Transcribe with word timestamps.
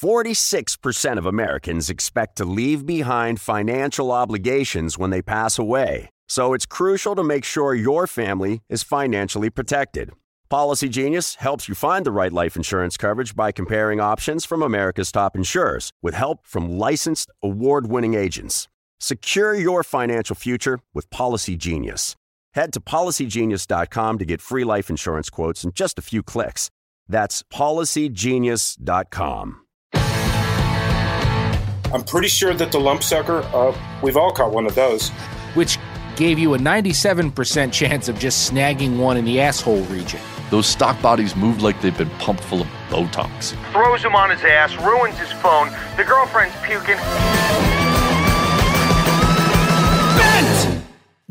46% 0.00 1.18
of 1.18 1.26
Americans 1.26 1.90
expect 1.90 2.36
to 2.36 2.46
leave 2.46 2.86
behind 2.86 3.38
financial 3.38 4.12
obligations 4.12 4.96
when 4.96 5.10
they 5.10 5.20
pass 5.20 5.58
away. 5.58 6.08
So 6.26 6.54
it's 6.54 6.64
crucial 6.64 7.14
to 7.16 7.22
make 7.22 7.44
sure 7.44 7.74
your 7.74 8.06
family 8.06 8.62
is 8.70 8.82
financially 8.82 9.50
protected. 9.50 10.12
Policy 10.48 10.88
Genius 10.88 11.34
helps 11.34 11.68
you 11.68 11.74
find 11.74 12.06
the 12.06 12.12
right 12.12 12.32
life 12.32 12.56
insurance 12.56 12.96
coverage 12.96 13.36
by 13.36 13.52
comparing 13.52 14.00
options 14.00 14.46
from 14.46 14.62
America's 14.62 15.12
top 15.12 15.36
insurers 15.36 15.92
with 16.02 16.14
help 16.14 16.46
from 16.46 16.78
licensed 16.78 17.30
award 17.42 17.88
winning 17.88 18.14
agents. 18.14 18.68
Secure 19.00 19.54
your 19.54 19.84
financial 19.84 20.34
future 20.34 20.80
with 20.94 21.10
Policy 21.10 21.58
Genius. 21.58 22.16
Head 22.54 22.72
to 22.72 22.80
policygenius.com 22.80 24.18
to 24.18 24.24
get 24.24 24.40
free 24.40 24.64
life 24.64 24.88
insurance 24.88 25.28
quotes 25.28 25.62
in 25.62 25.72
just 25.74 25.98
a 25.98 26.02
few 26.02 26.22
clicks. 26.22 26.70
That's 27.06 27.42
policygenius.com. 27.42 29.59
I'm 31.92 32.04
pretty 32.04 32.28
sure 32.28 32.54
that 32.54 32.70
the 32.70 32.78
lump 32.78 33.02
sucker, 33.02 33.40
uh, 33.52 33.76
we've 34.00 34.16
all 34.16 34.30
caught 34.30 34.52
one 34.52 34.64
of 34.66 34.76
those. 34.76 35.08
which 35.54 35.76
gave 36.14 36.38
you 36.38 36.54
a 36.54 36.58
97% 36.58 37.72
chance 37.72 38.08
of 38.08 38.16
just 38.16 38.52
snagging 38.52 38.96
one 38.98 39.16
in 39.16 39.24
the 39.24 39.40
asshole 39.40 39.82
region. 39.84 40.20
Those 40.50 40.66
stock 40.66 41.00
bodies 41.02 41.34
move 41.34 41.62
like 41.62 41.80
they've 41.80 41.96
been 41.96 42.10
pumped 42.20 42.44
full 42.44 42.60
of 42.60 42.68
Botox. 42.88 43.54
throws 43.72 44.04
him 44.04 44.14
on 44.14 44.30
his 44.30 44.40
ass, 44.44 44.76
ruins 44.82 45.18
his 45.18 45.32
phone. 45.32 45.70
The 45.96 46.04
girlfriend's 46.04 46.54
puking. 46.62 46.96
Bent! 50.16 50.84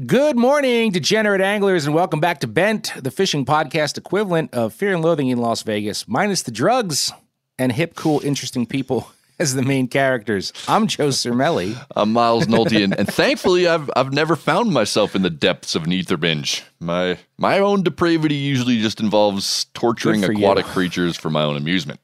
Good 0.06 0.38
morning, 0.38 0.92
degenerate 0.92 1.42
anglers, 1.42 1.86
and 1.86 1.96
welcome 1.96 2.20
back 2.20 2.40
to 2.42 2.48
Bent, 2.48 2.92
the 3.02 3.12
fishing 3.12 3.46
podcast 3.46 3.98
equivalent 3.98 4.54
of 4.54 4.74
Fear 4.74 4.96
and 4.96 5.04
Loathing 5.04 5.30
in 5.30 5.38
Las 5.38 5.64
Vegas, 5.64 6.06
minus 6.08 6.42
the 6.42 6.52
drugs 6.52 7.14
and 7.58 7.72
hip, 7.72 7.96
cool, 7.96 8.20
interesting 8.26 8.66
people 8.66 9.10
as 9.40 9.56
the 9.56 9.62
main 9.62 9.88
characters. 9.88 10.54
I'm 10.68 10.88
Joe 10.88 11.08
Cermele. 11.08 11.82
I'm 11.96 12.14
Miles 12.14 12.48
Nolte, 12.48 12.84
and, 12.84 12.98
and 12.98 13.08
thankfully, 13.08 13.68
I've 13.68 13.90
I've 13.96 14.14
never 14.14 14.36
found 14.36 14.72
myself 14.72 15.16
in 15.16 15.22
the 15.22 15.30
depths 15.30 15.76
of 15.76 15.86
an 15.86 15.92
ether 15.94 16.18
binge. 16.18 16.64
My 16.80 17.18
my 17.38 17.60
own 17.60 17.84
depravity 17.84 18.36
usually 18.36 18.80
just 18.82 19.00
involves 19.00 19.66
torturing 19.74 20.24
aquatic 20.24 20.66
you. 20.66 20.72
creatures 20.72 21.18
for 21.18 21.30
my 21.30 21.44
own 21.44 21.56
amusement. 21.56 22.00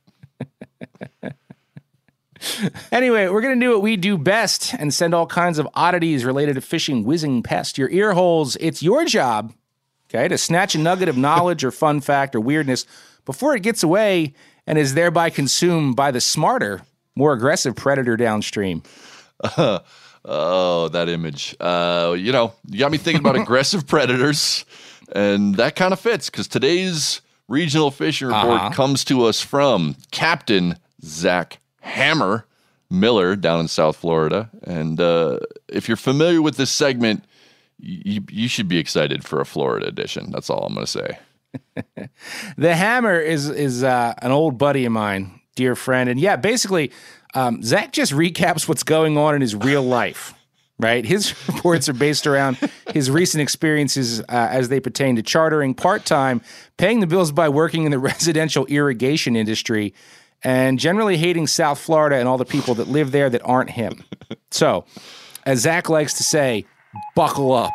Anyway, 2.91 3.28
we're 3.28 3.41
going 3.41 3.59
to 3.59 3.66
do 3.66 3.72
what 3.72 3.81
we 3.81 3.97
do 3.97 4.18
best 4.18 4.74
and 4.75 4.94
send 4.94 5.13
all 5.13 5.25
kinds 5.25 5.57
of 5.57 5.68
oddities 5.74 6.24
related 6.24 6.56
to 6.56 6.62
fishing 6.62 7.03
whizzing 7.03 7.41
past 7.41 7.78
your 7.78 7.90
ear 7.90 8.13
holes. 8.13 8.56
It's 8.59 8.84
your 8.84 9.06
job, 9.06 9.53
okay, 10.09 10.28
to 10.28 10.38
snatch 10.38 10.75
a 10.75 10.78
nugget 10.78 11.09
of 11.09 11.18
knowledge 11.18 11.63
or 11.63 11.72
fun 11.72 12.01
fact 12.01 12.35
or 12.35 12.40
weirdness 12.40 12.85
before 13.25 13.56
it 13.56 13.63
gets 13.63 13.81
away 13.81 14.34
and 14.68 14.78
is 14.78 14.94
thereby 14.94 15.29
consumed 15.29 15.95
by 15.95 16.12
the 16.12 16.22
smarter, 16.22 16.81
more 17.16 17.34
aggressive 17.34 17.76
predator 17.76 18.18
downstream. 18.18 18.84
Oh, 20.28 20.88
that 20.90 21.08
image. 21.08 21.56
Uh, 21.59 22.16
you 22.18 22.31
know, 22.31 22.53
you 22.68 22.80
got 22.80 22.92
me 22.92 22.98
thinking 22.98 23.20
about 23.20 23.36
aggressive 23.40 23.86
predators, 23.86 24.66
and 25.14 25.54
that 25.58 25.75
kind 25.75 25.94
of 25.94 26.00
fits 26.00 26.31
because 26.31 26.48
today's 26.48 27.22
regional 27.48 27.92
fishing 27.92 28.30
report 28.30 28.59
Uh-huh. 28.59 28.70
comes 28.72 29.04
to 29.06 29.24
us 29.25 29.40
from 29.42 29.96
Captain 30.09 30.78
Zach 31.04 31.59
Hammer 31.81 32.48
Miller 32.90 33.36
down 33.36 33.59
in 33.59 33.68
South 33.68 33.98
Florida. 33.98 34.50
And 34.64 35.00
uh, 35.00 35.38
if 35.68 35.88
you're 35.88 35.96
familiar 35.96 36.42
with 36.42 36.58
this 36.58 36.72
segment, 36.72 37.24
you, 37.78 38.24
you 38.31 38.48
should 38.48 38.68
be 38.68 38.80
excited 38.80 39.24
for 39.24 39.40
a 39.40 39.46
Florida 39.46 39.86
edition. 39.86 40.31
That's 40.31 40.50
all 40.50 40.66
I'm 40.66 40.74
going 40.74 40.88
to 40.88 40.92
say. 40.92 41.20
The 42.58 42.75
Hammer 42.75 43.20
is 43.20 43.48
is 43.50 43.84
uh, 43.84 44.16
an 44.24 44.31
old 44.31 44.58
buddy 44.58 44.86
of 44.86 44.92
mine, 44.92 45.40
dear 45.56 45.76
friend, 45.76 46.10
and 46.10 46.20
yeah, 46.20 46.36
basically, 46.36 46.92
um, 47.34 47.64
Zach 47.64 47.92
just 47.92 48.12
recaps 48.12 48.68
what's 48.68 48.84
going 48.84 49.18
on 49.18 49.36
in 49.36 49.42
his 49.42 49.56
real 49.56 49.84
life. 49.84 50.34
Right, 50.78 51.06
his 51.06 51.34
reports 51.48 51.88
are 51.88 51.94
based 51.94 52.28
around 52.28 52.58
his 52.94 53.10
recent 53.10 53.42
experiences 53.42 54.20
uh, 54.20 54.26
as 54.30 54.68
they 54.68 54.82
pertain 54.82 55.16
to 55.16 55.24
chartering 55.24 55.74
part 55.74 56.04
time, 56.04 56.42
paying 56.78 57.00
the 57.00 57.08
bills 57.08 57.32
by 57.32 57.48
working 57.48 57.86
in 57.86 57.92
the 57.92 58.00
residential 58.12 58.66
irrigation 58.66 59.38
industry, 59.38 59.94
and 60.44 60.78
generally 60.78 61.16
hating 61.16 61.48
South 61.48 61.80
Florida 61.80 62.18
and 62.18 62.28
all 62.28 62.38
the 62.38 62.46
people 62.46 62.76
that 62.76 62.90
live 62.90 63.12
there 63.12 63.30
that 63.30 63.42
aren't 63.46 63.70
him. 63.70 64.04
So, 64.52 64.84
as 65.46 65.60
Zach 65.60 65.88
likes 65.88 66.16
to 66.16 66.24
say, 66.24 66.66
buckle 67.16 67.54
up. 67.54 67.74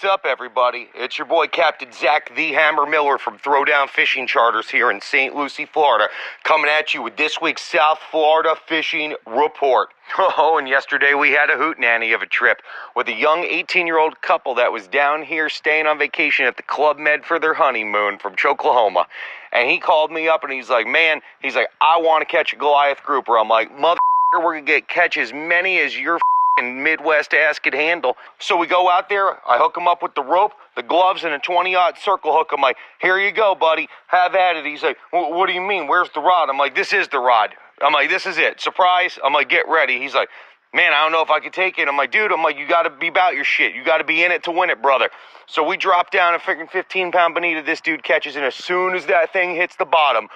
What's 0.00 0.14
up, 0.14 0.26
everybody? 0.26 0.88
It's 0.94 1.18
your 1.18 1.26
boy 1.26 1.48
Captain 1.48 1.90
Zach 1.92 2.30
the 2.36 2.52
Hammer 2.52 2.86
Miller 2.86 3.18
from 3.18 3.36
Throwdown 3.36 3.88
Fishing 3.88 4.28
Charters 4.28 4.70
here 4.70 4.92
in 4.92 5.00
St. 5.00 5.34
Lucie, 5.34 5.66
Florida, 5.66 6.06
coming 6.44 6.70
at 6.70 6.94
you 6.94 7.02
with 7.02 7.16
this 7.16 7.40
week's 7.40 7.62
South 7.62 7.98
Florida 8.08 8.54
Fishing 8.68 9.16
Report. 9.26 9.88
Oh, 10.16 10.56
and 10.56 10.68
yesterday 10.68 11.14
we 11.14 11.32
had 11.32 11.50
a 11.50 11.56
hoot 11.56 11.80
nanny 11.80 12.12
of 12.12 12.22
a 12.22 12.26
trip 12.26 12.62
with 12.94 13.08
a 13.08 13.12
young 13.12 13.42
18 13.42 13.88
year 13.88 13.98
old 13.98 14.20
couple 14.22 14.54
that 14.54 14.70
was 14.70 14.86
down 14.86 15.24
here 15.24 15.48
staying 15.48 15.88
on 15.88 15.98
vacation 15.98 16.46
at 16.46 16.56
the 16.56 16.62
Club 16.62 16.96
Med 16.96 17.24
for 17.24 17.40
their 17.40 17.54
honeymoon 17.54 18.20
from 18.20 18.36
Choklahoma. 18.36 19.06
And 19.52 19.68
he 19.68 19.80
called 19.80 20.12
me 20.12 20.28
up 20.28 20.44
and 20.44 20.52
he's 20.52 20.70
like, 20.70 20.86
Man, 20.86 21.22
he's 21.42 21.56
like, 21.56 21.70
I 21.80 21.98
want 22.00 22.22
to 22.22 22.24
catch 22.24 22.52
a 22.52 22.56
Goliath 22.56 23.02
grouper. 23.02 23.36
I'm 23.36 23.48
like, 23.48 23.76
Mother, 23.76 23.98
we're 24.32 24.42
going 24.42 24.64
to 24.64 24.72
get 24.72 24.88
catch 24.88 25.16
as 25.16 25.32
many 25.32 25.80
as 25.80 25.98
your 25.98 26.20
and 26.58 26.82
Midwest 26.82 27.32
ass 27.32 27.58
could 27.58 27.74
handle. 27.74 28.16
So 28.38 28.56
we 28.56 28.66
go 28.66 28.90
out 28.90 29.08
there. 29.08 29.38
I 29.48 29.58
hook 29.58 29.76
him 29.76 29.88
up 29.88 30.02
with 30.02 30.14
the 30.14 30.22
rope, 30.22 30.52
the 30.76 30.82
gloves, 30.82 31.24
and 31.24 31.32
a 31.32 31.38
20 31.38 31.74
odd 31.74 31.96
circle 31.98 32.36
hook. 32.36 32.50
I'm 32.52 32.60
like, 32.60 32.76
here 33.00 33.18
you 33.18 33.32
go, 33.32 33.54
buddy. 33.54 33.88
Have 34.08 34.34
at 34.34 34.56
it. 34.56 34.66
He's 34.66 34.82
like, 34.82 34.98
what 35.10 35.46
do 35.46 35.52
you 35.52 35.60
mean? 35.60 35.86
Where's 35.86 36.10
the 36.14 36.20
rod? 36.20 36.50
I'm 36.50 36.58
like, 36.58 36.74
this 36.74 36.92
is 36.92 37.08
the 37.08 37.18
rod. 37.18 37.54
I'm 37.80 37.92
like, 37.92 38.08
this 38.08 38.26
is 38.26 38.38
it. 38.38 38.60
Surprise. 38.60 39.18
I'm 39.24 39.32
like, 39.32 39.48
get 39.48 39.68
ready. 39.68 40.00
He's 40.00 40.14
like, 40.14 40.28
man, 40.74 40.92
I 40.92 41.02
don't 41.02 41.12
know 41.12 41.22
if 41.22 41.30
I 41.30 41.40
could 41.40 41.52
take 41.52 41.78
it. 41.78 41.88
I'm 41.88 41.96
like, 41.96 42.12
dude, 42.12 42.32
I'm 42.32 42.42
like, 42.42 42.58
you 42.58 42.68
got 42.68 42.82
to 42.82 42.90
be 42.90 43.08
about 43.08 43.34
your 43.34 43.44
shit. 43.44 43.74
You 43.74 43.84
got 43.84 43.98
to 43.98 44.04
be 44.04 44.22
in 44.24 44.32
it 44.32 44.44
to 44.44 44.50
win 44.50 44.70
it, 44.70 44.82
brother. 44.82 45.10
So 45.46 45.66
we 45.66 45.76
drop 45.76 46.10
down 46.10 46.34
a 46.34 46.38
freaking 46.38 46.70
15 46.70 47.12
pound 47.12 47.34
bonita 47.34 47.62
this 47.62 47.80
dude 47.80 48.02
catches, 48.02 48.36
and 48.36 48.44
as 48.44 48.54
soon 48.54 48.94
as 48.94 49.06
that 49.06 49.32
thing 49.32 49.54
hits 49.54 49.76
the 49.76 49.86
bottom, 49.86 50.28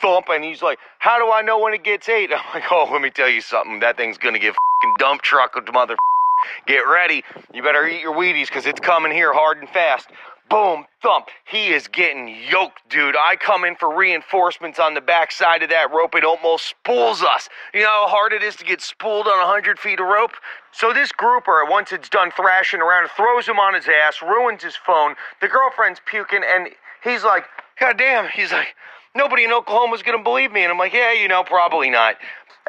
thump, 0.00 0.26
and 0.30 0.42
he's 0.42 0.62
like, 0.62 0.78
how 0.98 1.18
do 1.18 1.30
I 1.30 1.42
know 1.42 1.58
when 1.58 1.74
it 1.74 1.84
gets 1.84 2.08
ate? 2.08 2.30
I'm 2.36 2.42
like, 2.54 2.70
oh, 2.70 2.88
let 2.90 3.02
me 3.02 3.10
tell 3.10 3.28
you 3.28 3.40
something. 3.40 3.80
That 3.80 3.96
thing's 3.96 4.18
gonna 4.18 4.38
get 4.38 4.54
fucking 4.82 4.94
dump 4.98 5.22
truck 5.22 5.54
mother. 5.72 5.96
Get 6.66 6.80
ready. 6.80 7.24
You 7.52 7.62
better 7.62 7.86
eat 7.86 8.02
your 8.02 8.14
Wheaties 8.14 8.48
because 8.48 8.66
it's 8.66 8.80
coming 8.80 9.12
here 9.12 9.32
hard 9.32 9.58
and 9.58 9.68
fast. 9.68 10.08
Boom, 10.50 10.84
thump. 11.02 11.28
He 11.46 11.72
is 11.72 11.88
getting 11.88 12.28
yoked, 12.50 12.88
dude. 12.88 13.16
I 13.16 13.36
come 13.36 13.64
in 13.64 13.76
for 13.76 13.96
reinforcements 13.96 14.78
on 14.78 14.94
the 14.94 15.00
backside 15.00 15.62
of 15.62 15.70
that 15.70 15.90
rope. 15.92 16.14
It 16.14 16.24
almost 16.24 16.68
spools 16.68 17.22
us. 17.22 17.48
You 17.72 17.80
know 17.80 17.88
how 17.88 18.08
hard 18.08 18.32
it 18.32 18.42
is 18.42 18.54
to 18.56 18.64
get 18.64 18.82
spooled 18.82 19.26
on 19.26 19.38
100 19.38 19.78
feet 19.78 20.00
of 20.00 20.06
rope? 20.06 20.32
So 20.70 20.92
this 20.92 21.12
grouper, 21.12 21.64
once 21.68 21.92
it's 21.92 22.08
done 22.08 22.30
thrashing 22.30 22.80
around, 22.80 23.08
throws 23.16 23.48
him 23.48 23.58
on 23.58 23.74
his 23.74 23.88
ass, 23.88 24.20
ruins 24.22 24.62
his 24.62 24.76
phone. 24.76 25.14
The 25.40 25.48
girlfriend's 25.48 26.00
puking, 26.04 26.42
and 26.44 26.68
he's 27.02 27.24
like, 27.24 27.44
God 27.80 27.96
damn. 27.96 28.28
He's 28.28 28.52
like, 28.52 28.76
Nobody 29.16 29.44
in 29.44 29.52
Oklahoma's 29.52 30.02
going 30.02 30.18
to 30.18 30.24
believe 30.24 30.50
me. 30.50 30.64
And 30.64 30.72
I'm 30.72 30.78
like, 30.78 30.92
yeah, 30.92 31.12
you 31.12 31.28
know, 31.28 31.44
probably 31.44 31.88
not. 31.88 32.16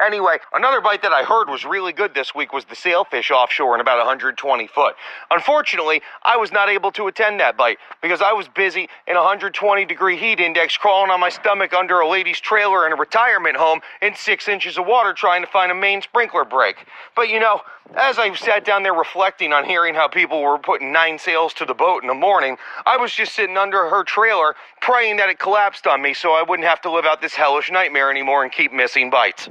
Anyway, 0.04 0.36
another 0.52 0.82
bite 0.82 1.00
that 1.02 1.12
I 1.12 1.22
heard 1.22 1.48
was 1.48 1.64
really 1.64 1.92
good 1.92 2.14
this 2.14 2.34
week 2.34 2.52
was 2.52 2.66
the 2.66 2.76
sailfish 2.76 3.30
offshore 3.30 3.74
in 3.74 3.80
about 3.80 3.96
120 3.96 4.66
foot. 4.66 4.94
Unfortunately, 5.30 6.02
I 6.22 6.36
was 6.36 6.52
not 6.52 6.68
able 6.68 6.92
to 6.92 7.06
attend 7.06 7.40
that 7.40 7.56
bite 7.56 7.78
because 8.02 8.20
I 8.20 8.32
was 8.32 8.46
busy 8.46 8.88
in 9.06 9.16
120 9.16 9.84
degree 9.86 10.18
heat 10.18 10.38
index 10.38 10.76
crawling 10.76 11.10
on 11.10 11.18
my 11.18 11.30
stomach 11.30 11.72
under 11.72 12.00
a 12.00 12.08
lady's 12.08 12.38
trailer 12.38 12.86
in 12.86 12.92
a 12.92 12.96
retirement 12.96 13.56
home 13.56 13.80
in 14.02 14.14
six 14.14 14.48
inches 14.48 14.76
of 14.76 14.86
water 14.86 15.14
trying 15.14 15.40
to 15.40 15.48
find 15.48 15.72
a 15.72 15.74
main 15.74 16.02
sprinkler 16.02 16.44
break. 16.44 16.76
But 17.14 17.30
you 17.30 17.40
know, 17.40 17.62
as 17.94 18.18
I 18.18 18.34
sat 18.34 18.66
down 18.66 18.82
there 18.82 18.92
reflecting 18.92 19.54
on 19.54 19.64
hearing 19.64 19.94
how 19.94 20.08
people 20.08 20.42
were 20.42 20.58
putting 20.58 20.92
nine 20.92 21.18
sails 21.18 21.54
to 21.54 21.64
the 21.64 21.74
boat 21.74 22.02
in 22.02 22.08
the 22.08 22.14
morning, 22.14 22.58
I 22.84 22.98
was 22.98 23.14
just 23.14 23.34
sitting 23.34 23.56
under 23.56 23.88
her 23.88 24.04
trailer 24.04 24.56
praying 24.82 25.16
that 25.16 25.30
it 25.30 25.38
collapsed 25.38 25.86
on 25.86 26.02
me 26.02 26.12
so 26.12 26.32
I 26.32 26.42
wouldn't 26.42 26.68
have 26.68 26.82
to 26.82 26.90
live 26.90 27.06
out 27.06 27.22
this 27.22 27.34
hellish 27.34 27.70
nightmare 27.70 28.10
anymore 28.10 28.42
and 28.42 28.52
keep 28.52 28.72
missing 28.72 29.08
bites. 29.08 29.48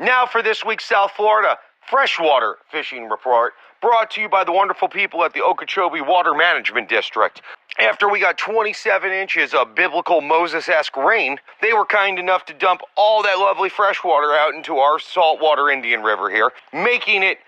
Now 0.00 0.26
for 0.26 0.42
this 0.42 0.64
week's 0.64 0.84
South 0.84 1.12
Florida 1.16 1.58
freshwater 1.90 2.58
fishing 2.70 3.08
report, 3.08 3.54
brought 3.80 4.10
to 4.12 4.20
you 4.20 4.28
by 4.28 4.44
the 4.44 4.52
wonderful 4.52 4.88
people 4.88 5.24
at 5.24 5.32
the 5.32 5.42
Okeechobee 5.42 6.00
Water 6.02 6.34
Management 6.34 6.88
District. 6.88 7.40
After 7.80 8.08
we 8.08 8.20
got 8.20 8.38
27 8.38 9.10
inches 9.10 9.54
of 9.54 9.74
biblical 9.74 10.20
Moses 10.20 10.68
esque 10.68 10.96
rain, 10.96 11.38
they 11.62 11.72
were 11.72 11.86
kind 11.86 12.18
enough 12.18 12.44
to 12.46 12.54
dump 12.54 12.82
all 12.96 13.22
that 13.22 13.38
lovely 13.38 13.68
freshwater 13.68 14.32
out 14.34 14.54
into 14.54 14.78
our 14.78 14.98
saltwater 14.98 15.70
Indian 15.70 16.02
River 16.02 16.30
here, 16.30 16.52
making 16.72 17.22
it 17.22 17.38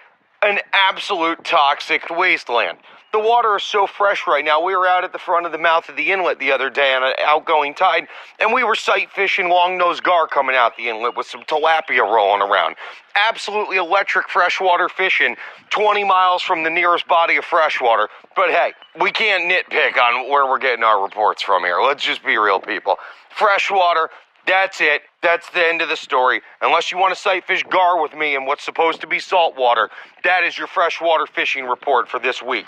an 0.42 0.58
absolute 0.72 1.44
toxic 1.44 2.08
wasteland. 2.10 2.78
The 3.12 3.18
water 3.18 3.56
is 3.56 3.64
so 3.64 3.88
fresh 3.88 4.26
right 4.28 4.44
now. 4.44 4.62
We 4.62 4.76
were 4.76 4.86
out 4.86 5.02
at 5.02 5.12
the 5.12 5.18
front 5.18 5.44
of 5.44 5.50
the 5.50 5.58
mouth 5.58 5.88
of 5.88 5.96
the 5.96 6.12
inlet 6.12 6.38
the 6.38 6.52
other 6.52 6.70
day 6.70 6.94
on 6.94 7.02
an 7.02 7.12
outgoing 7.18 7.74
tide, 7.74 8.06
and 8.38 8.52
we 8.52 8.62
were 8.62 8.76
sight 8.76 9.10
fishing 9.10 9.48
long-nosed 9.48 10.04
gar 10.04 10.28
coming 10.28 10.54
out 10.54 10.76
the 10.76 10.88
inlet 10.88 11.16
with 11.16 11.26
some 11.26 11.42
tilapia 11.42 12.02
rolling 12.02 12.40
around. 12.40 12.76
Absolutely 13.16 13.78
electric 13.78 14.28
freshwater 14.28 14.88
fishing 14.88 15.36
20 15.70 16.04
miles 16.04 16.40
from 16.40 16.62
the 16.62 16.70
nearest 16.70 17.08
body 17.08 17.36
of 17.36 17.44
freshwater. 17.44 18.08
But 18.36 18.50
hey, 18.50 18.72
we 19.00 19.10
can't 19.10 19.50
nitpick 19.50 20.00
on 20.00 20.30
where 20.30 20.46
we're 20.46 20.60
getting 20.60 20.84
our 20.84 21.02
reports 21.02 21.42
from 21.42 21.64
here. 21.64 21.80
Let's 21.82 22.04
just 22.04 22.24
be 22.24 22.38
real, 22.38 22.60
people. 22.60 22.96
Freshwater, 23.30 24.08
that's 24.50 24.80
it. 24.80 25.02
That's 25.22 25.48
the 25.50 25.64
end 25.66 25.80
of 25.80 25.88
the 25.88 25.96
story. 25.96 26.42
Unless 26.60 26.90
you 26.90 26.98
want 26.98 27.14
to 27.14 27.20
sight 27.20 27.46
fish 27.46 27.62
gar 27.70 28.02
with 28.02 28.14
me 28.14 28.34
in 28.34 28.46
what's 28.46 28.64
supposed 28.64 29.00
to 29.02 29.06
be 29.06 29.20
saltwater, 29.20 29.88
that 30.24 30.42
is 30.42 30.58
your 30.58 30.66
freshwater 30.66 31.26
fishing 31.26 31.66
report 31.66 32.08
for 32.08 32.18
this 32.18 32.42
week. 32.42 32.66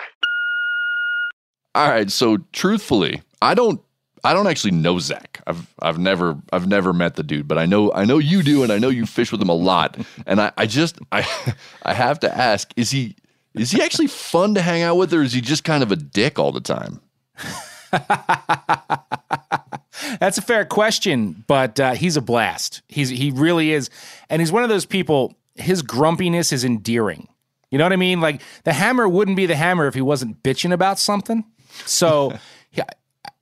All 1.75 1.89
right, 1.89 2.11
so 2.11 2.39
truthfully, 2.53 3.23
I 3.41 3.55
don't 3.55 3.81
I 4.23 4.33
don't 4.33 4.47
actually 4.47 4.73
know 4.73 5.01
Zach. 5.01 5.41
I've 5.47 5.67
I've 5.81 5.99
never 5.99 6.39
I've 6.53 6.69
never 6.69 6.93
met 6.93 7.17
the 7.17 7.25
dude, 7.25 7.49
but 7.49 7.59
I 7.59 7.67
know 7.67 7.93
I 7.93 8.05
know 8.05 8.19
you 8.19 8.45
do, 8.45 8.63
and 8.63 8.71
I 8.71 8.79
know 8.79 8.89
you 8.89 9.05
fish 9.05 9.33
with 9.33 9.43
him 9.43 9.49
a 9.49 9.55
lot. 9.55 9.99
And 10.27 10.41
I, 10.41 10.53
I 10.57 10.67
just 10.67 10.99
I 11.11 11.27
I 11.83 11.95
have 11.95 12.21
to 12.21 12.33
ask, 12.33 12.73
is 12.77 12.91
he 12.91 13.17
is 13.55 13.73
he 13.73 13.83
actually 13.83 14.07
fun 14.07 14.55
to 14.55 14.63
hang 14.63 14.83
out 14.83 14.97
with, 14.97 15.13
or 15.13 15.23
is 15.23 15.33
he 15.33 15.41
just 15.41 15.65
kind 15.65 15.83
of 15.83 15.91
a 15.91 15.97
dick 15.97 16.39
all 16.39 16.53
the 16.53 16.61
time? 16.61 17.01
That's 20.21 20.39
a 20.39 20.43
fair 20.43 20.65
question, 20.65 21.45
but 21.47 21.79
uh, 21.79 21.93
he's 21.93 22.17
a 22.17 22.21
blast. 22.21 22.83
He's 22.89 23.11
he 23.11 23.31
really 23.31 23.73
is, 23.73 23.91
and 24.29 24.41
he's 24.41 24.53
one 24.53 24.63
of 24.63 24.69
those 24.69 24.87
people. 24.87 25.35
His 25.55 25.83
grumpiness 25.83 26.53
is 26.53 26.65
endearing. 26.65 27.29
You 27.71 27.79
know 27.79 27.85
what 27.85 27.93
I 27.93 27.97
mean? 27.97 28.21
Like 28.21 28.43
the 28.65 28.73
hammer 28.73 29.09
wouldn't 29.09 29.37
be 29.37 29.47
the 29.47 29.57
hammer 29.57 29.87
if 29.87 29.95
he 29.95 30.01
wasn't 30.01 30.43
bitching 30.43 30.73
about 30.73 30.99
something. 30.99 31.45
So, 31.87 32.39
yeah, 32.73 32.85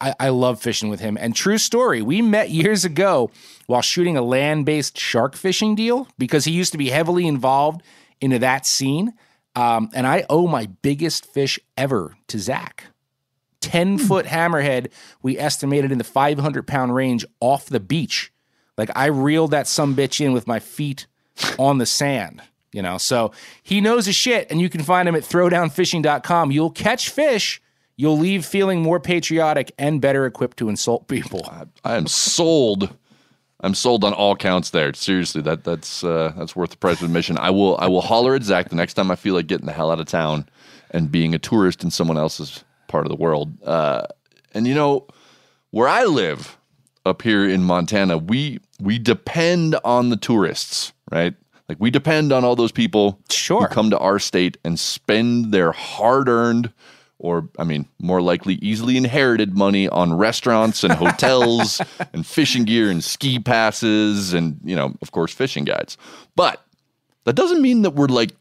I, 0.00 0.14
I 0.18 0.28
love 0.30 0.60
fishing 0.60 0.88
with 0.88 1.00
him. 1.00 1.16
And 1.20 1.34
true 1.34 1.58
story, 1.58 2.02
we 2.02 2.22
met 2.22 2.50
years 2.50 2.84
ago 2.84 3.30
while 3.66 3.82
shooting 3.82 4.16
a 4.16 4.22
land-based 4.22 4.98
shark 4.98 5.36
fishing 5.36 5.74
deal 5.74 6.08
because 6.18 6.44
he 6.44 6.52
used 6.52 6.72
to 6.72 6.78
be 6.78 6.90
heavily 6.90 7.26
involved 7.26 7.82
into 8.20 8.38
that 8.38 8.66
scene. 8.66 9.14
Um, 9.56 9.90
and 9.94 10.06
I 10.06 10.24
owe 10.30 10.46
my 10.46 10.66
biggest 10.66 11.26
fish 11.26 11.58
ever 11.76 12.16
to 12.28 12.38
Zach. 12.38 12.86
10 13.60 13.98
foot 13.98 14.26
hammerhead 14.26 14.90
we 15.22 15.38
estimated 15.38 15.92
in 15.92 15.98
the 15.98 16.04
500 16.04 16.66
pound 16.66 16.94
range 16.94 17.24
off 17.40 17.66
the 17.66 17.80
beach. 17.80 18.32
Like 18.76 18.90
I 18.96 19.06
reeled 19.06 19.50
that 19.50 19.66
some 19.66 19.94
bitch 19.94 20.24
in 20.24 20.32
with 20.32 20.46
my 20.46 20.58
feet 20.58 21.06
on 21.58 21.78
the 21.78 21.86
sand, 21.86 22.42
you 22.72 22.82
know. 22.82 22.98
So 22.98 23.32
he 23.62 23.80
knows 23.80 24.06
his 24.06 24.16
shit, 24.16 24.50
and 24.50 24.60
you 24.60 24.68
can 24.68 24.82
find 24.82 25.08
him 25.08 25.14
at 25.14 25.22
throwdownfishing.com. 25.22 26.50
You'll 26.50 26.70
catch 26.70 27.10
fish. 27.10 27.60
You'll 27.96 28.16
leave 28.18 28.46
feeling 28.46 28.80
more 28.80 28.98
patriotic 28.98 29.72
and 29.78 30.00
better 30.00 30.24
equipped 30.24 30.56
to 30.58 30.70
insult 30.70 31.06
people. 31.08 31.46
I 31.84 31.96
am 31.96 32.06
sold. 32.06 32.96
I'm 33.62 33.74
sold 33.74 34.04
on 34.04 34.14
all 34.14 34.36
counts 34.36 34.70
there. 34.70 34.94
Seriously, 34.94 35.42
that 35.42 35.64
that's 35.64 36.02
uh, 36.02 36.32
that's 36.36 36.56
worth 36.56 36.70
the 36.70 36.78
price 36.78 37.00
of 37.00 37.04
admission. 37.04 37.36
I 37.36 37.50
will 37.50 37.76
I 37.78 37.88
will 37.88 38.00
holler 38.00 38.34
at 38.34 38.42
Zach 38.42 38.70
the 38.70 38.76
next 38.76 38.94
time 38.94 39.10
I 39.10 39.16
feel 39.16 39.34
like 39.34 39.46
getting 39.46 39.66
the 39.66 39.72
hell 39.72 39.90
out 39.90 40.00
of 40.00 40.06
town 40.06 40.48
and 40.90 41.12
being 41.12 41.34
a 41.34 41.38
tourist 41.38 41.84
in 41.84 41.90
someone 41.90 42.16
else's 42.16 42.64
part 42.90 43.06
of 43.06 43.10
the 43.10 43.16
world. 43.16 43.52
Uh, 43.62 44.02
and 44.52 44.66
you 44.66 44.74
know, 44.74 45.06
where 45.70 45.88
I 45.88 46.04
live 46.04 46.58
up 47.06 47.22
here 47.22 47.48
in 47.48 47.62
Montana, 47.62 48.18
we 48.18 48.58
we 48.80 48.98
depend 48.98 49.76
on 49.84 50.10
the 50.10 50.16
tourists, 50.16 50.92
right? 51.10 51.34
Like 51.68 51.78
we 51.80 51.90
depend 51.90 52.32
on 52.32 52.44
all 52.44 52.56
those 52.56 52.72
people 52.72 53.18
Sure. 53.30 53.62
who 53.62 53.68
come 53.68 53.90
to 53.90 53.98
our 53.98 54.18
state 54.18 54.58
and 54.64 54.78
spend 54.78 55.52
their 55.52 55.70
hard-earned 55.72 56.72
or 57.18 57.48
I 57.58 57.64
mean, 57.64 57.86
more 58.00 58.22
likely 58.22 58.54
easily 58.54 58.96
inherited 58.96 59.54
money 59.56 59.88
on 59.88 60.14
restaurants 60.14 60.82
and 60.82 60.92
hotels 61.04 61.80
and 62.14 62.26
fishing 62.26 62.64
gear 62.64 62.90
and 62.90 63.04
ski 63.04 63.38
passes 63.38 64.32
and, 64.32 64.58
you 64.64 64.74
know, 64.74 64.94
of 65.02 65.12
course, 65.12 65.32
fishing 65.32 65.64
guides. 65.64 65.96
But 66.34 66.64
that 67.24 67.34
doesn't 67.34 67.60
mean 67.60 67.82
that 67.82 67.90
we're 67.90 68.06
like 68.06 68.32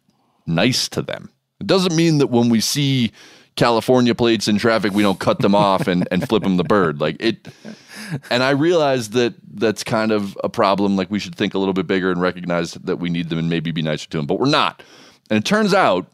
nice 0.47 0.87
to 0.89 1.01
them. 1.01 1.29
It 1.59 1.67
doesn't 1.67 1.93
mean 1.95 2.19
that 2.19 2.27
when 2.27 2.47
we 2.49 2.61
see 2.61 3.11
California 3.55 4.15
plates 4.15 4.47
in 4.47 4.57
traffic, 4.57 4.93
we 4.93 5.03
don't 5.03 5.19
cut 5.19 5.39
them 5.39 5.53
off 5.53 5.87
and, 5.87 6.07
and 6.11 6.27
flip 6.27 6.43
them 6.43 6.57
the 6.57 6.63
bird. 6.63 7.01
Like 7.01 7.17
it, 7.19 7.47
and 8.29 8.43
I 8.43 8.51
realize 8.51 9.09
that 9.11 9.35
that's 9.53 9.83
kind 9.83 10.11
of 10.11 10.37
a 10.43 10.49
problem. 10.49 10.95
Like 10.95 11.11
we 11.11 11.19
should 11.19 11.35
think 11.35 11.53
a 11.53 11.59
little 11.59 11.73
bit 11.73 11.87
bigger 11.87 12.11
and 12.11 12.21
recognize 12.21 12.73
that 12.73 12.97
we 12.97 13.09
need 13.09 13.29
them 13.29 13.39
and 13.39 13.49
maybe 13.49 13.71
be 13.71 13.81
nicer 13.81 14.07
to 14.09 14.17
them, 14.17 14.25
but 14.25 14.39
we're 14.39 14.47
not. 14.49 14.81
And 15.29 15.37
it 15.37 15.45
turns 15.45 15.73
out 15.73 16.07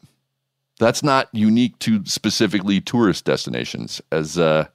that's 0.79 1.03
not 1.03 1.29
unique 1.31 1.77
to 1.79 2.05
specifically 2.05 2.81
tourist 2.81 3.25
destinations. 3.25 4.01
As 4.11 4.37
uh, 4.37 4.67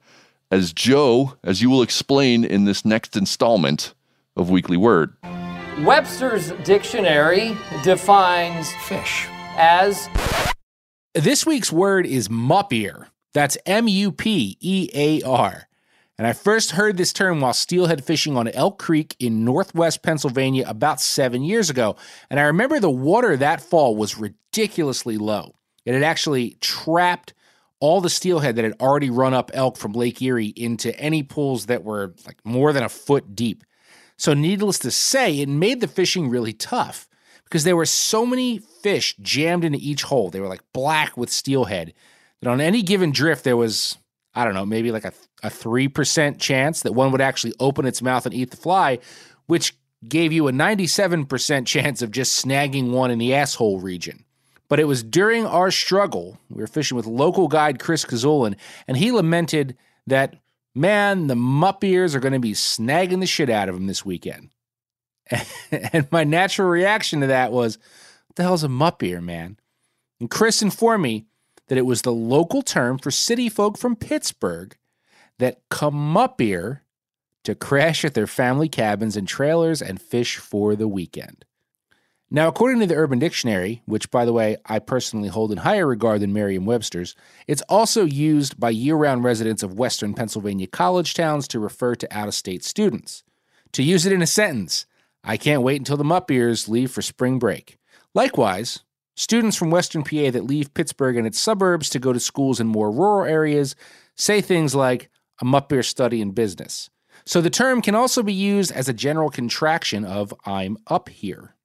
as 0.49 0.73
Joe, 0.73 1.37
as 1.43 1.61
you 1.61 1.69
will 1.69 1.81
explain 1.81 2.43
in 2.43 2.65
this 2.65 2.83
next 2.83 3.15
installment 3.15 3.93
of 4.35 4.49
Weekly 4.49 4.77
Word. 4.77 5.15
Webster's 5.79 6.51
dictionary 6.63 7.57
defines 7.83 8.71
fish 8.83 9.27
as 9.57 10.09
This 11.13 11.45
week's 11.45 11.73
word 11.73 12.05
is 12.05 12.29
muppear. 12.29 13.07
That's 13.33 13.57
M 13.65 13.89
U 13.89 14.13
P 14.13 14.57
E 14.61 14.89
A 14.93 15.21
R. 15.23 15.67
And 16.17 16.25
I 16.25 16.31
first 16.31 16.71
heard 16.71 16.95
this 16.95 17.11
term 17.11 17.41
while 17.41 17.51
steelhead 17.51 18.05
fishing 18.05 18.37
on 18.37 18.47
Elk 18.47 18.79
Creek 18.79 19.17
in 19.19 19.43
northwest 19.43 20.03
Pennsylvania 20.03 20.63
about 20.65 21.01
seven 21.01 21.43
years 21.43 21.69
ago. 21.69 21.97
And 22.29 22.39
I 22.39 22.43
remember 22.43 22.79
the 22.79 22.89
water 22.89 23.35
that 23.35 23.59
fall 23.59 23.97
was 23.97 24.17
ridiculously 24.17 25.17
low. 25.17 25.55
It 25.83 25.93
had 25.93 26.03
actually 26.03 26.51
trapped 26.61 27.33
all 27.81 27.99
the 27.99 28.09
steelhead 28.09 28.55
that 28.55 28.63
had 28.63 28.79
already 28.79 29.09
run 29.09 29.33
up 29.33 29.51
elk 29.53 29.75
from 29.75 29.91
Lake 29.91 30.21
Erie 30.21 30.53
into 30.55 30.97
any 30.97 31.23
pools 31.23 31.65
that 31.65 31.83
were 31.83 32.13
like 32.25 32.37
more 32.45 32.71
than 32.71 32.83
a 32.83 32.89
foot 32.89 33.35
deep. 33.35 33.65
So, 34.15 34.33
needless 34.33 34.79
to 34.79 34.91
say, 34.91 35.41
it 35.41 35.49
made 35.49 35.81
the 35.81 35.89
fishing 35.89 36.29
really 36.29 36.53
tough 36.53 37.09
because 37.51 37.65
there 37.65 37.75
were 37.75 37.85
so 37.85 38.25
many 38.25 38.59
fish 38.59 39.13
jammed 39.17 39.65
into 39.65 39.77
each 39.81 40.03
hole. 40.03 40.29
They 40.29 40.39
were 40.39 40.47
like 40.47 40.63
black 40.71 41.17
with 41.17 41.29
steelhead 41.29 41.93
that 42.39 42.49
on 42.49 42.61
any 42.61 42.81
given 42.81 43.11
drift, 43.11 43.43
there 43.43 43.57
was, 43.57 43.97
I 44.33 44.45
don't 44.45 44.53
know, 44.53 44.65
maybe 44.65 44.89
like 44.89 45.03
a, 45.03 45.11
a 45.43 45.49
3% 45.49 46.39
chance 46.39 46.81
that 46.81 46.93
one 46.93 47.11
would 47.11 47.19
actually 47.19 47.53
open 47.59 47.85
its 47.85 48.01
mouth 48.01 48.25
and 48.25 48.33
eat 48.33 48.51
the 48.51 48.57
fly, 48.57 48.99
which 49.47 49.75
gave 50.07 50.31
you 50.31 50.47
a 50.47 50.53
97% 50.53 51.65
chance 51.65 52.01
of 52.01 52.11
just 52.11 52.43
snagging 52.43 52.91
one 52.91 53.11
in 53.11 53.19
the 53.19 53.35
asshole 53.35 53.81
region. 53.81 54.23
But 54.69 54.79
it 54.79 54.85
was 54.85 55.03
during 55.03 55.45
our 55.45 55.71
struggle, 55.71 56.39
we 56.49 56.61
were 56.61 56.67
fishing 56.67 56.95
with 56.95 57.05
local 57.05 57.49
guide 57.49 57.79
Chris 57.79 58.05
Kazulin, 58.05 58.55
and 58.87 58.95
he 58.95 59.11
lamented 59.11 59.75
that, 60.07 60.37
man, 60.73 61.27
the 61.27 61.35
mupp 61.35 61.83
ears 61.83 62.15
are 62.15 62.21
going 62.21 62.31
to 62.31 62.39
be 62.39 62.53
snagging 62.53 63.19
the 63.19 63.27
shit 63.27 63.49
out 63.49 63.67
of 63.67 63.75
him 63.75 63.87
this 63.87 64.05
weekend. 64.05 64.51
and 65.71 66.07
my 66.11 66.23
natural 66.23 66.69
reaction 66.69 67.21
to 67.21 67.27
that 67.27 67.51
was, 67.51 67.77
what 68.27 68.35
the 68.35 68.43
hell's 68.43 68.63
a 68.63 68.67
mupp 68.67 69.03
ear, 69.03 69.21
man? 69.21 69.57
And 70.19 70.29
Chris 70.29 70.61
informed 70.61 71.03
me 71.03 71.25
that 71.67 71.77
it 71.77 71.85
was 71.85 72.01
the 72.01 72.11
local 72.11 72.61
term 72.61 72.97
for 72.97 73.11
city 73.11 73.49
folk 73.49 73.77
from 73.77 73.95
Pittsburgh 73.95 74.77
that 75.39 75.61
come 75.69 76.15
up 76.17 76.39
here 76.39 76.83
to 77.43 77.55
crash 77.55 78.05
at 78.05 78.13
their 78.13 78.27
family 78.27 78.69
cabins 78.69 79.17
and 79.17 79.27
trailers 79.27 79.81
and 79.81 80.01
fish 80.01 80.37
for 80.37 80.75
the 80.75 80.87
weekend. 80.87 81.45
Now, 82.33 82.47
according 82.47 82.79
to 82.79 82.85
the 82.85 82.95
Urban 82.95 83.19
Dictionary, 83.19 83.81
which, 83.85 84.09
by 84.09 84.23
the 84.23 84.31
way, 84.31 84.55
I 84.65 84.79
personally 84.79 85.27
hold 85.27 85.51
in 85.51 85.57
higher 85.57 85.85
regard 85.85 86.21
than 86.21 86.31
Merriam 86.31 86.65
Webster's, 86.65 87.13
it's 87.45 87.61
also 87.63 88.05
used 88.05 88.57
by 88.57 88.69
year 88.69 88.95
round 88.95 89.25
residents 89.25 89.63
of 89.63 89.73
Western 89.73 90.13
Pennsylvania 90.13 90.67
college 90.67 91.13
towns 91.13 91.45
to 91.49 91.59
refer 91.59 91.95
to 91.95 92.17
out 92.17 92.29
of 92.29 92.33
state 92.33 92.63
students. 92.63 93.23
To 93.73 93.83
use 93.83 94.05
it 94.05 94.13
in 94.13 94.21
a 94.21 94.27
sentence, 94.27 94.85
I 95.23 95.37
can't 95.37 95.61
wait 95.61 95.79
until 95.79 95.97
the 95.97 96.03
Mupp 96.03 96.31
ears 96.31 96.67
leave 96.67 96.91
for 96.91 97.01
spring 97.01 97.39
break. 97.39 97.77
Likewise, 98.13 98.83
students 99.15 99.55
from 99.55 99.69
Western 99.69 100.03
PA 100.03 100.31
that 100.31 100.45
leave 100.45 100.73
Pittsburgh 100.73 101.17
and 101.17 101.27
its 101.27 101.39
suburbs 101.39 101.89
to 101.89 101.99
go 101.99 102.11
to 102.11 102.19
schools 102.19 102.59
in 102.59 102.67
more 102.67 102.91
rural 102.91 103.29
areas 103.29 103.75
say 104.15 104.41
things 104.41 104.75
like, 104.75 105.09
I'm 105.41 105.55
up 105.55 105.71
here 105.71 105.83
studying 105.83 106.31
business. 106.31 106.89
So 107.25 107.41
the 107.41 107.49
term 107.49 107.81
can 107.81 107.95
also 107.95 108.23
be 108.23 108.33
used 108.33 108.71
as 108.71 108.89
a 108.89 108.93
general 108.93 109.29
contraction 109.29 110.05
of 110.05 110.33
I'm 110.45 110.77
up 110.87 111.09
here. 111.09 111.55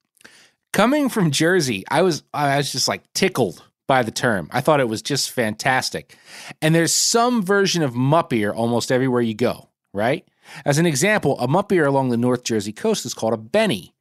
Coming 0.73 1.09
from 1.09 1.31
Jersey, 1.31 1.83
I 1.89 2.03
was 2.03 2.23
I 2.33 2.57
was 2.57 2.71
just 2.71 2.87
like 2.87 3.01
tickled 3.13 3.63
by 3.87 4.03
the 4.03 4.11
term. 4.11 4.49
I 4.51 4.61
thought 4.61 4.79
it 4.79 4.89
was 4.89 5.01
just 5.01 5.31
fantastic. 5.31 6.15
And 6.61 6.75
there's 6.75 6.93
some 6.93 7.41
version 7.41 7.81
of 7.81 7.93
Muppier 7.93 8.53
almost 8.53 8.91
everywhere 8.91 9.21
you 9.21 9.33
go, 9.33 9.69
right? 9.93 10.27
As 10.65 10.77
an 10.77 10.85
example, 10.85 11.39
a 11.39 11.47
Muppier 11.47 11.85
along 11.87 12.09
the 12.09 12.17
North 12.17 12.43
Jersey 12.43 12.73
coast 12.73 13.05
is 13.05 13.13
called 13.13 13.33
a 13.33 13.37
Benny, 13.37 13.93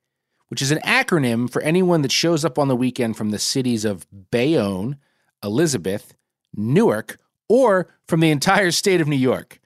which 0.49 0.63
is 0.63 0.71
an 0.71 0.79
acronym 0.79 1.51
for 1.51 1.63
anyone 1.63 2.03
that 2.03 2.13
shows 2.13 2.45
up 2.45 2.59
on 2.59 2.69
the 2.69 2.77
weekend 2.77 3.17
from 3.17 3.31
the 3.31 3.39
cities 3.39 3.85
of 3.85 4.07
Bayonne, 4.31 4.97
Elizabeth, 5.43 6.15
Newark, 6.55 7.19
or 7.49 7.89
from 8.07 8.21
the 8.21 8.31
entire 8.31 8.71
state 8.71 9.01
of 9.01 9.09
New 9.09 9.17
York, 9.17 9.61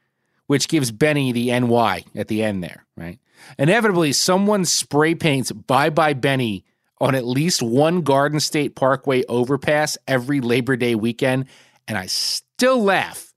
which 0.47 0.69
gives 0.69 0.91
Benny 0.91 1.33
the 1.33 1.59
NY 1.59 2.05
at 2.15 2.29
the 2.29 2.43
end 2.43 2.63
there, 2.63 2.87
right? 2.97 3.19
Inevitably, 3.59 4.13
someone 4.13 4.65
spray 4.65 5.15
paints 5.15 5.53
Bye 5.53 5.91
Bye 5.91 6.15
Benny 6.15 6.65
on 7.01 7.15
at 7.15 7.25
least 7.25 7.63
one 7.63 8.03
Garden 8.03 8.41
State 8.41 8.75
Parkway 8.75 9.25
overpass 9.25 9.97
every 10.07 10.41
Labor 10.41 10.77
Day 10.77 10.95
weekend, 10.95 11.47
and 11.89 11.97
I 11.97 12.07
still 12.07 12.83
laugh 12.83 13.33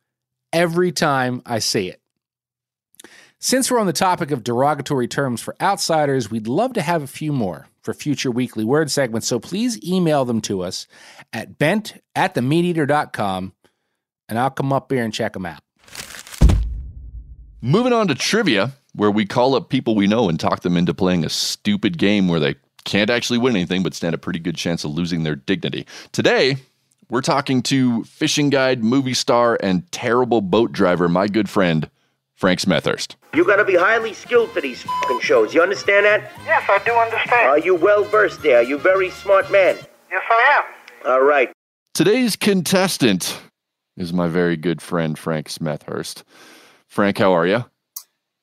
every 0.52 0.92
time 0.92 1.42
I 1.46 1.60
see 1.60 1.90
it. 1.90 2.02
Since 3.46 3.70
we're 3.70 3.80
on 3.80 3.88
the 3.88 3.92
topic 3.92 4.32
of 4.32 4.42
derogatory 4.42 5.10
terms 5.10 5.42
for 5.42 5.54
outsiders, 5.60 6.32
we'd 6.32 6.48
love 6.48 6.72
to 6.76 6.82
have 6.82 7.04
a 7.04 7.08
few 7.08 7.34
more 7.34 7.68
for 7.82 7.94
future 7.94 8.32
weekly 8.32 8.64
word 8.64 8.90
segments, 8.90 9.28
so 9.28 9.38
please 9.38 9.78
email 9.84 10.24
them 10.24 10.40
to 10.44 10.62
us 10.62 10.88
at 11.34 11.58
bent 11.58 12.02
at 12.16 12.36
themeateater.com 12.36 13.52
and 14.30 14.40
I'll 14.40 14.50
come 14.50 14.72
up 14.72 14.90
here 14.90 15.04
and 15.04 15.14
check 15.14 15.34
them 15.34 15.46
out. 15.46 15.60
Moving 17.60 17.92
on 17.92 18.08
to 18.08 18.16
trivia, 18.16 18.72
where 18.94 19.12
we 19.12 19.26
call 19.26 19.56
up 19.56 19.68
people 19.68 19.94
we 19.94 20.08
know 20.08 20.30
and 20.30 20.40
talk 20.40 20.62
them 20.62 20.78
into 20.78 20.94
playing 20.94 21.26
a 21.26 21.30
stupid 21.30 21.98
game 21.98 22.30
where 22.30 22.40
they 22.40 22.56
can't 22.86 23.10
actually 23.10 23.40
win 23.40 23.58
anything 23.58 23.84
but 23.84 23.94
stand 23.94 24.16
a 24.16 24.18
pretty 24.18 24.40
good 24.40 24.56
chance 24.56 24.86
of 24.86 24.92
losing 24.92 25.24
their 25.24 25.36
dignity. 25.36 25.86
Today, 26.14 26.56
we're 27.10 27.20
talking 27.20 27.62
to 27.64 28.06
fishing 28.06 28.50
guide, 28.50 28.86
movie 28.86 29.14
star, 29.14 29.58
and 29.62 29.92
terrible 29.92 30.40
boat 30.40 30.72
driver, 30.72 31.10
my 31.10 31.28
good 31.28 31.50
friend, 31.50 31.90
Frank 32.36 32.60
Smethurst. 32.60 33.16
You 33.34 33.46
gotta 33.46 33.64
be 33.64 33.76
highly 33.76 34.14
skilled 34.14 34.52
for 34.52 34.62
these 34.62 34.82
fucking 34.82 35.22
shows. 35.22 35.54
You 35.54 35.62
understand 35.62 36.06
that? 36.06 36.32
Yes, 36.46 36.64
I 36.68 36.80
do 36.86 36.92
understand. 36.92 37.48
Are 37.48 37.60
you 37.60 37.76
well 37.76 38.04
versed 38.04 38.42
there? 38.42 38.58
Are 38.58 38.64
you 38.64 38.78
very 38.78 39.10
smart 39.10 39.52
man? 39.52 39.78
yes, 40.12 40.24
I 40.30 40.64
am. 41.06 41.12
All 41.12 41.22
right. 41.22 41.52
Today's 41.94 42.36
contestant 42.36 43.40
is 43.98 44.12
my 44.14 44.28
very 44.28 44.58
good 44.58 44.82
friend, 44.82 45.18
Frank 45.18 45.48
Smethurst. 45.50 46.24
Frank, 46.88 47.18
how 47.18 47.34
are 47.34 47.46
you? 47.48 47.66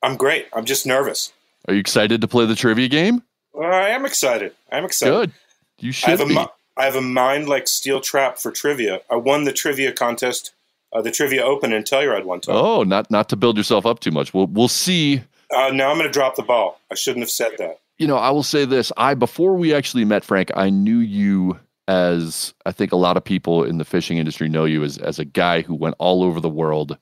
I'm 0.01 0.15
great. 0.17 0.47
I'm 0.53 0.65
just 0.65 0.85
nervous. 0.85 1.31
Are 1.67 1.73
you 1.73 1.79
excited 1.79 2.21
to 2.21 2.27
play 2.27 2.45
the 2.45 2.55
trivia 2.55 2.87
game? 2.87 3.23
Well, 3.53 3.71
I 3.71 3.89
am 3.89 4.05
excited. 4.05 4.53
I'm 4.71 4.85
excited. 4.85 5.11
Good. 5.11 5.31
You 5.79 5.89
I 5.89 5.91
should 5.91 6.09
have 6.09 6.21
a 6.21 6.25
mi- 6.25 6.47
I 6.77 6.85
have 6.85 6.95
a 6.95 7.01
mind 7.01 7.47
like 7.49 7.67
steel 7.67 7.99
trap 7.99 8.37
for 8.39 8.51
trivia. 8.51 9.01
I 9.09 9.17
won 9.17 9.43
the 9.43 9.51
trivia 9.53 9.91
contest, 9.91 10.53
uh, 10.93 11.01
the 11.01 11.11
trivia 11.11 11.43
open 11.43 11.73
in 11.73 11.83
Telluride 11.83 12.25
one 12.25 12.41
time. 12.41 12.55
Oh, 12.55 12.83
not 12.83 13.09
not 13.11 13.29
to 13.29 13.35
build 13.35 13.57
yourself 13.57 13.85
up 13.85 13.99
too 13.99 14.11
much. 14.11 14.33
We'll 14.33 14.47
we'll 14.47 14.67
see. 14.67 15.21
Uh, 15.55 15.69
now 15.71 15.89
I'm 15.89 15.97
going 15.97 16.07
to 16.07 16.11
drop 16.11 16.35
the 16.35 16.43
ball. 16.43 16.79
I 16.91 16.95
shouldn't 16.95 17.23
have 17.23 17.29
said 17.29 17.51
that. 17.57 17.81
You 17.97 18.07
know, 18.07 18.17
I 18.17 18.29
will 18.31 18.43
say 18.43 18.65
this. 18.65 18.91
I 18.97 19.13
before 19.13 19.55
we 19.55 19.73
actually 19.73 20.05
met 20.05 20.23
Frank, 20.23 20.51
I 20.55 20.69
knew 20.69 20.97
you 20.97 21.59
as 21.87 22.53
I 22.65 22.71
think 22.71 22.91
a 22.91 22.97
lot 22.97 23.17
of 23.17 23.23
people 23.23 23.63
in 23.63 23.77
the 23.77 23.85
fishing 23.85 24.17
industry 24.17 24.49
know 24.49 24.65
you 24.65 24.83
as 24.83 24.97
as 24.97 25.19
a 25.19 25.25
guy 25.25 25.61
who 25.61 25.75
went 25.75 25.95
all 25.99 26.23
over 26.23 26.39
the 26.39 26.49
world 26.49 26.97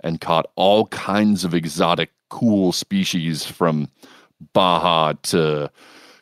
and 0.00 0.20
caught 0.20 0.50
all 0.54 0.86
kinds 0.86 1.44
of 1.44 1.54
exotic 1.54 2.10
cool 2.30 2.72
species 2.72 3.44
from 3.44 3.88
Baja 4.52 5.14
to 5.24 5.70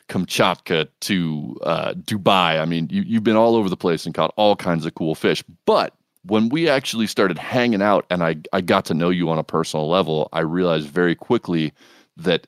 Kamchatka 0.09 0.87
to 1.01 1.59
uh, 1.63 1.93
Dubai. 1.93 2.59
I 2.59 2.65
mean, 2.65 2.87
you, 2.89 3.03
you've 3.03 3.23
been 3.23 3.35
all 3.35 3.55
over 3.55 3.69
the 3.69 3.77
place 3.77 4.05
and 4.05 4.15
caught 4.15 4.33
all 4.35 4.55
kinds 4.55 4.85
of 4.85 4.95
cool 4.95 5.15
fish. 5.15 5.43
But 5.65 5.93
when 6.23 6.49
we 6.49 6.67
actually 6.69 7.07
started 7.07 7.37
hanging 7.37 7.81
out 7.81 8.05
and 8.09 8.23
I, 8.23 8.35
I 8.53 8.61
got 8.61 8.85
to 8.85 8.93
know 8.93 9.09
you 9.09 9.29
on 9.29 9.37
a 9.37 9.43
personal 9.43 9.87
level, 9.89 10.29
I 10.33 10.41
realized 10.41 10.89
very 10.89 11.15
quickly 11.15 11.73
that 12.17 12.47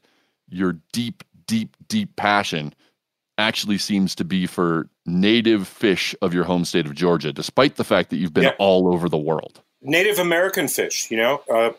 your 0.50 0.78
deep, 0.92 1.24
deep, 1.48 1.76
deep 1.88 2.16
passion 2.16 2.74
actually 3.38 3.78
seems 3.78 4.16
to 4.16 4.26
be 4.26 4.46
for 4.46 4.90
native 5.06 5.68
fish 5.68 6.14
of 6.22 6.34
your 6.34 6.44
home 6.44 6.66
state 6.66 6.86
of 6.86 6.94
Georgia, 6.94 7.32
despite 7.32 7.76
the 7.78 7.84
fact 7.86 8.10
that 8.10 8.18
you've 8.18 8.34
been 8.34 8.44
Yeah. 8.46 8.56
all 8.60 8.94
over 8.94 9.08
the 9.08 9.18
world. 9.18 9.62
Native 9.82 10.20
American 10.20 10.68
fish, 10.68 11.10
you 11.10 11.16
know, 11.18 11.42
uh, 11.50 11.72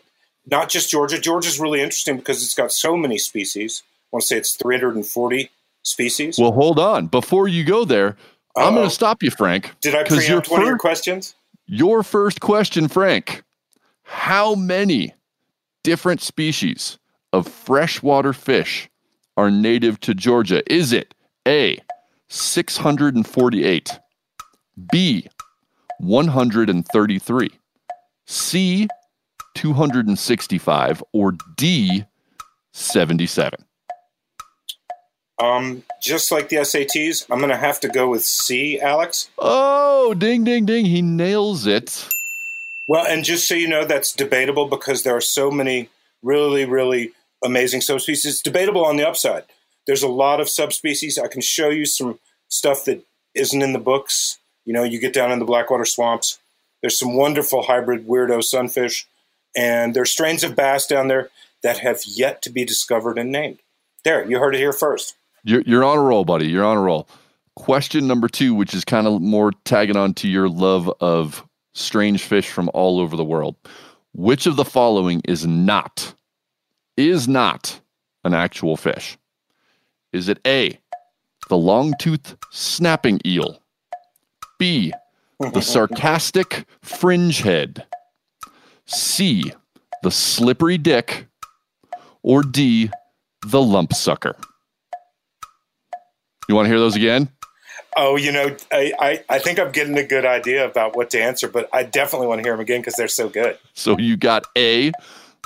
not 0.47 0.69
just 0.69 0.89
Georgia. 0.89 1.19
Georgia's 1.19 1.59
really 1.59 1.81
interesting 1.81 2.17
because 2.17 2.43
it's 2.43 2.55
got 2.55 2.71
so 2.71 2.97
many 2.97 3.19
species. 3.19 3.83
I 3.85 4.15
want 4.15 4.23
to 4.23 4.27
say 4.27 4.37
it's 4.37 4.55
340 4.55 5.51
species. 5.83 6.39
Well, 6.39 6.51
hold 6.51 6.79
on. 6.79 7.07
Before 7.07 7.47
you 7.47 7.63
go 7.63 7.85
there, 7.85 8.17
I'm 8.57 8.73
going 8.73 8.87
to 8.89 8.93
stop 8.93 9.21
you, 9.23 9.29
Frank. 9.29 9.71
Did 9.81 9.95
I 9.95 10.03
preempt 10.03 10.49
one 10.49 10.61
of 10.61 10.67
your 10.67 10.77
questions? 10.79 11.35
Your 11.65 12.03
first 12.03 12.41
question, 12.41 12.87
Frank. 12.87 13.43
How 14.03 14.55
many 14.55 15.13
different 15.83 16.21
species 16.21 16.97
of 17.33 17.47
freshwater 17.47 18.33
fish 18.33 18.89
are 19.37 19.49
native 19.49 19.99
to 20.01 20.13
Georgia? 20.13 20.61
Is 20.71 20.91
it 20.91 21.13
A, 21.47 21.79
648, 22.27 23.99
B, 24.91 25.27
133, 25.99 27.49
C, 28.25 28.87
265, 29.55 31.03
or 31.13 31.33
D, 31.55 32.05
77? 32.73 33.65
Um, 35.41 35.83
just 35.99 36.31
like 36.31 36.49
the 36.49 36.57
SATs, 36.57 37.25
I'm 37.31 37.39
going 37.39 37.49
to 37.49 37.57
have 37.57 37.79
to 37.79 37.87
go 37.87 38.07
with 38.07 38.23
C, 38.23 38.79
Alex. 38.79 39.29
Oh, 39.39 40.13
ding, 40.13 40.43
ding, 40.43 40.65
ding. 40.65 40.85
He 40.85 41.01
nails 41.01 41.65
it. 41.65 42.07
Well, 42.87 43.05
and 43.07 43.25
just 43.25 43.47
so 43.47 43.55
you 43.55 43.67
know, 43.67 43.83
that's 43.83 44.13
debatable 44.13 44.67
because 44.67 45.01
there 45.01 45.15
are 45.15 45.21
so 45.21 45.49
many 45.49 45.89
really, 46.21 46.65
really 46.65 47.13
amazing 47.43 47.81
subspecies. 47.81 48.25
It's 48.25 48.41
debatable 48.41 48.85
on 48.85 48.97
the 48.97 49.07
upside. 49.07 49.45
There's 49.87 50.03
a 50.03 50.07
lot 50.07 50.39
of 50.39 50.47
subspecies. 50.47 51.17
I 51.17 51.27
can 51.27 51.41
show 51.41 51.69
you 51.69 51.87
some 51.87 52.19
stuff 52.47 52.85
that 52.85 53.03
isn't 53.33 53.61
in 53.63 53.73
the 53.73 53.79
books. 53.79 54.37
You 54.65 54.73
know, 54.73 54.83
you 54.83 54.99
get 54.99 55.13
down 55.13 55.31
in 55.31 55.39
the 55.39 55.45
Blackwater 55.45 55.85
swamps. 55.85 56.37
There's 56.81 56.99
some 56.99 57.15
wonderful 57.15 57.63
hybrid 57.63 58.07
weirdo 58.07 58.43
sunfish, 58.43 59.07
and 59.55 59.95
there's 59.95 60.11
strains 60.11 60.43
of 60.43 60.55
bass 60.55 60.85
down 60.85 61.07
there 61.07 61.29
that 61.63 61.79
have 61.79 62.01
yet 62.05 62.43
to 62.43 62.51
be 62.51 62.63
discovered 62.63 63.17
and 63.17 63.31
named. 63.31 63.59
There, 64.03 64.27
you 64.29 64.39
heard 64.39 64.55
it 64.55 64.59
here 64.59 64.73
first. 64.73 65.15
You're, 65.43 65.61
you're 65.61 65.83
on 65.83 65.97
a 65.97 66.01
roll, 66.01 66.25
buddy. 66.25 66.47
You're 66.47 66.65
on 66.65 66.77
a 66.77 66.81
roll. 66.81 67.07
Question 67.55 68.07
number 68.07 68.27
two, 68.27 68.53
which 68.53 68.73
is 68.73 68.85
kind 68.85 69.07
of 69.07 69.21
more 69.21 69.51
tagging 69.65 69.97
on 69.97 70.13
to 70.15 70.27
your 70.27 70.47
love 70.47 70.91
of 71.01 71.45
strange 71.73 72.23
fish 72.23 72.49
from 72.49 72.69
all 72.73 72.99
over 72.99 73.15
the 73.15 73.23
world. 73.23 73.55
Which 74.13 74.45
of 74.45 74.55
the 74.55 74.65
following 74.65 75.21
is 75.25 75.45
not, 75.45 76.13
is 76.97 77.27
not 77.27 77.79
an 78.23 78.33
actual 78.33 78.77
fish? 78.77 79.17
Is 80.13 80.27
it 80.27 80.39
A, 80.45 80.77
the 81.49 81.57
long 81.57 81.93
toothed 81.99 82.35
snapping 82.51 83.19
eel? 83.25 83.61
B, 84.59 84.93
the 85.53 85.61
sarcastic 85.61 86.65
fringe 86.81 87.39
head? 87.39 87.85
C, 88.85 89.53
the 90.03 90.11
slippery 90.11 90.77
dick? 90.77 91.27
Or 92.23 92.43
D, 92.43 92.91
the 93.47 93.61
lump 93.61 93.93
sucker? 93.93 94.35
You 96.47 96.55
want 96.55 96.65
to 96.65 96.69
hear 96.69 96.79
those 96.79 96.95
again? 96.95 97.29
Oh, 97.97 98.15
you 98.15 98.31
know, 98.31 98.55
I, 98.71 98.93
I, 98.99 99.23
I 99.29 99.39
think 99.39 99.59
I'm 99.59 99.71
getting 99.71 99.97
a 99.97 100.03
good 100.03 100.25
idea 100.25 100.65
about 100.65 100.95
what 100.95 101.09
to 101.11 101.21
answer, 101.21 101.49
but 101.49 101.69
I 101.73 101.83
definitely 101.83 102.27
want 102.27 102.39
to 102.39 102.43
hear 102.43 102.53
them 102.53 102.61
again 102.61 102.79
because 102.81 102.95
they're 102.95 103.07
so 103.07 103.27
good. 103.27 103.57
So 103.73 103.97
you 103.97 104.15
got 104.15 104.45
A, 104.57 104.91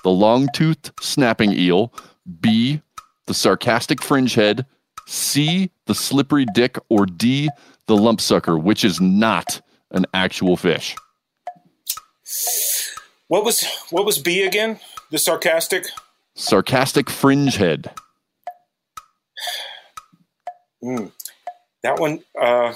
the 0.04 0.12
long 0.12 0.48
toothed 0.54 0.92
snapping 1.00 1.54
eel, 1.54 1.92
B, 2.40 2.82
the 3.26 3.34
sarcastic 3.34 4.02
fringe 4.02 4.36
head, 4.36 4.66
C, 5.08 5.72
the 5.86 5.96
slippery 5.96 6.46
dick, 6.54 6.78
or 6.90 7.06
D, 7.06 7.50
the 7.88 7.98
lump 7.98 8.22
sucker, 8.22 8.58
which 8.58 8.84
is 8.84 9.02
not 9.02 9.62
an 9.92 10.06
actual 10.14 10.58
fish. 10.58 10.96
What 13.28 13.44
was 13.44 13.64
what 13.90 14.06
was 14.06 14.20
B 14.20 14.44
again? 14.44 14.80
The 15.10 15.18
sarcastic? 15.18 15.86
Sarcastic 16.36 17.10
fringe 17.10 17.56
head. 17.56 17.92
Mm. 20.86 21.12
That 21.84 22.00
one. 22.00 22.24
Uh, 22.40 22.74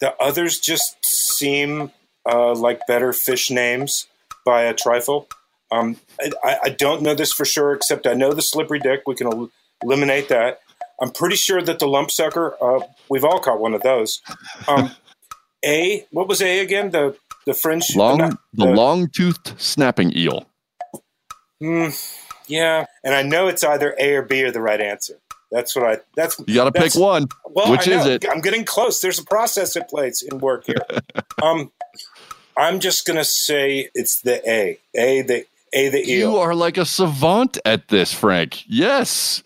the 0.00 0.14
others 0.20 0.58
just 0.58 0.96
seem 1.04 1.90
uh, 2.28 2.54
like 2.54 2.86
better 2.86 3.12
fish 3.12 3.50
names 3.50 4.06
by 4.44 4.62
a 4.62 4.74
trifle. 4.74 5.28
Um, 5.70 5.96
I, 6.42 6.58
I 6.64 6.68
don't 6.70 7.02
know 7.02 7.14
this 7.14 7.32
for 7.32 7.44
sure, 7.44 7.72
except 7.72 8.06
I 8.06 8.14
know 8.14 8.32
the 8.32 8.42
slippery 8.42 8.78
dick. 8.78 9.02
We 9.06 9.14
can 9.14 9.26
el- 9.26 9.50
eliminate 9.82 10.28
that. 10.28 10.60
I'm 11.00 11.10
pretty 11.10 11.36
sure 11.36 11.62
that 11.62 11.78
the 11.78 11.86
lump 11.86 12.10
sucker. 12.10 12.56
Uh, 12.60 12.80
we've 13.08 13.24
all 13.24 13.40
caught 13.40 13.60
one 13.60 13.74
of 13.74 13.82
those. 13.82 14.20
Um, 14.66 14.90
a 15.64 16.06
what 16.10 16.28
was 16.28 16.40
A 16.40 16.60
again? 16.60 16.90
The 16.90 17.16
the 17.46 17.54
French 17.54 17.94
Long, 17.94 18.18
not- 18.18 18.38
the 18.52 18.66
long-toothed 18.66 19.54
snapping 19.60 20.16
eel. 20.16 20.46
Hmm, 21.60 21.88
yeah, 22.46 22.84
and 23.02 23.14
I 23.14 23.22
know 23.22 23.48
it's 23.48 23.64
either 23.64 23.94
A 23.98 24.14
or 24.14 24.22
B 24.22 24.44
are 24.44 24.50
the 24.50 24.60
right 24.60 24.80
answer. 24.80 25.18
That's 25.50 25.74
what 25.74 25.84
I. 25.86 25.98
That's 26.14 26.38
You 26.46 26.54
got 26.54 26.64
to 26.64 26.72
pick 26.72 26.94
one. 26.94 27.26
Well, 27.46 27.70
Which 27.70 27.88
is 27.88 28.06
it? 28.06 28.26
I'm 28.30 28.40
getting 28.40 28.64
close. 28.64 29.00
There's 29.00 29.18
a 29.18 29.24
process 29.24 29.76
at 29.76 29.88
play 29.88 30.12
in 30.30 30.38
work 30.38 30.66
here. 30.66 30.76
um, 31.42 31.72
I'm 32.56 32.80
just 32.80 33.06
gonna 33.06 33.24
say 33.24 33.88
it's 33.94 34.20
the 34.22 34.42
A. 34.48 34.78
A 34.94 35.22
the 35.22 35.46
A 35.72 35.88
the 35.88 35.98
eel. 36.00 36.30
You 36.32 36.36
are 36.36 36.54
like 36.54 36.76
a 36.76 36.84
savant 36.84 37.58
at 37.64 37.88
this, 37.88 38.12
Frank. 38.12 38.64
Yes. 38.66 39.42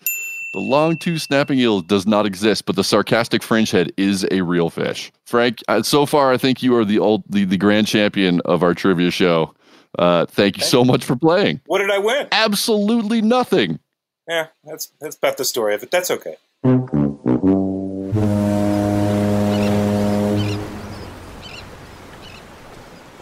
The 0.53 0.59
long 0.59 0.97
tooth 0.97 1.23
snapping 1.23 1.57
eel 1.57 1.81
does 1.81 2.05
not 2.05 2.27
exist, 2.27 2.65
but 2.65 2.75
the 2.75 2.83
sarcastic 2.83 3.41
fringe 3.41 3.71
head 3.71 3.91
is 3.97 4.25
a 4.29 4.41
real 4.41 4.69
fish. 4.69 5.11
Frank, 5.25 5.63
uh, 5.67 5.81
so 5.81 6.05
far 6.05 6.31
I 6.31 6.37
think 6.37 6.61
you 6.61 6.75
are 6.75 6.85
the 6.85 6.99
old 6.99 7.23
the, 7.27 7.45
the 7.45 7.57
grand 7.57 7.87
champion 7.87 8.39
of 8.41 8.61
our 8.61 8.73
trivia 8.73 9.09
show. 9.09 9.53
Uh, 9.97 10.25
thank 10.25 10.57
you 10.57 10.63
so 10.63 10.83
much 10.83 11.03
for 11.03 11.15
playing. 11.15 11.61
What 11.65 11.79
did 11.79 11.91
I 11.91 11.99
win? 11.99 12.27
Absolutely 12.31 13.21
nothing. 13.21 13.79
Yeah, 14.27 14.47
that's 14.63 14.91
that's 14.99 15.15
about 15.17 15.37
the 15.37 15.45
story 15.45 15.75
of 15.75 15.83
it. 15.83 15.91
That's 15.91 16.09
okay. 16.11 16.37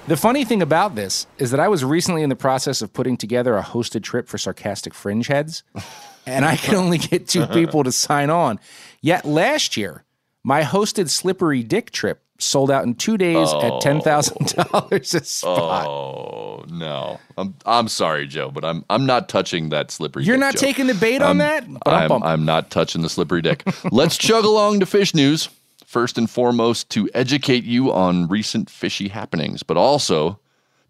The 0.08 0.18
funny 0.18 0.44
thing 0.44 0.62
about 0.62 0.96
this 0.96 1.26
is 1.38 1.52
that 1.52 1.60
I 1.60 1.70
was 1.70 1.86
recently 1.86 2.22
in 2.22 2.30
the 2.30 2.36
process 2.36 2.82
of 2.82 2.92
putting 2.92 3.16
together 3.16 3.58
a 3.58 3.64
hosted 3.64 4.04
trip 4.04 4.28
for 4.28 4.38
sarcastic 4.38 4.94
fringe 4.94 5.28
heads, 5.28 5.64
and 6.26 6.44
I 6.44 6.58
could 6.58 6.74
only 6.74 6.98
get 6.98 7.28
two 7.28 7.48
people 7.48 7.84
to 7.84 7.92
sign 7.92 8.30
on. 8.30 8.60
Yet 9.02 9.26
last 9.26 9.78
year, 9.78 10.04
my 10.44 10.64
hosted 10.64 11.10
slippery 11.10 11.64
dick 11.64 11.92
trip 11.92 12.21
sold 12.42 12.72
out 12.72 12.84
in 12.84 12.96
two 12.96 13.18
days 13.18 13.48
at 13.54 13.72
oh. 13.72 13.80
ten 13.80 14.02
thousand 14.02 14.48
dollars 14.56 15.14
a 15.14 15.18
oh, 15.20 15.24
spot. 15.24 15.86
Oh 15.88 16.66
no, 16.70 17.20
I'm 17.38 17.56
I'm 17.66 17.88
sorry, 17.88 18.28
Joe, 18.28 18.50
but 18.52 18.66
I'm 18.66 18.84
I'm 18.90 19.06
not 19.06 19.30
touching 19.30 19.70
that 19.70 19.92
slippery. 19.92 20.24
You're 20.24 20.36
dick 20.36 20.42
not 20.42 20.54
joke. 20.54 20.62
taking 20.62 20.88
the 20.88 20.94
bait 20.96 21.22
on 21.22 21.28
I'm- 21.28 21.38
that? 21.40 21.64
I'm, 21.64 21.74
Ba-dum-bum. 21.74 22.24
I'm 22.24 22.46
not 22.46 22.70
touching 22.70 23.02
the 23.02 23.10
slippery 23.10 23.42
dick. 23.42 23.64
Let's 23.92 24.18
chug 24.18 24.46
along 24.46 24.80
to 24.82 24.86
fish 24.86 25.14
news. 25.14 25.50
First 25.86 26.18
and 26.18 26.30
foremost, 26.30 26.90
to 26.92 27.10
educate 27.14 27.66
you 27.66 27.92
on 27.92 28.30
recent 28.30 28.70
fishy 28.70 29.10
happenings, 29.10 29.62
but 29.62 29.76
also 29.76 30.40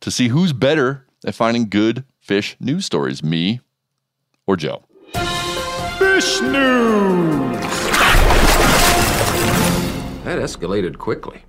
to 0.02 0.12
see 0.12 0.28
who's 0.28 0.54
better 0.54 1.08
at 1.26 1.34
finding 1.34 1.70
good 1.70 2.04
fish 2.20 2.56
news 2.60 2.86
stories, 2.86 3.24
me 3.24 3.62
or 4.46 4.56
Joe. 4.56 4.84
Fish 5.98 6.40
news. 6.42 7.91
That 10.24 10.38
escalated 10.40 10.98
quickly. 10.98 11.44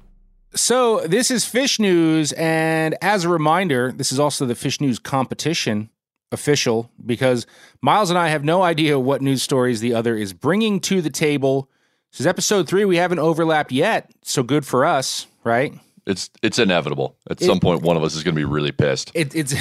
So 0.54 1.06
this 1.06 1.30
is 1.30 1.44
Fish 1.44 1.78
News, 1.78 2.32
and 2.32 2.96
as 3.02 3.24
a 3.24 3.28
reminder, 3.28 3.92
this 3.92 4.12
is 4.12 4.18
also 4.18 4.44
the 4.46 4.54
Fish 4.54 4.80
News 4.80 4.98
competition 4.98 5.90
official 6.30 6.90
because 7.04 7.46
Miles 7.82 8.08
and 8.10 8.18
I 8.18 8.28
have 8.28 8.44
no 8.44 8.62
idea 8.62 8.98
what 8.98 9.20
news 9.20 9.42
stories 9.42 9.80
the 9.80 9.94
other 9.94 10.16
is 10.16 10.32
bringing 10.32 10.80
to 10.80 11.02
the 11.02 11.10
table. 11.10 11.68
This 12.10 12.20
is 12.20 12.26
episode 12.26 12.66
three. 12.68 12.84
We 12.86 12.96
haven't 12.96 13.18
overlapped 13.18 13.72
yet, 13.72 14.10
so 14.22 14.42
good 14.42 14.64
for 14.66 14.84
us, 14.86 15.26
right? 15.44 15.74
It's 16.06 16.30
it's 16.42 16.58
inevitable. 16.58 17.16
At 17.30 17.40
It- 17.42 17.44
some 17.46 17.60
point, 17.60 17.82
one 17.82 17.96
of 17.98 18.02
us 18.04 18.14
is 18.14 18.22
going 18.24 18.34
to 18.34 18.40
be 18.40 18.44
really 18.46 18.72
pissed. 18.72 19.10
It, 19.14 19.34
it's 19.34 19.54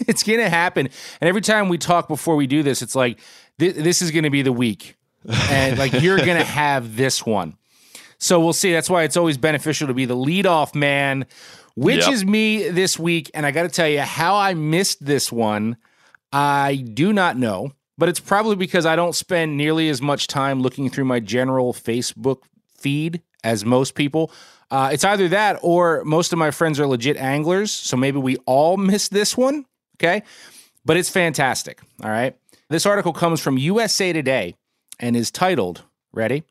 it's 0.08 0.22
gonna 0.24 0.48
happen, 0.50 0.88
and 1.20 1.28
every 1.28 1.40
time 1.42 1.68
we 1.68 1.78
talk 1.78 2.08
before 2.08 2.34
we 2.36 2.46
do 2.48 2.62
this, 2.64 2.82
it's 2.82 2.94
like 2.96 3.18
thi- 3.58 3.70
this 3.70 4.02
is 4.02 4.10
gonna 4.10 4.30
be 4.30 4.42
the 4.42 4.52
week, 4.52 4.96
and 5.50 5.78
like 5.78 6.00
you're 6.00 6.18
gonna 6.18 6.44
have 6.62 6.96
this 6.96 7.24
one. 7.24 7.56
So 8.18 8.40
we'll 8.40 8.52
see. 8.52 8.72
That's 8.72 8.90
why 8.90 9.04
it's 9.04 9.16
always 9.16 9.38
beneficial 9.38 9.86
to 9.88 9.94
be 9.94 10.04
the 10.04 10.16
leadoff 10.16 10.74
man, 10.74 11.26
which 11.76 12.00
Yep. 12.04 12.12
is 12.12 12.24
me 12.24 12.68
this 12.68 12.98
week. 12.98 13.30
And 13.34 13.46
I 13.46 13.50
got 13.52 13.62
to 13.62 13.68
tell 13.68 13.88
you 13.88 14.00
how 14.00 14.36
I 14.36 14.54
missed 14.54 15.04
this 15.04 15.30
one. 15.30 15.76
I 16.32 16.84
do 16.92 17.12
not 17.12 17.36
know, 17.38 17.72
but 17.96 18.08
it's 18.08 18.20
probably 18.20 18.56
because 18.56 18.84
I 18.86 18.96
don't 18.96 19.14
spend 19.14 19.56
nearly 19.56 19.88
as 19.88 20.02
much 20.02 20.26
time 20.26 20.60
looking 20.60 20.90
through 20.90 21.04
my 21.06 21.20
general 21.20 21.72
Facebook 21.72 22.38
feed 22.76 23.22
as 23.44 23.64
most 23.64 23.94
people. 23.94 24.30
Uh, 24.70 24.90
it's 24.92 25.04
either 25.04 25.28
that 25.28 25.58
or 25.62 26.02
most 26.04 26.32
of 26.32 26.38
my 26.38 26.50
friends 26.50 26.78
are 26.78 26.86
legit 26.86 27.16
anglers. 27.16 27.72
So 27.72 27.96
maybe 27.96 28.18
we 28.18 28.36
all 28.46 28.76
missed 28.92 29.12
this 29.12 29.36
one. 29.36 29.64
Okay. 29.96 30.22
But 30.84 30.96
it's 30.96 31.08
fantastic. 31.08 31.80
All 32.02 32.10
right. 32.10 32.36
This 32.68 32.84
article 32.84 33.12
comes 33.12 33.40
from 33.40 33.56
USA 33.56 34.12
Today 34.12 34.54
and 35.00 35.16
is 35.16 35.30
titled, 35.30 35.84
ready? 36.12 36.42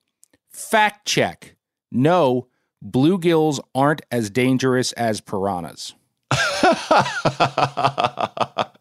Fact 0.52 1.06
check. 1.06 1.56
No, 1.92 2.48
bluegills 2.84 3.60
aren't 3.74 4.02
as 4.12 4.30
dangerous 4.30 4.92
as 4.94 5.22
piranhas. 5.22 5.94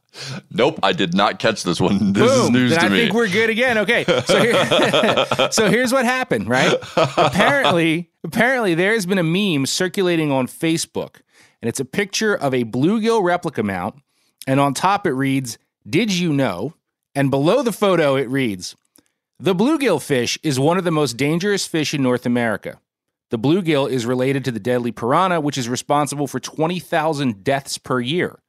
Nope, 0.50 0.80
I 0.82 0.92
did 0.92 1.14
not 1.14 1.38
catch 1.38 1.62
this 1.62 1.78
one. 1.80 2.12
This 2.14 2.30
is 2.30 2.42
Boom. 2.44 2.52
news 2.54 2.70
then 2.70 2.80
to 2.80 2.86
I 2.86 2.88
me. 2.88 3.00
think 3.02 3.14
we're 3.14 3.28
good 3.28 3.50
again. 3.50 3.78
Okay, 3.78 4.04
so 4.04 4.40
here, 4.40 5.26
so 5.50 5.68
here's 5.68 5.92
what 5.92 6.06
happened. 6.06 6.48
Right? 6.48 6.74
apparently, 6.96 8.10
apparently 8.24 8.74
there 8.74 8.94
has 8.94 9.04
been 9.04 9.18
a 9.18 9.22
meme 9.22 9.66
circulating 9.66 10.32
on 10.32 10.46
Facebook, 10.46 11.16
and 11.60 11.68
it's 11.68 11.80
a 11.80 11.84
picture 11.84 12.34
of 12.34 12.54
a 12.54 12.64
bluegill 12.64 13.22
replica 13.22 13.62
mount, 13.62 13.96
and 14.46 14.58
on 14.58 14.72
top 14.72 15.06
it 15.06 15.12
reads, 15.12 15.58
"Did 15.88 16.10
you 16.10 16.32
know?" 16.32 16.72
And 17.14 17.30
below 17.30 17.62
the 17.62 17.72
photo 17.72 18.16
it 18.16 18.28
reads, 18.30 18.74
"The 19.38 19.54
bluegill 19.54 20.02
fish 20.02 20.38
is 20.42 20.58
one 20.58 20.78
of 20.78 20.84
the 20.84 20.90
most 20.90 21.18
dangerous 21.18 21.66
fish 21.66 21.92
in 21.92 22.02
North 22.02 22.24
America." 22.24 22.80
The 23.30 23.38
bluegill 23.38 23.90
is 23.90 24.06
related 24.06 24.44
to 24.44 24.52
the 24.52 24.60
deadly 24.60 24.92
piranha, 24.92 25.40
which 25.40 25.58
is 25.58 25.68
responsible 25.68 26.26
for 26.26 26.38
20,000 26.38 27.42
deaths 27.42 27.78
per 27.78 28.00
year. 28.00 28.40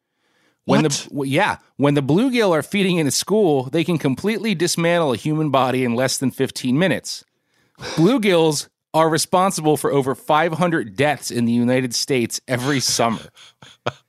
When 0.65 0.83
the 0.83 1.07
w- 1.09 1.31
yeah, 1.31 1.57
when 1.77 1.93
the 1.93 2.03
bluegill 2.03 2.51
are 2.51 2.61
feeding 2.61 2.97
in 2.97 3.07
a 3.07 3.11
school, 3.11 3.63
they 3.63 3.85
can 3.85 3.97
completely 3.97 4.53
dismantle 4.53 5.13
a 5.13 5.17
human 5.17 5.49
body 5.49 5.85
in 5.85 5.95
less 5.95 6.17
than 6.17 6.29
15 6.29 6.77
minutes. 6.77 7.23
Bluegills 7.79 8.67
are 8.93 9.09
responsible 9.09 9.77
for 9.77 9.91
over 9.91 10.13
500 10.13 10.95
deaths 10.95 11.31
in 11.31 11.45
the 11.45 11.53
United 11.53 11.95
States 11.95 12.41
every 12.47 12.81
summer. 12.81 13.21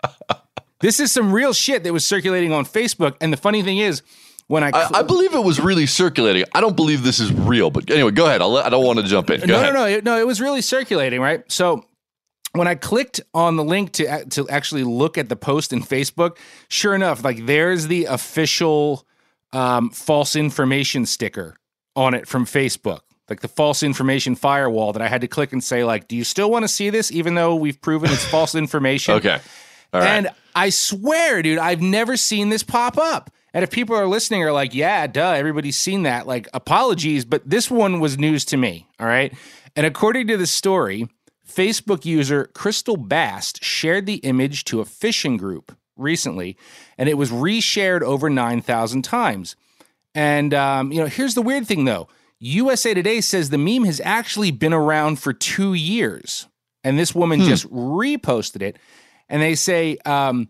this 0.80 0.98
is 0.98 1.12
some 1.12 1.32
real 1.32 1.52
shit 1.52 1.84
that 1.84 1.92
was 1.92 2.04
circulating 2.04 2.52
on 2.52 2.64
Facebook, 2.64 3.16
and 3.20 3.32
the 3.32 3.36
funny 3.36 3.62
thing 3.62 3.78
is, 3.78 4.02
when 4.48 4.64
I, 4.64 4.70
I, 4.70 4.88
I 4.94 5.02
believe 5.02 5.34
it 5.34 5.44
was 5.44 5.60
really 5.60 5.86
circulating. 5.86 6.44
I 6.54 6.60
don't 6.60 6.74
believe 6.74 7.04
this 7.04 7.20
is 7.20 7.32
real, 7.32 7.70
but 7.70 7.90
anyway, 7.90 8.10
go 8.10 8.26
ahead. 8.26 8.42
I'll 8.42 8.50
let, 8.50 8.66
I 8.66 8.70
don't 8.70 8.84
want 8.84 8.98
to 8.98 9.04
jump 9.04 9.30
in. 9.30 9.40
Go 9.40 9.46
no, 9.46 9.60
ahead. 9.60 9.74
no, 9.74 9.80
no, 9.80 9.86
it, 9.86 10.04
no. 10.04 10.18
It 10.18 10.26
was 10.26 10.40
really 10.40 10.62
circulating, 10.62 11.20
right? 11.20 11.44
So 11.52 11.84
when 12.52 12.66
I 12.66 12.74
clicked 12.74 13.20
on 13.34 13.56
the 13.56 13.64
link 13.64 13.92
to 13.92 14.24
to 14.24 14.48
actually 14.48 14.84
look 14.84 15.18
at 15.18 15.28
the 15.28 15.36
post 15.36 15.72
in 15.72 15.82
Facebook, 15.82 16.38
sure 16.68 16.94
enough, 16.94 17.22
like 17.22 17.46
there's 17.46 17.86
the 17.86 18.06
official 18.06 19.06
um, 19.52 19.90
false 19.90 20.34
information 20.34 21.06
sticker 21.06 21.56
on 21.94 22.14
it 22.14 22.26
from 22.26 22.46
Facebook, 22.46 23.00
like 23.28 23.40
the 23.40 23.48
false 23.48 23.82
information 23.82 24.34
firewall 24.34 24.94
that 24.94 25.02
I 25.02 25.08
had 25.08 25.20
to 25.20 25.28
click 25.28 25.52
and 25.52 25.62
say, 25.62 25.84
like, 25.84 26.08
do 26.08 26.16
you 26.16 26.24
still 26.24 26.50
want 26.50 26.64
to 26.64 26.68
see 26.68 26.88
this, 26.88 27.12
even 27.12 27.34
though 27.34 27.54
we've 27.54 27.80
proven 27.80 28.10
it's 28.10 28.24
false 28.24 28.54
information? 28.54 29.14
Okay. 29.14 29.40
All 29.92 30.00
right. 30.00 30.08
And 30.08 30.28
I 30.54 30.70
swear, 30.70 31.42
dude, 31.42 31.58
I've 31.58 31.82
never 31.82 32.16
seen 32.16 32.48
this 32.48 32.62
pop 32.62 32.96
up. 32.96 33.30
And 33.54 33.62
if 33.62 33.70
people 33.70 33.96
are 33.96 34.06
listening 34.06 34.42
are 34.42 34.52
like, 34.52 34.74
yeah, 34.74 35.06
duh, 35.06 35.32
everybody's 35.32 35.76
seen 35.76 36.02
that, 36.02 36.26
like, 36.26 36.48
apologies, 36.52 37.24
but 37.24 37.48
this 37.48 37.70
one 37.70 38.00
was 38.00 38.18
news 38.18 38.44
to 38.46 38.56
me. 38.56 38.86
All 39.00 39.06
right. 39.06 39.32
And 39.74 39.86
according 39.86 40.26
to 40.28 40.36
the 40.36 40.46
story, 40.46 41.08
Facebook 41.48 42.04
user 42.04 42.46
Crystal 42.54 42.96
Bast 42.96 43.64
shared 43.64 44.06
the 44.06 44.16
image 44.16 44.64
to 44.64 44.80
a 44.80 44.84
fishing 44.84 45.36
group 45.36 45.76
recently, 45.96 46.56
and 46.96 47.08
it 47.08 47.14
was 47.14 47.30
reshared 47.30 48.02
over 48.02 48.28
9,000 48.28 49.02
times. 49.02 49.56
And, 50.14 50.52
um, 50.52 50.92
you 50.92 51.00
know, 51.00 51.06
here's 51.06 51.34
the 51.34 51.42
weird 51.42 51.66
thing 51.66 51.84
though 51.84 52.08
USA 52.40 52.94
Today 52.94 53.20
says 53.20 53.50
the 53.50 53.58
meme 53.58 53.84
has 53.84 54.00
actually 54.04 54.50
been 54.50 54.72
around 54.72 55.18
for 55.18 55.32
two 55.32 55.74
years. 55.74 56.46
And 56.84 56.98
this 56.98 57.14
woman 57.14 57.40
just 57.40 57.68
reposted 57.70 58.62
it. 58.62 58.78
And 59.28 59.42
they 59.42 59.56
say 59.56 59.98
um, 60.06 60.48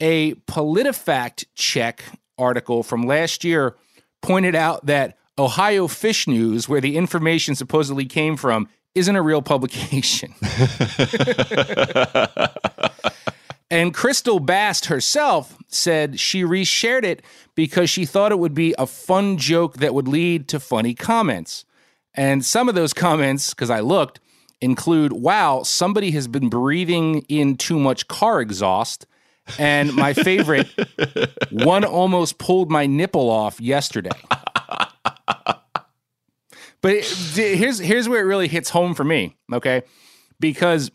a 0.00 0.34
PolitiFact 0.34 1.46
check 1.54 2.04
article 2.38 2.82
from 2.82 3.02
last 3.02 3.44
year 3.44 3.76
pointed 4.22 4.54
out 4.54 4.86
that 4.86 5.18
Ohio 5.38 5.86
Fish 5.86 6.26
News, 6.26 6.68
where 6.68 6.80
the 6.80 6.96
information 6.96 7.54
supposedly 7.54 8.06
came 8.06 8.36
from, 8.36 8.68
isn't 8.94 9.14
a 9.14 9.22
real 9.22 9.42
publication. 9.42 10.34
and 13.70 13.94
Crystal 13.94 14.40
Bast 14.40 14.86
herself 14.86 15.56
said 15.68 16.18
she 16.18 16.42
reshared 16.42 17.04
it 17.04 17.22
because 17.54 17.90
she 17.90 18.04
thought 18.04 18.32
it 18.32 18.38
would 18.38 18.54
be 18.54 18.74
a 18.78 18.86
fun 18.86 19.36
joke 19.36 19.76
that 19.76 19.94
would 19.94 20.08
lead 20.08 20.48
to 20.48 20.58
funny 20.58 20.94
comments. 20.94 21.64
And 22.14 22.44
some 22.44 22.68
of 22.68 22.74
those 22.74 22.92
comments, 22.92 23.50
because 23.50 23.70
I 23.70 23.80
looked, 23.80 24.18
include 24.60 25.12
wow, 25.12 25.62
somebody 25.62 26.10
has 26.12 26.26
been 26.26 26.48
breathing 26.48 27.24
in 27.28 27.56
too 27.56 27.78
much 27.78 28.08
car 28.08 28.40
exhaust. 28.40 29.06
And 29.58 29.94
my 29.94 30.12
favorite, 30.12 30.68
one 31.50 31.84
almost 31.84 32.38
pulled 32.38 32.70
my 32.70 32.86
nipple 32.86 33.30
off 33.30 33.60
yesterday. 33.60 34.10
But 36.80 36.92
it, 36.92 37.04
here's 37.04 37.78
here's 37.78 38.08
where 38.08 38.20
it 38.20 38.24
really 38.24 38.48
hits 38.48 38.70
home 38.70 38.94
for 38.94 39.04
me, 39.04 39.36
okay? 39.52 39.82
Because 40.38 40.90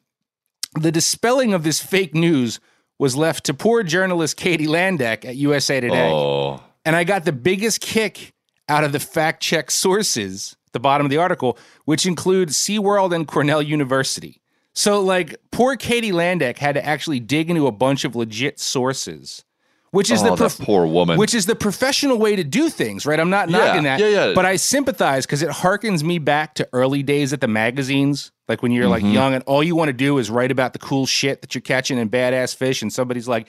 the 0.76 0.92
dispelling 0.92 1.54
of 1.54 1.64
this 1.64 1.82
fake 1.82 2.16
news 2.16 2.60
was 3.00 3.16
left 3.16 3.46
to 3.46 3.54
poor 3.54 3.84
journalist 3.84 4.38
Katie 4.38 4.68
Landeck 4.68 5.26
at 5.26 5.36
USA 5.36 5.80
Today. 5.82 6.10
Oh. 6.10 6.64
And 6.86 6.96
I 6.96 7.04
got 7.04 7.26
the 7.26 7.32
biggest 7.32 7.82
kick 7.82 8.34
out 8.70 8.84
of 8.84 8.92
the 8.92 9.00
fact 9.00 9.42
check 9.42 9.72
sources, 9.72 10.56
at 10.68 10.74
the 10.74 10.80
bottom 10.80 11.06
of 11.06 11.10
the 11.10 11.18
article, 11.18 11.58
which 11.86 12.06
include 12.06 12.50
SeaWorld 12.50 13.14
and 13.14 13.28
Cornell 13.28 13.62
University. 13.62 14.42
So, 14.74 15.02
like, 15.02 15.36
poor 15.52 15.76
Katie 15.76 16.12
Landeck 16.12 16.58
had 16.58 16.74
to 16.76 16.86
actually 16.86 17.20
dig 17.20 17.50
into 17.50 17.68
a 17.68 17.72
bunch 17.72 18.06
of 18.06 18.16
legit 18.16 18.60
sources, 18.60 19.44
which 19.92 20.10
is 20.10 20.22
Oh, 20.24 20.36
the 20.36 20.48
that 20.48 20.58
poor 20.66 20.88
woman. 20.88 21.20
which 21.20 21.36
is 21.36 21.46
the 21.46 21.56
professional 21.56 22.18
way 22.18 22.36
to 22.36 22.44
do 22.44 22.70
things, 22.70 23.06
right? 23.06 23.20
I'm 23.20 23.30
not 23.30 23.50
Yeah, 23.50 23.58
knocking 23.58 23.84
that, 23.84 24.00
yeah, 24.00 24.08
yeah. 24.08 24.32
but 24.34 24.46
I 24.46 24.56
sympathize 24.56 25.28
because 25.28 25.44
it 25.44 25.50
harkens 25.50 26.02
me 26.02 26.18
back 26.18 26.56
to 26.56 26.68
early 26.74 27.04
days 27.04 27.34
at 27.34 27.42
the 27.42 27.48
magazines, 27.48 28.32
like 28.48 28.64
when 28.64 28.72
you're 28.72 28.88
like 28.88 29.04
Mhm. 29.04 29.14
young 29.14 29.34
and 29.36 29.44
all 29.46 29.64
you 29.64 29.76
want 29.76 29.90
to 29.90 29.94
do 29.94 30.18
is 30.18 30.32
write 30.32 30.50
about 30.52 30.74
the 30.74 30.80
cool 30.80 31.06
shit 31.06 31.42
that 31.42 31.54
you're 31.54 31.62
catching 31.62 32.00
and 32.00 32.10
badass 32.10 32.56
fish, 32.56 32.82
and 32.82 32.92
somebody's 32.92 33.28
like, 33.28 33.48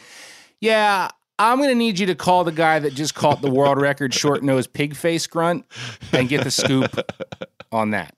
"Yeah, 0.60 1.08
I'm 1.38 1.58
gonna 1.58 1.74
need 1.74 1.98
you 1.98 2.06
to 2.06 2.14
call 2.14 2.44
the 2.44 2.52
guy 2.52 2.78
that 2.80 2.94
just 2.94 3.14
caught 3.14 3.40
the 3.40 3.50
world 3.50 3.80
record 3.80 4.12
short 4.12 4.42
nosed 4.44 4.74
pig 4.74 4.94
face 4.94 5.26
grunt 5.26 5.64
and 6.12 6.28
get 6.28 6.44
the 6.44 6.50
scoop 6.50 6.94
on 7.72 7.92
that." 7.92 8.14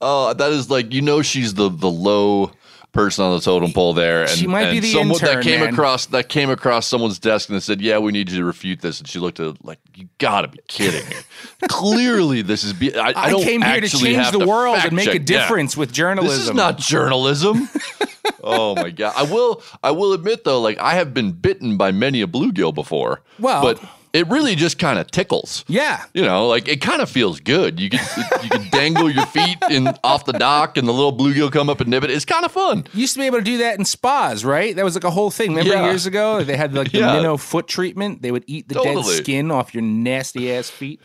Oh, 0.00 0.32
that 0.32 0.50
is 0.52 0.70
like 0.70 0.92
you 0.92 1.02
know 1.02 1.22
she's 1.22 1.54
the 1.54 1.68
the 1.68 1.90
low 1.90 2.52
person 2.92 3.24
on 3.24 3.34
the 3.34 3.40
totem 3.40 3.72
pole 3.72 3.92
there, 3.92 4.22
and 4.22 4.30
She 4.30 4.46
might 4.46 4.70
be 4.70 4.80
the 4.80 4.92
someone 4.92 5.20
intern, 5.20 5.36
that 5.36 5.44
came 5.44 5.60
man. 5.60 5.72
across 5.74 6.06
that 6.06 6.28
came 6.28 6.50
across 6.50 6.86
someone's 6.86 7.18
desk 7.18 7.48
and 7.50 7.62
said, 7.62 7.80
"Yeah, 7.80 7.98
we 7.98 8.12
need 8.12 8.30
you 8.30 8.38
to 8.38 8.44
refute 8.44 8.80
this," 8.80 8.98
and 9.00 9.08
she 9.08 9.18
looked 9.18 9.40
at 9.40 9.46
it 9.48 9.64
like, 9.64 9.78
"You 9.94 10.08
got 10.18 10.42
to 10.42 10.48
be 10.48 10.58
kidding 10.68 11.08
me! 11.08 11.16
Clearly, 11.68 12.42
this 12.42 12.64
is 12.64 12.72
be- 12.72 12.94
I, 12.94 13.08
I, 13.08 13.12
I 13.26 13.32
came 13.42 13.60
here 13.62 13.80
to 13.80 13.88
change 13.88 14.30
the 14.30 14.38
to 14.38 14.46
world 14.46 14.78
and 14.78 14.92
make 14.92 15.08
a 15.08 15.12
check. 15.18 15.28
Yeah. 15.28 15.40
difference 15.40 15.76
with 15.76 15.92
journalism. 15.92 16.38
This 16.38 16.48
is 16.48 16.54
not 16.54 16.78
journalism." 16.78 17.68
oh 18.42 18.74
my 18.76 18.90
god! 18.90 19.14
I 19.16 19.24
will 19.24 19.62
I 19.82 19.90
will 19.90 20.12
admit 20.12 20.44
though, 20.44 20.60
like 20.60 20.78
I 20.78 20.94
have 20.94 21.12
been 21.12 21.32
bitten 21.32 21.76
by 21.76 21.90
many 21.92 22.22
a 22.22 22.26
bluegill 22.26 22.74
before. 22.74 23.22
Well- 23.38 23.62
but 23.62 23.82
it 24.12 24.26
really 24.28 24.54
just 24.54 24.78
kind 24.78 24.98
of 24.98 25.10
tickles. 25.10 25.64
Yeah. 25.68 26.04
You 26.14 26.22
know, 26.22 26.46
like 26.48 26.68
it 26.68 26.80
kind 26.80 27.00
of 27.02 27.10
feels 27.10 27.40
good. 27.40 27.78
You 27.80 27.90
can 27.90 28.00
you 28.42 28.48
can 28.50 28.68
dangle 28.70 29.10
your 29.10 29.26
feet 29.26 29.58
in 29.70 29.88
off 30.04 30.24
the 30.24 30.32
dock, 30.32 30.76
and 30.76 30.86
the 30.88 30.92
little 30.92 31.16
bluegill 31.16 31.52
come 31.52 31.68
up 31.68 31.80
and 31.80 31.90
nib 31.90 32.04
it. 32.04 32.10
It's 32.10 32.24
kind 32.24 32.44
of 32.44 32.52
fun. 32.52 32.86
used 32.94 33.14
to 33.14 33.20
be 33.20 33.26
able 33.26 33.38
to 33.38 33.44
do 33.44 33.58
that 33.58 33.78
in 33.78 33.84
spas, 33.84 34.44
right? 34.44 34.74
That 34.74 34.84
was 34.84 34.94
like 34.94 35.04
a 35.04 35.10
whole 35.10 35.30
thing. 35.30 35.50
Remember 35.50 35.74
Yeah. 35.74 35.84
years 35.86 36.06
ago? 36.06 36.42
They 36.42 36.56
had 36.56 36.74
like 36.74 36.92
the 36.92 36.98
Yeah. 36.98 37.12
minnow 37.14 37.36
foot 37.36 37.66
treatment. 37.68 38.22
They 38.22 38.30
would 38.32 38.44
eat 38.46 38.68
the 38.68 38.74
dead 38.76 39.04
skin 39.04 39.50
off 39.50 39.74
your 39.74 39.82
nasty 39.82 40.52
ass 40.52 40.70
feet. 40.70 41.00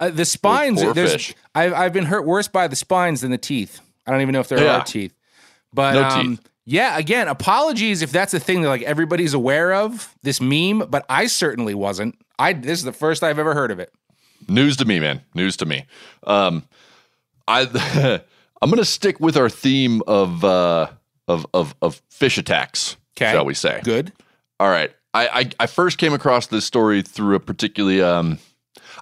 Uh, 0.00 0.10
the 0.10 0.24
spines, 0.24 0.82
there's. 0.94 1.32
I've, 1.54 1.72
I've 1.72 1.92
been 1.92 2.06
hurt 2.06 2.26
worse 2.26 2.48
by 2.48 2.66
the 2.68 2.76
spines 2.76 3.20
than 3.20 3.30
the 3.30 3.38
teeth. 3.38 3.80
I 4.06 4.10
don't 4.10 4.20
even 4.22 4.32
know 4.32 4.40
if 4.40 4.48
there 4.48 4.62
Yeah. 4.62 4.78
are 4.78 4.84
teeth. 4.84 5.14
But 5.72 5.94
No 5.94 6.02
um, 6.04 6.26
teeth. 6.36 6.48
Yeah, 6.66 6.96
again, 6.98 7.28
apologies 7.28 8.02
if 8.02 8.10
that's 8.12 8.34
a 8.34 8.40
thing 8.40 8.62
that 8.62 8.68
like 8.68 8.82
everybody's 8.82 9.34
aware 9.34 9.74
of, 9.74 10.14
this 10.22 10.40
meme, 10.40 10.80
but 10.88 11.04
I 11.08 11.26
certainly 11.26 11.74
wasn't. 11.74 12.16
I 12.38 12.52
this 12.52 12.78
is 12.78 12.84
the 12.84 12.92
first 12.92 13.22
I've 13.22 13.38
ever 13.38 13.54
heard 13.54 13.70
of 13.70 13.78
it. 13.80 13.92
News 14.48 14.76
to 14.78 14.84
me, 14.84 15.00
man. 15.00 15.22
News 15.34 15.56
to 15.58 15.66
me. 15.66 15.84
Um, 16.24 16.64
I 17.48 18.20
I'm 18.62 18.70
gonna 18.70 18.84
stick 18.84 19.20
with 19.20 19.36
our 19.36 19.48
theme 19.50 20.02
of 20.06 20.44
uh 20.44 20.88
of 21.28 21.46
of 21.54 21.74
of 21.82 22.02
fish 22.10 22.38
attacks, 22.38 22.96
Okay. 23.16 23.32
shall 23.32 23.44
we 23.44 23.54
say? 23.54 23.80
Good. 23.84 24.12
All 24.60 24.68
right. 24.68 24.90
I, 25.12 25.28
I 25.28 25.50
I 25.60 25.66
first 25.66 25.98
came 25.98 26.12
across 26.12 26.48
this 26.48 26.64
story 26.64 27.02
through 27.02 27.36
a 27.36 27.40
particularly 27.40 28.02
um, 28.02 28.38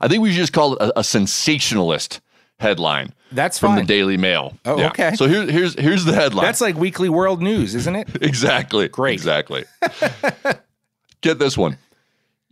I 0.01 0.09
think 0.09 0.21
we 0.23 0.31
should 0.31 0.39
just 0.41 0.53
call 0.53 0.75
it 0.75 0.81
a, 0.83 1.01
a 1.01 1.05
sensationalist 1.05 2.21
headline. 2.59 3.15
That's 3.33 3.59
from 3.59 3.71
fine. 3.71 3.79
the 3.79 3.85
Daily 3.85 4.17
Mail. 4.17 4.57
Oh, 4.65 4.83
okay. 4.87 5.15
So 5.15 5.27
here's 5.27 5.51
here's 5.51 5.79
here's 5.79 6.05
the 6.05 6.15
headline. 6.15 6.45
That's 6.45 6.61
like 6.61 6.77
weekly 6.77 7.09
world 7.09 7.43
news, 7.43 7.75
isn't 7.75 7.97
it? 7.97 8.09
Exactly. 8.23 8.89
Great. 8.89 9.15
Exactly. 9.15 9.65
Get 11.21 11.39
this 11.39 11.57
one. 11.57 11.79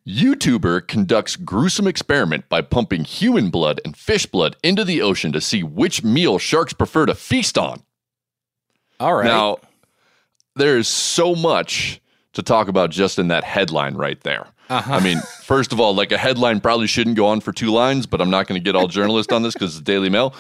YouTuber 0.07 0.87
conducts 0.89 1.37
gruesome 1.37 1.87
experiment 1.87 2.49
by 2.49 2.63
pumping 2.63 3.05
human 3.05 3.51
blood 3.51 3.81
and 3.85 3.97
fish 3.97 4.27
blood 4.27 4.57
into 4.63 4.85
the 4.85 5.03
ocean 5.03 5.33
to 5.33 5.41
see 5.41 5.63
which 5.63 6.03
meal 6.03 6.39
sharks 6.39 6.73
prefer 6.73 7.07
to 7.07 7.15
feast 7.15 7.59
on. 7.59 7.83
All 8.99 9.15
right. 9.15 9.27
Now, 9.27 9.59
there 10.57 10.77
is 10.79 10.89
so 10.89 11.35
much 11.35 12.01
to 12.33 12.43
talk 12.43 12.69
about 12.69 12.91
just 12.91 13.19
in 13.19 13.29
that 13.29 13.45
headline 13.45 13.95
right 13.95 14.21
there. 14.23 14.47
Uh-huh. 14.69 14.95
I 14.95 15.01
mean, 15.01 15.19
first 15.43 15.73
of 15.73 15.81
all, 15.81 15.95
like 15.95 16.13
a 16.13 16.19
headline 16.19 16.61
probably 16.61 16.87
shouldn't 16.87 17.17
go 17.17 17.27
on 17.27 17.41
for 17.41 17.53
two 17.53 17.71
lines, 17.71 18.07
but 18.07 18.21
I'm 18.21 18.31
not 18.31 18.47
going 18.47 18.61
to 18.61 18.65
get 18.65 18.77
all 18.77 18.87
journalist 18.87 19.33
on 19.33 19.43
this 19.43 19.55
because 19.55 19.77
it's 19.77 19.85
Daily 19.85 20.09
Mail. 20.09 20.35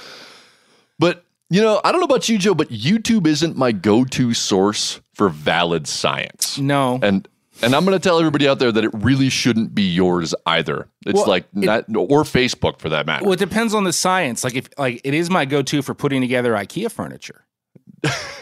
But, 1.00 1.24
you 1.48 1.60
know, 1.60 1.80
I 1.82 1.90
don't 1.90 2.00
know 2.00 2.04
about 2.04 2.28
you, 2.28 2.38
Joe, 2.38 2.54
but 2.54 2.68
YouTube 2.68 3.26
isn't 3.26 3.56
my 3.56 3.72
go 3.72 4.04
to 4.04 4.34
source 4.34 5.00
for 5.14 5.28
valid 5.30 5.88
science. 5.88 6.58
no. 6.58 7.00
And 7.02 7.26
and 7.62 7.74
I'm 7.74 7.84
going 7.84 7.98
to 7.98 8.02
tell 8.02 8.18
everybody 8.18 8.48
out 8.48 8.58
there 8.58 8.72
that 8.72 8.84
it 8.84 8.90
really 8.94 9.28
shouldn't 9.28 9.74
be 9.74 9.82
yours 9.82 10.34
either. 10.46 10.88
It's 11.04 11.14
Well, 11.16 11.26
like 11.26 11.44
not 11.54 11.84
or 11.94 12.22
Facebook 12.22 12.78
for 12.78 12.88
that 12.88 13.04
matter. 13.06 13.24
Well, 13.24 13.34
it 13.34 13.38
depends 13.38 13.74
on 13.74 13.84
the 13.84 13.92
science. 13.92 14.44
Like 14.44 14.54
if 14.54 14.68
like 14.78 15.00
it 15.04 15.12
is 15.12 15.28
my 15.28 15.44
go-to 15.44 15.82
for 15.82 15.92
putting 15.94 16.20
together 16.22 16.52
IKEA 16.54 16.90
furniture. 16.90 17.44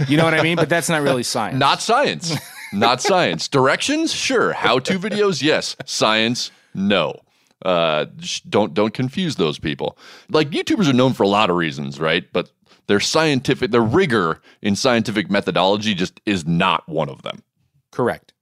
You 0.06 0.16
know 0.18 0.24
what 0.24 0.34
I 0.34 0.42
mean? 0.42 0.54
But 0.56 0.68
that's 0.68 0.88
not 0.88 1.02
really 1.02 1.24
science. 1.24 1.58
Not 1.60 1.82
science. 1.82 2.36
Not 2.72 3.00
science. 3.02 3.48
Directions? 3.58 4.12
Sure. 4.12 4.52
How 4.52 4.78
to 4.78 4.98
videos? 5.00 5.42
Yes. 5.42 5.74
Science? 5.84 6.52
No. 6.74 7.20
Uh, 7.64 8.06
don't 8.48 8.74
don't 8.74 8.94
confuse 8.94 9.36
those 9.36 9.58
people. 9.58 9.98
Like 10.30 10.50
YouTubers 10.50 10.88
are 10.88 10.94
known 10.94 11.12
for 11.12 11.22
a 11.24 11.28
lot 11.28 11.50
of 11.50 11.56
reasons, 11.56 11.98
right? 11.98 12.24
But 12.32 12.50
their 12.86 13.00
scientific, 13.00 13.70
their 13.70 13.82
rigor 13.82 14.40
in 14.62 14.76
scientific 14.76 15.30
methodology 15.30 15.94
just 15.94 16.20
is 16.24 16.46
not 16.46 16.88
one 16.88 17.08
of 17.08 17.22
them. 17.22 17.42
Correct. 17.90 18.32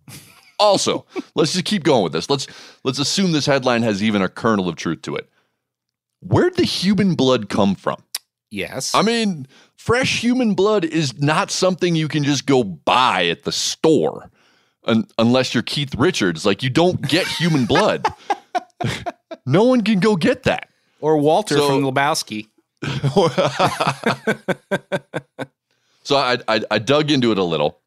Also, 0.58 1.06
let's 1.34 1.52
just 1.52 1.64
keep 1.64 1.82
going 1.82 2.02
with 2.02 2.12
this. 2.12 2.28
Let's 2.28 2.46
let's 2.84 2.98
assume 2.98 3.32
this 3.32 3.46
headline 3.46 3.82
has 3.82 4.02
even 4.02 4.22
a 4.22 4.28
kernel 4.28 4.68
of 4.68 4.76
truth 4.76 5.02
to 5.02 5.16
it. 5.16 5.28
Where'd 6.20 6.56
the 6.56 6.64
human 6.64 7.14
blood 7.14 7.48
come 7.48 7.74
from? 7.74 8.02
Yes. 8.50 8.94
I 8.94 9.02
mean, 9.02 9.46
fresh 9.76 10.20
human 10.22 10.54
blood 10.54 10.84
is 10.84 11.18
not 11.20 11.50
something 11.50 11.94
you 11.94 12.08
can 12.08 12.24
just 12.24 12.46
go 12.46 12.62
buy 12.64 13.26
at 13.26 13.44
the 13.44 13.52
store 13.52 14.30
un- 14.86 15.06
unless 15.18 15.52
you're 15.52 15.62
Keith 15.62 15.94
Richards. 15.94 16.46
Like, 16.46 16.62
you 16.62 16.70
don't 16.70 17.00
get 17.02 17.26
human 17.26 17.66
blood. 17.66 18.06
no 19.46 19.64
one 19.64 19.82
can 19.82 20.00
go 20.00 20.16
get 20.16 20.44
that. 20.44 20.68
or 21.00 21.16
Walter 21.18 21.56
So- 21.56 21.68
from 21.68 21.82
Lebowski. 21.82 22.48
So 26.04 26.14
I, 26.16 26.38
I, 26.46 26.60
I 26.70 26.78
dug 26.78 27.10
into 27.10 27.32
it 27.32 27.38
a 27.38 27.42
little. 27.42 27.80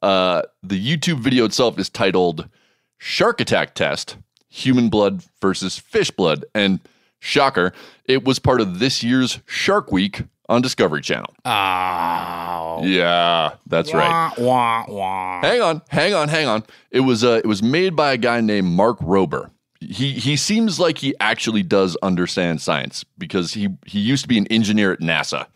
Uh, 0.00 0.40
the 0.62 0.82
YouTube 0.82 1.18
video 1.20 1.44
itself 1.44 1.78
is 1.78 1.90
titled 1.90 2.48
Shark 2.96 3.38
Attack 3.38 3.74
Test 3.74 4.16
Human 4.48 4.88
Blood 4.88 5.22
versus 5.42 5.76
Fish 5.78 6.10
Blood. 6.10 6.46
And 6.54 6.80
shocker, 7.18 7.74
it 8.06 8.24
was 8.24 8.38
part 8.38 8.62
of 8.62 8.78
this 8.78 9.02
year's 9.02 9.40
Shark 9.44 9.92
Week 9.92 10.22
on 10.48 10.62
Discovery 10.62 11.02
Channel. 11.02 11.34
Oh. 11.44 12.80
Yeah, 12.82 13.56
that's 13.66 13.92
right. 13.92 14.32
Wah, 14.38 14.46
wah, 14.46 14.84
wah. 14.88 15.40
Hang 15.42 15.60
on, 15.60 15.82
hang 15.90 16.14
on, 16.14 16.28
hang 16.28 16.46
on. 16.46 16.62
It 16.90 17.00
was 17.00 17.24
uh, 17.24 17.42
it 17.44 17.46
was 17.46 17.62
made 17.62 17.94
by 17.94 18.12
a 18.12 18.16
guy 18.16 18.40
named 18.40 18.68
Mark 18.68 19.00
Rober. 19.00 19.50
He 19.80 20.12
he 20.12 20.36
seems 20.36 20.80
like 20.80 20.98
he 20.98 21.14
actually 21.20 21.62
does 21.62 21.96
understand 22.02 22.60
science 22.60 23.04
because 23.18 23.52
he 23.54 23.68
he 23.84 24.00
used 24.00 24.22
to 24.22 24.28
be 24.28 24.38
an 24.38 24.46
engineer 24.48 24.92
at 24.92 25.00
NASA, 25.00 25.46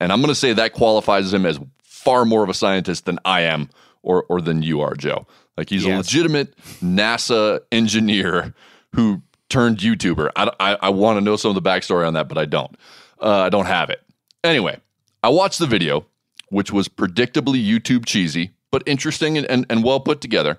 and 0.00 0.12
I'm 0.12 0.20
going 0.20 0.28
to 0.28 0.34
say 0.34 0.52
that 0.52 0.72
qualifies 0.72 1.32
him 1.32 1.46
as 1.46 1.58
far 1.82 2.24
more 2.24 2.42
of 2.42 2.48
a 2.48 2.54
scientist 2.54 3.06
than 3.06 3.18
I 3.24 3.42
am 3.42 3.70
or 4.02 4.24
or 4.28 4.40
than 4.40 4.62
you 4.62 4.80
are, 4.80 4.94
Joe. 4.94 5.26
Like 5.56 5.68
he's 5.68 5.84
a 5.84 5.90
legitimate 5.96 6.56
NASA 6.82 7.60
engineer 7.72 8.54
who 8.94 9.22
turned 9.48 9.78
YouTuber. 9.78 10.30
I 10.36 10.50
I, 10.60 10.74
I 10.82 10.88
want 10.90 11.18
to 11.18 11.20
know 11.20 11.36
some 11.36 11.54
of 11.54 11.62
the 11.62 11.68
backstory 11.68 12.06
on 12.06 12.14
that, 12.14 12.28
but 12.28 12.38
I 12.38 12.44
don't. 12.44 12.76
Uh, 13.20 13.40
I 13.40 13.48
don't 13.50 13.66
have 13.66 13.90
it. 13.90 14.02
Anyway, 14.42 14.78
I 15.22 15.28
watched 15.28 15.58
the 15.58 15.66
video, 15.66 16.06
which 16.48 16.72
was 16.72 16.88
predictably 16.88 17.62
YouTube 17.62 18.06
cheesy, 18.06 18.52
but 18.70 18.82
interesting 18.86 19.36
and, 19.36 19.46
and, 19.50 19.66
and 19.68 19.84
well 19.84 20.00
put 20.00 20.20
together. 20.20 20.58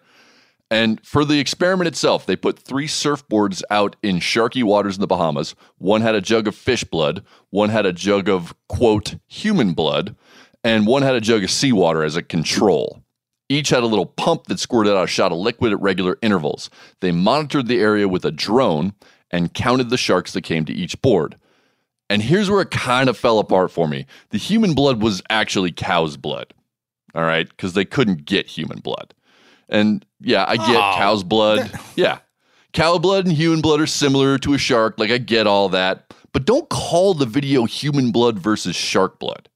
And 0.72 1.06
for 1.06 1.26
the 1.26 1.40
experiment 1.40 1.90
itself, 1.90 2.26
they 2.26 2.38
put 2.38 2.58
three 2.58 2.88
surfboards 2.88 3.62
out 3.70 3.98
in 4.02 4.20
sharky 4.20 4.64
waters 4.64 4.96
in 4.96 5.02
the 5.02 5.08
Bahamas. 5.08 5.54
One 5.80 6.00
had 6.00 6.16
a 6.16 6.22
jug 6.22 6.48
of 6.48 6.56
fish 6.56 6.86
blood, 6.86 7.26
one 7.50 7.68
had 7.68 7.86
a 7.86 7.92
jug 7.92 8.30
of, 8.30 8.56
quote, 8.70 9.16
human 9.28 9.74
blood, 9.74 10.16
and 10.64 10.88
one 10.88 11.02
had 11.02 11.16
a 11.16 11.22
jug 11.22 11.44
of 11.44 11.52
seawater 11.52 12.06
as 12.06 12.16
a 12.16 12.24
control. 12.24 13.04
Each 13.50 13.68
had 13.68 13.84
a 13.84 13.88
little 13.88 14.06
pump 14.06 14.46
that 14.46 14.62
squirted 14.62 14.94
out 14.94 15.04
a 15.04 15.08
shot 15.08 15.34
of 15.34 15.40
liquid 15.40 15.74
at 15.74 15.82
regular 15.82 16.18
intervals. 16.22 16.70
They 17.02 17.12
monitored 17.12 17.68
the 17.68 17.82
area 17.82 18.08
with 18.08 18.24
a 18.24 18.32
drone 18.32 18.94
and 19.30 19.54
counted 19.54 19.90
the 19.90 19.98
sharks 19.98 20.32
that 20.32 20.44
came 20.44 20.64
to 20.64 20.74
each 20.74 21.02
board. 21.02 21.36
And 22.10 22.22
here's 22.22 22.50
where 22.50 22.62
it 22.62 22.72
kind 22.72 23.10
of 23.10 23.18
fell 23.18 23.40
apart 23.40 23.72
for 23.72 23.90
me. 23.90 24.06
The 24.30 24.38
human 24.38 24.74
blood 24.74 25.02
was 25.02 25.22
actually 25.30 25.74
cow's 25.74 26.16
blood. 26.16 26.54
All 27.14 27.24
right, 27.24 27.50
because 27.50 27.74
they 27.74 27.84
couldn't 27.84 28.24
get 28.24 28.48
human 28.48 28.80
blood. 28.80 29.14
And 29.72 30.06
yeah, 30.20 30.46
I 30.48 30.58
get 30.58 30.76
Oh, 30.76 30.94
cow's 30.98 31.24
blood. 31.24 31.72
yeah. 31.96 32.20
Cow 32.74 32.98
blood 32.98 33.26
and 33.26 33.34
human 33.36 33.62
blood 33.62 33.82
are 33.82 33.88
similar 33.88 34.38
to 34.40 34.54
a 34.54 34.58
shark. 34.58 35.00
Like 35.00 35.10
I 35.12 35.18
get 35.18 35.48
all 35.48 35.70
that. 35.70 36.14
But 36.34 36.46
don't 36.46 36.70
call 36.70 37.14
the 37.14 37.26
video 37.26 37.66
human 37.66 38.12
blood 38.12 38.38
versus 38.40 38.76
shark 38.76 39.20
blood. 39.20 39.50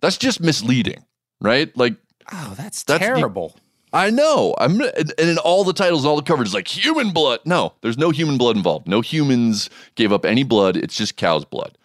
That's 0.00 0.18
just 0.18 0.40
misleading, 0.40 1.04
right? 1.40 1.74
Like 1.76 1.94
Oh, 2.32 2.54
that's, 2.56 2.82
That's 2.84 3.00
the- 3.00 3.06
terrible. 3.06 3.56
I 3.90 4.10
know. 4.10 4.54
I'm 4.58 4.78
and 4.82 5.14
and 5.18 5.30
in 5.30 5.38
all 5.38 5.64
the 5.64 5.72
titles, 5.72 6.04
all 6.04 6.16
the 6.16 6.22
coverage 6.22 6.48
is 6.48 6.54
like 6.54 6.68
human 6.68 7.10
blood. 7.10 7.40
No, 7.46 7.72
there's 7.80 7.96
no 7.96 8.10
human 8.10 8.36
blood 8.36 8.54
involved. 8.54 8.86
No 8.86 9.00
humans 9.00 9.70
gave 9.94 10.12
up 10.12 10.26
any 10.26 10.44
blood. 10.44 10.76
It's 10.76 10.94
just 10.94 11.16
cow's 11.16 11.46
blood. 11.46 11.78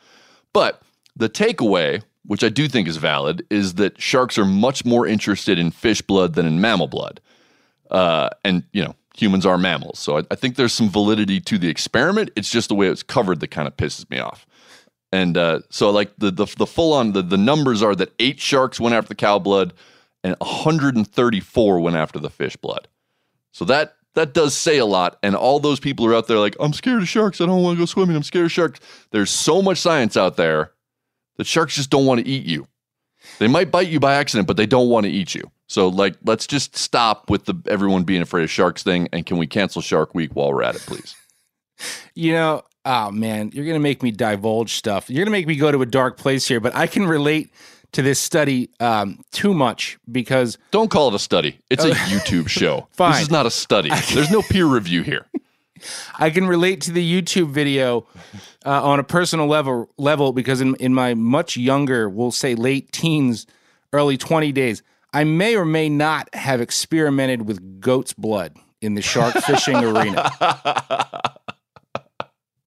But 0.51 0.81
the 1.15 1.29
takeaway, 1.29 2.03
which 2.25 2.43
I 2.43 2.49
do 2.49 2.67
think 2.67 2.89
is 2.89 2.97
valid, 2.97 3.45
is 3.49 3.75
that 3.75 4.01
sharks 4.01 4.37
are 4.37 4.43
much 4.43 4.83
more 4.83 5.07
interested 5.07 5.57
in 5.57 5.71
fish 5.71 6.01
blood 6.01 6.33
than 6.33 6.45
in 6.45 6.59
mammal 6.59 6.87
blood. 6.89 7.21
Uh, 7.93 8.29
and 8.43 8.63
you 8.73 8.83
know, 8.83 8.95
humans 9.15 9.45
are 9.45 9.57
mammals, 9.57 9.99
so 9.99 10.17
I, 10.17 10.23
I 10.31 10.35
think 10.35 10.55
there's 10.55 10.73
some 10.73 10.89
validity 10.89 11.39
to 11.41 11.57
the 11.57 11.69
experiment. 11.69 12.31
It's 12.35 12.49
just 12.49 12.69
the 12.69 12.75
way 12.75 12.87
it's 12.87 13.03
covered 13.03 13.39
that 13.41 13.49
kind 13.49 13.67
of 13.67 13.77
pisses 13.77 14.09
me 14.09 14.19
off. 14.19 14.45
And 15.11 15.37
uh, 15.37 15.59
so, 15.69 15.91
like 15.91 16.11
the 16.17 16.31
the, 16.31 16.45
the 16.57 16.65
full 16.65 16.93
on 16.93 17.13
the, 17.13 17.21
the 17.21 17.37
numbers 17.37 17.83
are 17.83 17.95
that 17.95 18.13
eight 18.19 18.39
sharks 18.39 18.79
went 18.79 18.95
after 18.95 19.09
the 19.09 19.15
cow 19.15 19.37
blood, 19.37 19.73
and 20.23 20.35
134 20.39 21.79
went 21.79 21.95
after 21.95 22.17
the 22.19 22.31
fish 22.31 22.55
blood. 22.55 22.87
So 23.51 23.63
that 23.65 23.95
that 24.15 24.33
does 24.33 24.55
say 24.55 24.77
a 24.77 24.85
lot. 24.85 25.17
And 25.23 25.35
all 25.35 25.59
those 25.59 25.79
people 25.79 26.05
are 26.05 26.15
out 26.15 26.27
there 26.27 26.39
like, 26.39 26.55
I'm 26.59 26.73
scared 26.73 27.01
of 27.01 27.07
sharks. 27.07 27.41
I 27.41 27.45
don't 27.45 27.63
want 27.63 27.77
to 27.77 27.81
go 27.81 27.85
swimming. 27.85 28.15
I'm 28.15 28.23
scared 28.23 28.45
of 28.45 28.51
sharks. 28.51 28.79
There's 29.11 29.31
so 29.31 29.61
much 29.61 29.79
science 29.79 30.17
out 30.17 30.35
there 30.37 30.71
that 31.37 31.47
sharks 31.47 31.75
just 31.75 31.89
don't 31.89 32.05
want 32.05 32.21
to 32.23 32.27
eat 32.27 32.45
you. 32.45 32.67
They 33.39 33.47
might 33.47 33.71
bite 33.71 33.87
you 33.87 33.99
by 33.99 34.15
accident, 34.15 34.47
but 34.47 34.57
they 34.57 34.65
don't 34.65 34.89
want 34.89 35.05
to 35.05 35.11
eat 35.11 35.33
you. 35.35 35.49
So 35.67 35.87
like, 35.87 36.15
let's 36.23 36.45
just 36.47 36.75
stop 36.75 37.29
with 37.29 37.45
the 37.45 37.55
everyone 37.67 38.03
being 38.03 38.21
afraid 38.21 38.43
of 38.43 38.51
sharks 38.51 38.83
thing. 38.83 39.09
And 39.11 39.25
can 39.25 39.37
we 39.37 39.47
cancel 39.47 39.81
Shark 39.81 40.13
Week 40.13 40.31
while 40.33 40.51
we're 40.53 40.63
at 40.63 40.75
it, 40.75 40.81
please? 40.81 41.15
You 42.13 42.33
know, 42.33 42.61
oh 42.85 43.09
man, 43.11 43.49
you're 43.53 43.65
gonna 43.65 43.79
make 43.79 44.03
me 44.03 44.11
divulge 44.11 44.73
stuff. 44.73 45.09
You're 45.09 45.25
gonna 45.25 45.31
make 45.31 45.47
me 45.47 45.55
go 45.55 45.71
to 45.71 45.81
a 45.81 45.85
dark 45.85 46.17
place 46.17 46.47
here, 46.47 46.59
but 46.59 46.73
I 46.75 46.85
can 46.85 47.07
relate 47.07 47.51
to 47.93 48.01
this 48.01 48.19
study 48.19 48.69
um, 48.79 49.23
too 49.31 49.53
much 49.53 49.97
because 50.11 50.57
Don't 50.71 50.89
call 50.91 51.09
it 51.09 51.15
a 51.15 51.19
study. 51.19 51.57
It's 51.69 51.83
a 51.83 51.91
YouTube 51.91 52.47
show. 52.47 52.87
Fine. 52.91 53.13
This 53.13 53.21
is 53.23 53.31
not 53.31 53.45
a 53.47 53.51
study. 53.51 53.89
There's 54.13 54.31
no 54.31 54.41
peer 54.43 54.65
review 54.65 55.01
here. 55.01 55.25
I 56.15 56.29
can 56.29 56.47
relate 56.47 56.81
to 56.81 56.91
the 56.91 57.21
YouTube 57.21 57.49
video 57.49 58.07
uh, 58.65 58.83
on 58.83 58.99
a 58.99 59.03
personal 59.03 59.47
level 59.47 59.89
level 59.97 60.33
because 60.33 60.61
in 60.61 60.75
in 60.75 60.93
my 60.93 61.13
much 61.13 61.57
younger, 61.57 62.09
we'll 62.09 62.31
say 62.31 62.55
late 62.55 62.91
teens, 62.91 63.45
early 63.91 64.17
20 64.17 64.51
days, 64.51 64.83
I 65.13 65.23
may 65.23 65.55
or 65.55 65.65
may 65.65 65.89
not 65.89 66.33
have 66.33 66.61
experimented 66.61 67.47
with 67.47 67.79
goat's 67.79 68.13
blood 68.13 68.57
in 68.81 68.95
the 68.95 69.01
shark 69.01 69.35
fishing 69.35 69.77
arena. 69.77 70.31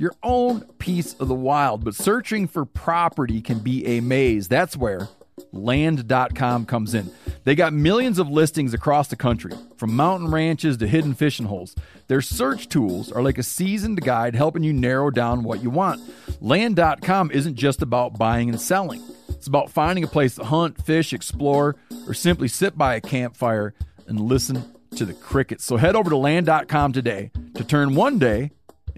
your 0.00 0.14
own 0.22 0.62
piece 0.78 1.12
of 1.14 1.28
the 1.28 1.34
wild, 1.34 1.84
but 1.84 1.94
searching 1.94 2.48
for 2.48 2.64
property 2.64 3.42
can 3.42 3.58
be 3.58 3.86
a 3.86 4.00
maze. 4.00 4.48
That's 4.48 4.74
where 4.74 5.08
land.com 5.52 6.64
comes 6.64 6.94
in. 6.94 7.10
They 7.44 7.54
got 7.54 7.74
millions 7.74 8.18
of 8.18 8.30
listings 8.30 8.72
across 8.72 9.08
the 9.08 9.16
country, 9.16 9.52
from 9.76 9.94
mountain 9.94 10.30
ranches 10.30 10.78
to 10.78 10.86
hidden 10.86 11.12
fishing 11.12 11.44
holes. 11.44 11.76
Their 12.06 12.22
search 12.22 12.70
tools 12.70 13.12
are 13.12 13.22
like 13.22 13.36
a 13.36 13.42
seasoned 13.42 14.00
guide 14.00 14.34
helping 14.34 14.62
you 14.62 14.72
narrow 14.72 15.10
down 15.10 15.42
what 15.42 15.62
you 15.62 15.68
want. 15.68 16.00
Land.com 16.40 17.30
isn't 17.30 17.56
just 17.56 17.82
about 17.82 18.16
buying 18.16 18.48
and 18.48 18.60
selling. 18.60 19.02
It's 19.28 19.48
about 19.48 19.70
finding 19.70 20.04
a 20.04 20.08
place 20.08 20.34
to 20.36 20.44
hunt, 20.44 20.82
fish, 20.82 21.12
explore, 21.12 21.76
or 22.06 22.14
simply 22.14 22.48
sit 22.48 22.78
by 22.78 22.94
a 22.94 23.02
campfire 23.02 23.74
and 24.06 24.18
listen 24.18 24.64
to 24.96 25.04
the 25.04 25.14
crickets. 25.14 25.64
So 25.64 25.76
head 25.76 25.94
over 25.94 26.08
to 26.08 26.16
land.com 26.16 26.94
today 26.94 27.32
to 27.54 27.64
turn 27.64 27.94
one 27.94 28.18
day 28.18 28.50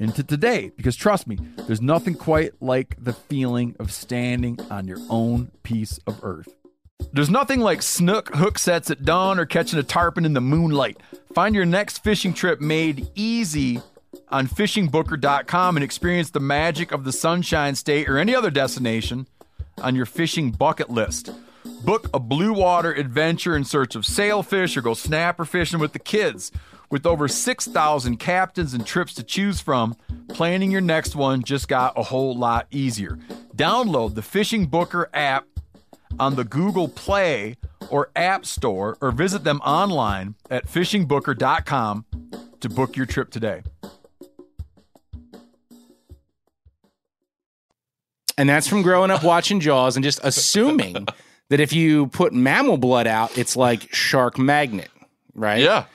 into 0.03 0.23
today 0.23 0.73
because 0.77 0.97
trust 0.97 1.27
me, 1.27 1.38
there's 1.67 1.81
nothing 1.81 2.15
quite 2.15 2.53
like 2.61 2.97
the 2.99 3.12
feeling 3.12 3.77
of 3.79 3.93
standing 3.93 4.59
on 4.71 4.87
your 4.87 4.99
own 5.09 5.51
piece 5.62 5.99
of 6.07 6.19
earth. 6.23 6.55
There's 7.12 7.31
nothing 7.31 7.61
like 7.61 7.83
snook 7.83 8.35
hook 8.35 8.59
sets 8.59 8.91
at 8.91 9.05
dawn 9.05 9.38
or 9.38 9.47
catching 9.47 9.79
a 9.79 9.83
tarpon 9.83 10.25
in 10.25 10.33
the 10.33 10.41
moonlight. 10.41 10.99
Find 11.35 11.55
your 11.55 11.65
next 11.65 11.99
fishing 11.99 12.33
trip 12.33 12.61
made 12.61 13.09
easy 13.15 13.81
on 14.29 14.47
fishingbooker.com 14.47 15.77
and 15.77 15.85
experience 15.85 16.31
the 16.31 16.41
magic 16.41 16.93
of 16.93 17.05
the 17.05 17.12
Sunshine 17.12 17.75
State 17.75 18.09
or 18.09 18.19
any 18.19 18.35
other 18.35 18.51
destination 18.51 19.27
on 19.83 19.95
your 19.95 20.07
fishing 20.07 20.51
bucket 20.51 20.91
list. 20.91 21.31
Book 21.85 22.09
a 22.15 22.21
blue 22.21 22.53
water 22.53 22.93
adventure 22.93 23.57
in 23.57 23.65
search 23.65 23.95
of 23.95 24.07
sailfish 24.07 24.77
or 24.77 24.83
go 24.83 24.95
snapper 24.95 25.45
fishing 25.45 25.81
with 25.81 25.93
the 25.93 25.99
kids. 25.99 26.51
With 26.93 27.07
over 27.07 27.27
6,000 27.27 28.19
captains 28.19 28.75
and 28.75 28.87
trips 28.87 29.15
to 29.15 29.23
choose 29.23 29.63
from, 29.63 29.97
planning 30.29 30.71
your 30.71 30.83
next 30.83 31.17
one 31.17 31.43
just 31.43 31.67
got 31.67 31.99
a 31.99 32.03
whole 32.03 32.37
lot 32.37 32.67
easier. 32.71 33.19
Download 33.57 34.15
the 34.15 34.21
Fishing 34.21 34.67
Booker 34.67 35.09
app 35.15 35.47
on 36.21 36.35
the 36.35 36.45
Google 36.45 36.89
Play 36.89 37.57
or 37.89 38.11
App 38.15 38.45
Store 38.45 38.99
or 39.01 39.11
visit 39.11 39.43
them 39.43 39.63
online 39.63 40.35
at 40.51 40.67
fishingbooker.com 40.67 42.05
to 42.61 42.69
book 42.69 42.95
your 42.95 43.07
trip 43.07 43.31
today. 43.31 43.63
And 48.37 48.51
that's 48.51 48.69
from 48.69 48.83
growing 48.83 49.11
up 49.11 49.25
watching 49.25 49.61
Jaws 49.61 49.97
and 49.97 50.05
just 50.05 50.21
assuming 50.23 51.07
that 51.49 51.59
if 51.59 51.73
you 51.73 52.09
put 52.09 52.35
mammal 52.35 52.77
blood 52.77 53.07
out, 53.07 53.39
it's 53.39 53.57
like 53.57 53.91
shark 53.95 54.39
magnet, 54.39 54.91
right? 55.35 55.63
Yeah. 55.63 55.87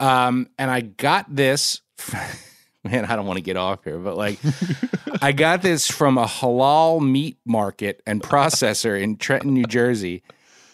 Um, 0.00 0.48
and 0.58 0.70
I 0.70 0.80
got 0.80 1.34
this. 1.34 1.80
Man, 2.84 3.04
I 3.04 3.14
don't 3.14 3.26
want 3.26 3.36
to 3.36 3.42
get 3.42 3.58
off 3.58 3.84
here, 3.84 3.98
but 3.98 4.16
like, 4.16 4.38
I 5.22 5.32
got 5.32 5.60
this 5.60 5.90
from 5.90 6.16
a 6.16 6.24
halal 6.24 7.00
meat 7.06 7.36
market 7.44 8.02
and 8.06 8.22
processor 8.22 8.98
in 8.98 9.16
Trenton, 9.18 9.52
New 9.52 9.64
Jersey, 9.64 10.22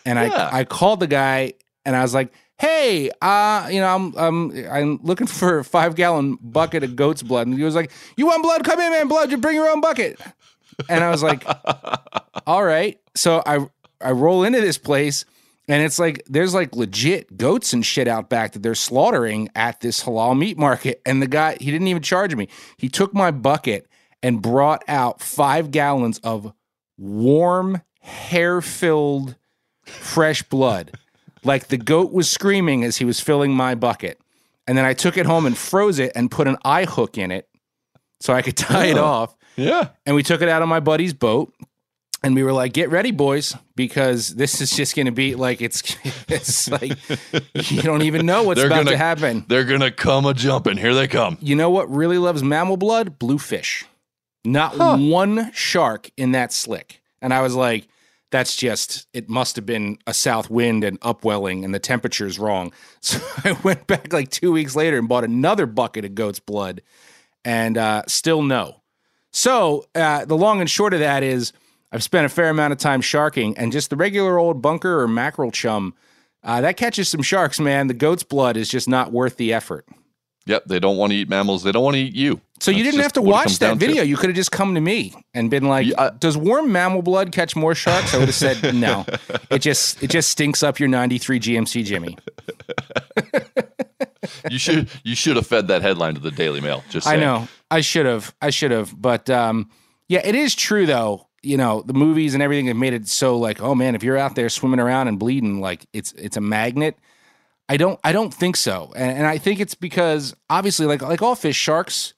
and 0.05 0.17
Yeah. 0.17 0.49
I 0.53 0.61
I 0.61 0.65
called 0.65 1.01
the 1.01 1.09
guy 1.09 1.55
and 1.85 1.97
I 1.97 2.03
was 2.03 2.15
like, 2.15 2.33
"Hey, 2.59 3.11
uh, 3.21 3.69
you 3.73 3.81
know, 3.81 3.93
I'm 3.93 4.15
I'm 4.17 4.67
I'm 4.71 5.01
looking 5.03 5.27
for 5.27 5.59
a 5.59 5.65
five 5.65 5.97
gallon 5.97 6.39
bucket 6.41 6.85
of 6.85 6.95
goat's 6.95 7.25
blood," 7.25 7.49
and 7.49 7.59
he 7.59 7.65
was 7.65 7.75
like, 7.75 7.91
"You 8.17 8.27
want 8.27 8.45
blood? 8.45 8.63
Come 8.63 8.79
in, 8.79 8.93
man, 8.93 9.09
blood. 9.09 9.33
You 9.33 9.39
bring 9.39 9.57
your 9.57 9.69
own 9.69 9.81
bucket." 9.81 10.21
And 10.89 11.03
I 11.03 11.11
was 11.11 11.25
like, 11.25 11.45
"All 12.47 12.63
right." 12.63 13.01
So 13.17 13.43
I 13.45 13.67
I 14.01 14.13
roll 14.13 14.45
into 14.45 14.61
this 14.61 14.79
place 14.79 15.25
and 15.69 15.83
it's 15.83 15.99
like 15.99 16.23
there's 16.27 16.55
like 16.55 16.75
legit 16.77 17.37
goats 17.37 17.73
and 17.73 17.85
shit 17.85 18.07
out 18.09 18.29
back 18.31 18.53
that 18.53 18.63
they're 18.63 18.75
slaughtering 18.75 19.49
at 19.55 19.81
this 19.81 20.05
halal 20.05 20.39
meat 20.39 20.57
market. 20.59 21.03
And 21.05 21.21
the 21.21 21.27
guy, 21.27 21.57
he 21.61 21.71
didn't 21.71 21.89
even 21.89 22.03
charge 22.03 22.35
me. 22.35 22.49
He 22.77 22.89
took 22.89 23.13
my 23.15 23.31
bucket 23.31 23.87
and 24.23 24.41
brought 24.41 24.83
out 24.89 25.21
five 25.21 25.71
gallons 25.71 26.19
of 26.21 26.53
warm, 26.97 27.83
hair 28.01 28.61
filled, 28.61 29.37
fresh 29.85 30.43
blood. 30.43 30.93
like 31.45 31.69
the 31.69 31.77
goat 31.77 32.13
was 32.13 32.29
screaming 32.29 32.83
as 32.83 32.97
he 32.97 33.05
was 33.05 33.21
filling 33.21 33.53
my 33.53 33.75
bucket. 33.75 34.19
And 34.67 34.77
then 34.77 34.85
I 34.85 34.95
took 34.95 35.17
it 35.17 35.27
home 35.27 35.47
and 35.47 35.57
froze 35.57 35.99
it 36.01 36.11
and 36.17 36.29
put 36.31 36.49
an 36.49 36.57
eye 36.65 36.87
hook 36.87 37.19
in 37.19 37.31
it 37.31 37.49
so 38.21 38.33
I 38.35 38.43
could 38.43 38.57
tie 38.57 38.87
it 38.87 38.97
Oh. 38.99 39.05
off. 39.05 39.37
Yeah. 39.57 39.89
And 40.05 40.17
we 40.17 40.23
took 40.23 40.43
it 40.43 40.49
out 40.49 40.63
on 40.63 40.69
my 40.69 40.81
buddy's 40.81 41.15
boat. 41.15 41.55
And 42.27 42.35
we 42.35 42.43
were 42.43 42.53
like, 42.53 42.73
get 42.73 42.91
ready, 42.91 43.13
boys, 43.13 43.55
because 43.77 44.35
this 44.35 44.61
is 44.61 44.73
just 44.75 44.97
going 44.97 45.07
to 45.07 45.13
be 45.13 45.37
like, 45.37 45.63
it's, 45.63 45.97
it's 46.29 46.69
like, 46.69 46.99
you 47.71 47.83
don't 47.83 48.03
even 48.03 48.27
know 48.27 48.43
what's 48.43 48.59
They're 48.59 48.67
about 48.67 48.79
gonna- 48.87 48.91
to 48.91 48.97
happen. 48.97 49.45
They're 49.47 49.63
gonna 49.65 49.93
come 49.93 50.27
a 50.27 50.35
jumping. 50.35 50.77
Here 50.77 50.93
they 50.93 51.07
come. 51.07 51.39
You 51.41 51.55
know 51.55 51.71
what 51.71 51.89
really 51.89 52.19
loves 52.19 52.43
mammal 52.43 52.77
blood? 52.79 53.21
Bluefish. 53.21 53.85
Not 54.45 54.77
one 54.99 55.53
shark 55.53 56.11
in 56.17 56.33
that 56.33 56.53
slick. 56.53 57.01
And 57.23 57.33
I 57.33 57.43
was 57.43 57.55
like, 57.55 57.87
that's 58.33 58.57
just, 58.57 59.07
it 59.13 59.29
must 59.29 59.55
have 59.55 59.65
been 59.65 59.99
a 60.09 60.13
south 60.13 60.51
wind 60.51 60.83
and 60.83 60.99
upwelling, 61.03 61.65
and 61.65 61.73
the 61.73 61.79
temperature's 61.79 62.41
wrong. 62.41 62.73
So 63.03 63.21
I 63.45 63.53
went 63.63 63.87
back 63.87 64.13
like 64.13 64.31
two 64.31 64.51
weeks 64.51 64.75
later 64.75 64.99
and 64.99 65.09
bought 65.09 65.23
another 65.23 65.67
bucket 65.67 66.05
of 66.05 66.17
goat's 66.17 66.41
blood, 66.41 66.83
and 67.45 67.79
uh, 67.79 68.03
still 68.09 68.43
no. 68.43 68.83
So 69.33 69.85
uh, 69.95 70.25
the 70.25 70.37
long 70.37 70.61
and 70.61 70.69
short 70.69 70.93
of 70.93 70.99
that 70.99 71.23
is, 71.23 71.53
I've 71.97 72.03
spent 72.03 72.27
a 72.27 72.29
fair 72.29 72.51
amount 72.51 72.73
of 72.73 72.79
time 72.79 73.01
sharking, 73.01 73.57
and 73.57 73.73
just 73.73 73.89
the 73.89 73.97
regular 73.97 74.39
old 74.39 74.61
bunker 74.61 75.01
or 75.01 75.09
mackerel 75.09 75.51
chum, 75.51 75.95
uh, 76.45 76.61
that 76.61 76.77
catches 76.77 77.09
some 77.09 77.23
sharks, 77.23 77.59
man. 77.59 77.87
The 77.87 77.95
goat's 77.95 78.23
blood 78.23 78.59
is 78.59 78.69
just 78.69 78.87
not 78.87 79.13
worth 79.13 79.37
the 79.39 79.55
effort. 79.55 79.87
Yep. 80.45 80.67
They 80.67 80.79
don't 80.79 80.99
want 80.99 81.13
to 81.13 81.17
eat 81.17 81.29
mammals. 81.29 81.63
They 81.63 81.73
don't 81.73 81.83
want 81.83 81.95
to 81.95 82.01
eat 82.03 82.15
you. 82.15 82.41
So 82.61 82.71
you 82.71 82.85
didn't 82.85 83.01
have 83.01 83.15
to 83.15 83.23
watch 83.23 83.59
that 83.59 83.67
down 83.67 83.79
to. 83.79 83.87
video. 83.87 84.03
You 84.03 84.17
could 84.17 84.29
have 84.29 84.37
just 84.37 84.53
come 84.53 84.75
to 84.75 84.81
me 84.81 85.15
and 85.35 85.51
been 85.51 85.65
like, 85.65 85.89
"Does 86.21 86.37
warm 86.37 86.71
mammal 86.71 87.03
blood 87.03 87.33
catch 87.33 87.57
more 87.57 87.75
sharks?" 87.75 88.15
I 88.15 88.19
would 88.19 88.29
have 88.29 88.35
said, 88.35 88.75
"No, 88.75 89.05
it 89.51 89.61
just 89.61 90.03
it 90.03 90.11
just 90.11 90.31
stinks 90.31 90.63
up 90.63 90.79
your 90.79 90.89
'93 90.89 91.41
GMC 91.41 91.85
Jimmy." 91.85 92.17
You 94.51 94.59
should 94.59 94.89
you 95.05 95.15
should 95.15 95.37
have 95.37 95.47
fed 95.47 95.69
that 95.69 95.83
headline 95.83 96.15
to 96.15 96.21
the 96.21 96.31
Daily 96.31 96.61
Mail. 96.61 96.83
Just 96.91 97.07
I 97.07 97.17
know 97.17 97.49
I 97.71 97.81
should 97.81 98.07
have, 98.07 98.35
I 98.41 98.51
should 98.51 98.71
have, 98.71 98.95
but 99.01 99.29
um, 99.31 99.71
yeah, 100.09 100.21
it 100.25 100.35
is 100.35 100.55
true 100.55 100.87
though. 100.87 101.27
You 101.47 101.57
know, 101.57 101.83
the 101.87 101.95
movies 101.95 102.35
and 102.35 102.43
everything 102.43 102.67
have 102.67 102.77
made 102.77 102.93
it 102.93 103.07
so 103.07 103.39
like, 103.39 103.63
oh 103.63 103.75
man, 103.75 103.95
if 103.95 104.03
you're 104.03 104.19
out 104.19 104.35
there 104.35 104.49
swimming 104.49 104.81
around 104.81 105.09
and 105.09 105.19
bleeding, 105.19 105.61
like 105.61 105.87
it's 105.93 106.13
it's 106.13 106.37
a 106.37 106.41
magnet. 106.41 106.99
I 107.69 107.77
don't 107.77 108.01
I 108.03 108.13
don't 108.13 108.35
think 108.35 108.57
so, 108.57 108.93
and, 108.97 109.19
and 109.19 109.27
I 109.27 109.39
think 109.39 109.61
it's 109.61 109.75
because 109.75 110.35
obviously, 110.51 110.87
like 110.87 111.03
like 111.03 111.23
all 111.23 111.35
fish, 111.35 111.57
sharks, 111.57 112.15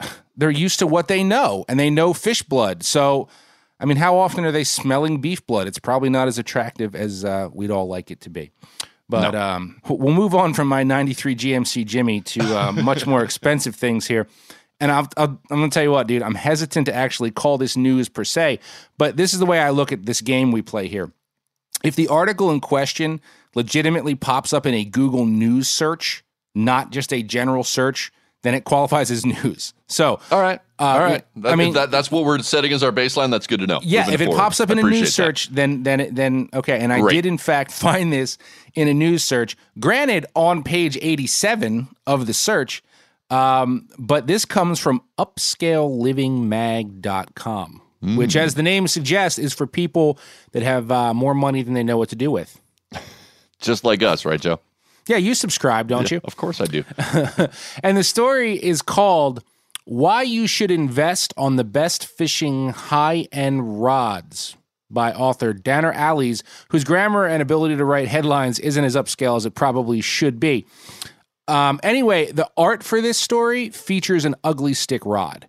they're 0.36 0.50
used 0.50 0.78
to 0.80 0.86
what 0.86 1.08
they 1.08 1.22
know, 1.22 1.64
and 1.68 1.80
they 1.80 1.90
know 1.90 2.12
fish 2.12 2.42
blood. 2.42 2.82
So, 2.82 3.28
I 3.80 3.86
mean, 3.86 3.96
how 3.96 4.16
often 4.16 4.44
are 4.44 4.52
they 4.52 4.64
smelling 4.64 5.20
beef 5.20 5.46
blood? 5.46 5.66
It's 5.66 5.78
probably 5.78 6.10
not 6.10 6.28
as 6.28 6.38
attractive 6.38 6.94
as 6.94 7.24
uh, 7.24 7.48
we'd 7.52 7.70
all 7.70 7.88
like 7.88 8.10
it 8.10 8.20
to 8.22 8.30
be. 8.30 8.50
But 9.08 9.34
um, 9.34 9.80
we'll 9.88 10.14
move 10.14 10.34
on 10.34 10.54
from 10.54 10.68
my 10.68 10.82
'93 10.82 11.36
GMC 11.36 11.84
Jimmy 11.84 12.20
to 12.22 12.58
uh, 12.58 12.72
much 12.72 13.06
more 13.06 13.22
expensive 13.24 13.74
things 13.74 14.06
here. 14.06 14.26
And 14.84 14.92
I'll, 14.92 15.08
I'll, 15.16 15.40
I'm 15.50 15.56
going 15.60 15.70
to 15.70 15.72
tell 15.74 15.82
you 15.82 15.90
what, 15.90 16.06
dude. 16.06 16.20
I'm 16.22 16.34
hesitant 16.34 16.84
to 16.88 16.94
actually 16.94 17.30
call 17.30 17.56
this 17.56 17.74
news 17.74 18.10
per 18.10 18.22
se, 18.22 18.58
but 18.98 19.16
this 19.16 19.32
is 19.32 19.38
the 19.38 19.46
way 19.46 19.58
I 19.58 19.70
look 19.70 19.92
at 19.92 20.04
this 20.04 20.20
game 20.20 20.52
we 20.52 20.60
play 20.60 20.88
here. 20.88 21.10
If 21.82 21.96
the 21.96 22.08
article 22.08 22.50
in 22.50 22.60
question 22.60 23.22
legitimately 23.54 24.14
pops 24.16 24.52
up 24.52 24.66
in 24.66 24.74
a 24.74 24.84
Google 24.84 25.24
News 25.24 25.68
search, 25.68 26.22
not 26.54 26.90
just 26.92 27.14
a 27.14 27.22
general 27.22 27.64
search, 27.64 28.12
then 28.42 28.52
it 28.54 28.64
qualifies 28.64 29.10
as 29.10 29.24
news. 29.24 29.72
So, 29.88 30.20
all 30.30 30.40
right, 30.42 30.60
uh, 30.78 30.82
all 30.82 30.98
right. 31.00 31.24
That, 31.36 31.52
I 31.52 31.56
mean, 31.56 31.72
that, 31.72 31.90
that's 31.90 32.10
what 32.10 32.24
we're 32.26 32.40
setting 32.40 32.70
as 32.74 32.82
our 32.82 32.92
baseline. 32.92 33.30
That's 33.30 33.46
good 33.46 33.60
to 33.60 33.66
know. 33.66 33.80
yeah, 33.82 34.00
Moving 34.00 34.14
if 34.14 34.20
it 34.20 34.24
forward. 34.26 34.38
pops 34.38 34.60
up 34.60 34.68
in 34.70 34.78
a 34.78 34.82
news 34.82 35.00
that. 35.00 35.12
search, 35.12 35.48
then 35.48 35.82
then 35.82 36.00
it- 36.00 36.14
then 36.14 36.50
okay. 36.52 36.78
And 36.80 36.92
I 36.92 37.00
Great. 37.00 37.14
did 37.14 37.26
in 37.26 37.38
fact 37.38 37.70
find 37.86 38.12
this 38.12 38.36
in 38.74 38.86
a 38.88 38.92
news 38.92 39.24
search. 39.24 39.56
Granted, 39.80 40.26
on 40.34 40.62
page 40.62 40.98
eighty-seven 41.00 41.88
of 42.06 42.26
the 42.26 42.34
search, 42.34 42.82
um, 43.30 43.88
but 43.98 44.26
this 44.26 44.44
comes 44.44 44.78
from 44.78 45.02
UpscaleLivingMag.com, 45.18 47.80
which, 48.16 48.34
Mm. 48.34 48.40
as 48.40 48.54
the 48.54 48.62
name 48.62 48.86
suggests, 48.88 49.38
is 49.38 49.52
for 49.54 49.66
people 49.66 50.18
that 50.52 50.62
have 50.62 50.90
uh, 50.90 51.14
more 51.14 51.34
money 51.34 51.62
than 51.62 51.74
they 51.74 51.82
know 51.82 51.96
what 51.98 52.08
to 52.10 52.16
do 52.16 52.30
with. 52.30 52.60
just 53.60 53.84
like 53.84 54.02
us, 54.02 54.24
right, 54.24 54.40
Joe? 54.40 54.60
Yeah, 55.06 55.16
you 55.16 55.34
subscribe, 55.34 55.88
don't 55.88 56.10
Yeah, 56.10 56.16
you? 56.16 56.20
Of 56.24 56.36
course 56.36 56.60
I 56.60 56.66
do. 56.66 56.84
and 57.82 57.96
the 57.96 58.04
story 58.04 58.62
is 58.62 58.82
called 58.82 59.42
Why 59.84 60.22
You 60.22 60.46
Should 60.46 60.70
Invest 60.70 61.34
on 61.36 61.56
the 61.56 61.64
Best 61.64 62.06
Fishing 62.06 62.70
High 62.70 63.26
End 63.32 63.82
Rods 63.82 64.56
by 64.90 65.12
author 65.12 65.52
Danner 65.52 65.92
Allies, 65.92 66.42
whose 66.68 66.84
grammar 66.84 67.26
and 67.26 67.42
ability 67.42 67.76
to 67.76 67.84
write 67.84 68.08
headlines 68.08 68.58
isn't 68.60 68.84
as 68.84 68.96
upscale 68.96 69.36
as 69.36 69.44
it 69.44 69.54
probably 69.54 70.00
should 70.00 70.38
be. 70.40 70.64
Um, 71.46 71.78
anyway, 71.82 72.32
the 72.32 72.48
art 72.56 72.82
for 72.82 73.00
this 73.00 73.18
story 73.18 73.70
features 73.70 74.24
an 74.24 74.34
Ugly 74.44 74.74
Stik 74.74 75.04
rod. 75.04 75.48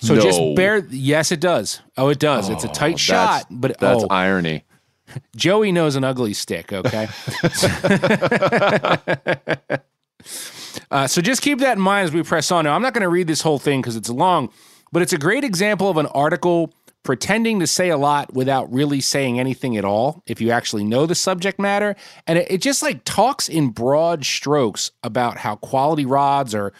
So 0.00 0.14
No. 0.14 0.20
just 0.20 0.40
bear. 0.54 0.86
Yes, 0.90 1.32
it 1.32 1.40
does. 1.40 1.80
Oh, 1.96 2.08
it 2.08 2.18
does. 2.18 2.48
it's 2.48 2.64
a 2.64 2.68
tight 2.68 2.98
shot, 2.98 3.46
but 3.50 3.78
that's 3.78 4.04
oh, 4.04 4.08
irony. 4.10 4.64
Joey 5.36 5.72
knows 5.72 5.96
an 5.96 6.04
Ugly 6.04 6.34
Stik, 6.34 6.72
okay? 6.72 7.08
uh, 10.90 11.06
so 11.06 11.20
just 11.20 11.42
keep 11.42 11.58
that 11.60 11.76
in 11.76 11.82
mind 11.82 12.06
as 12.06 12.12
we 12.12 12.22
press 12.22 12.50
on. 12.50 12.64
Now, 12.64 12.74
I'm 12.74 12.82
not 12.82 12.94
going 12.94 13.02
to 13.02 13.08
read 13.08 13.26
this 13.26 13.42
whole 13.42 13.58
thing 13.58 13.80
because 13.80 13.96
it's 13.96 14.08
long, 14.08 14.50
but 14.92 15.02
it's 15.02 15.12
a 15.12 15.18
great 15.18 15.44
example 15.44 15.90
of 15.90 15.96
an 15.96 16.06
article 16.06 16.72
pretending 17.06 17.60
to 17.60 17.66
say 17.68 17.88
a 17.88 17.96
lot 17.96 18.34
without 18.34 18.70
really 18.72 19.00
saying 19.00 19.38
anything 19.38 19.76
at 19.76 19.84
all 19.84 20.24
if 20.26 20.40
you 20.40 20.50
actually 20.50 20.82
know 20.82 21.06
the 21.06 21.14
subject 21.14 21.58
matter. 21.58 21.94
And 22.26 22.36
it, 22.36 22.50
it 22.50 22.60
just 22.60 22.82
like 22.82 23.04
talks 23.04 23.48
in 23.48 23.68
broad 23.68 24.26
strokes 24.26 24.90
about 25.04 25.38
how 25.38 25.54
quality 25.54 26.04
rods 26.04 26.52
are 26.52 26.72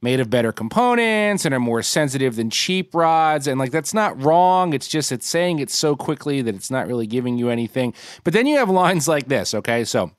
made 0.00 0.20
of 0.20 0.30
better 0.30 0.52
components 0.52 1.44
and 1.44 1.54
are 1.54 1.60
more 1.60 1.82
sensitive 1.82 2.36
than 2.36 2.48
cheap 2.48 2.94
rods. 2.94 3.46
And 3.46 3.60
like 3.60 3.72
that's 3.72 3.92
not 3.92 4.20
wrong. 4.20 4.72
It's 4.72 4.88
just 4.88 5.12
it's 5.12 5.28
saying 5.28 5.58
it 5.58 5.70
so 5.70 5.94
quickly 5.94 6.40
that 6.40 6.54
it's 6.54 6.70
not 6.70 6.88
really 6.88 7.06
giving 7.06 7.36
you 7.36 7.50
anything. 7.50 7.92
But 8.24 8.32
then 8.32 8.46
you 8.46 8.56
have 8.56 8.70
lines 8.84 9.06
like 9.06 9.28
this 9.28 9.54
okay? 9.54 9.84
So 9.84 10.12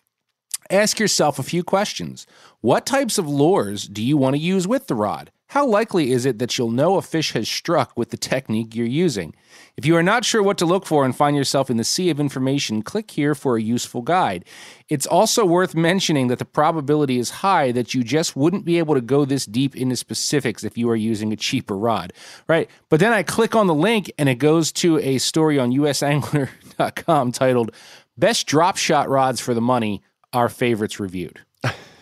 ask 0.69 0.99
yourself 0.99 1.39
a 1.39 1.43
few 1.43 1.63
questions. 1.63 2.27
What 2.61 2.85
types 2.85 3.17
of 3.17 3.27
lures 3.27 3.87
do 3.87 4.03
you 4.03 4.15
want 4.15 4.35
to 4.35 4.41
use 4.41 4.67
with 4.67 4.85
the 4.85 4.95
rod 4.95 5.31
how 5.47 5.65
likely 5.65 6.11
is 6.11 6.25
it 6.25 6.39
that 6.39 6.57
you'll 6.57 6.71
know 6.71 6.97
a 6.97 7.01
fish 7.01 7.33
has 7.33 7.47
struck 7.47 7.97
with 7.97 8.09
the 8.09 8.17
technique 8.17 8.75
you're 8.75 8.85
using 8.85 9.33
if 9.77 9.85
you 9.85 9.95
are 9.97 10.03
not 10.03 10.23
sure 10.23 10.41
what 10.41 10.57
to 10.59 10.65
look 10.65 10.85
for 10.85 11.03
and 11.03 11.15
find 11.15 11.35
yourself 11.35 11.69
in 11.69 11.77
the 11.77 11.83
sea 11.83 12.09
of 12.09 12.19
information, 12.19 12.81
click 12.81 13.11
here 13.11 13.35
for 13.35 13.57
a 13.57 13.61
useful 13.61 14.01
guide. 14.01 14.45
It's 14.87 15.05
also 15.05 15.45
worth 15.45 15.75
mentioning 15.75 16.27
that 16.27 16.39
the 16.39 16.45
probability 16.45 17.17
is 17.17 17.29
high 17.29 17.71
that 17.73 17.93
you 17.93 18.03
just 18.03 18.35
wouldn't 18.35 18.65
be 18.65 18.77
able 18.77 18.95
to 18.95 19.01
go 19.01 19.25
this 19.25 19.45
deep 19.45 19.75
into 19.75 19.95
specifics 19.95 20.63
if 20.63 20.77
you 20.77 20.89
are 20.89 20.95
using 20.95 21.33
a 21.33 21.37
cheaper 21.37 21.77
rod, 21.77 22.13
right? 22.47 22.69
But 22.89 22.99
then 22.99 23.11
I 23.11 23.23
click 23.23 23.55
on 23.55 23.67
the 23.67 23.73
link 23.73 24.11
and 24.17 24.29
it 24.29 24.35
goes 24.35 24.71
to 24.73 24.97
a 24.99 25.17
story 25.17 25.59
on 25.59 25.71
usangler.com 25.71 27.31
titled 27.33 27.71
Best 28.17 28.47
Drop 28.47 28.77
Shot 28.77 29.09
Rods 29.09 29.41
for 29.41 29.53
the 29.53 29.61
Money, 29.61 30.01
Our 30.31 30.47
Favorites 30.47 30.99
Reviewed. 30.99 31.41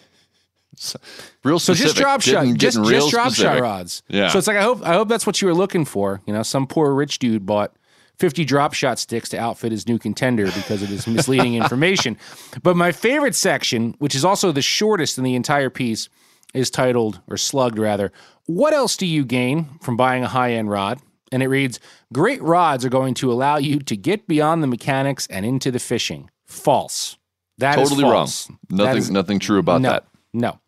Real 1.44 1.60
So 1.60 1.74
just 1.74 1.96
drop 1.96 2.22
shot, 2.22 2.42
Getting- 2.46 2.58
just, 2.58 2.78
getting 2.78 2.90
just 2.92 3.12
drop 3.12 3.34
shot 3.34 3.60
rods. 3.60 4.04
Yeah. 4.08 4.30
So 4.30 4.38
it's 4.38 4.48
like 4.48 4.58
I 4.58 4.64
hope 4.64 4.82
I 4.84 4.94
hope 4.94 5.08
that's 5.10 5.26
what 5.28 5.42
you 5.42 5.48
were 5.48 5.54
looking 5.54 5.86
for. 5.86 6.22
You 6.26 6.34
know, 6.34 6.44
some 6.44 6.68
poor 6.68 6.94
rich 6.94 7.20
dude 7.20 7.46
bought 7.46 7.76
fifty 8.18 8.46
drop 8.46 8.74
shot 8.74 9.00
sticks 9.00 9.30
to 9.30 9.38
outfit 9.38 9.72
his 9.72 9.88
new 9.88 10.00
contender 10.00 10.46
because 10.46 10.82
of 10.82 10.90
his 10.90 11.08
misleading 11.08 11.56
information. 11.56 12.18
But 12.64 12.76
my 12.78 12.92
favorite 12.92 13.36
section, 13.36 13.96
which 14.00 14.16
is 14.16 14.24
also 14.24 14.52
the 14.52 14.62
shortest 14.62 15.18
in 15.18 15.24
the 15.24 15.36
entire 15.36 15.70
piece, 15.70 16.08
is 16.54 16.70
titled 16.70 17.20
or 17.28 17.38
slugged 17.38 17.80
rather. 17.80 18.12
What 18.46 18.74
else 18.74 18.96
do 18.96 19.06
you 19.06 19.26
gain 19.26 19.80
from 19.82 19.98
buying 19.98 20.24
a 20.24 20.28
high 20.28 20.54
end 20.54 20.70
rod? 20.70 21.00
And 21.32 21.42
it 21.42 21.48
reads, 21.48 21.80
Great 22.14 22.42
rods 22.44 22.86
are 22.86 22.90
going 22.90 23.16
to 23.16 23.32
allow 23.32 23.58
you 23.58 23.80
to 23.80 23.98
get 23.98 24.28
beyond 24.28 24.62
the 24.62 24.68
mechanics 24.68 25.26
and 25.32 25.46
into 25.46 25.72
the 25.72 25.80
fishing. 25.80 26.30
False. 26.46 27.18
That 27.58 27.80
is 27.80 27.90
Totally 27.90 28.08
wrong. 28.08 28.28
Nothing 28.70 28.98
is- 28.98 29.10
nothing 29.10 29.40
true 29.40 29.58
about 29.58 29.82
no, 29.82 29.90
that. 29.90 30.06
No. 30.32 30.60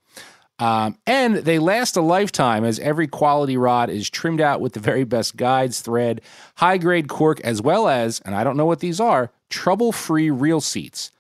Um, 0.58 0.98
and 1.06 1.36
they 1.38 1.60
last 1.60 1.98
a 1.98 2.02
lifetime 2.02 2.64
as 2.64 2.80
every 2.80 3.08
quality 3.08 3.58
rod 3.58 3.90
is 3.90 4.10
trimmed 4.10 4.40
out 4.40 4.62
with 4.62 4.74
the 4.74 4.80
very 4.80 5.04
best 5.04 5.36
guides, 5.36 5.82
thread, 5.82 6.22
high 6.56 6.78
grade 6.78 7.10
cork, 7.10 7.42
as 7.42 7.62
well 7.62 7.88
as, 7.90 8.22
and 8.22 8.34
I 8.34 8.44
don't 8.44 8.56
know 8.56 8.66
what 8.66 8.80
these 8.80 9.00
are, 9.00 9.32
trouble 9.50 9.92
free 9.92 10.30
reel 10.30 10.62
seats. 10.62 11.12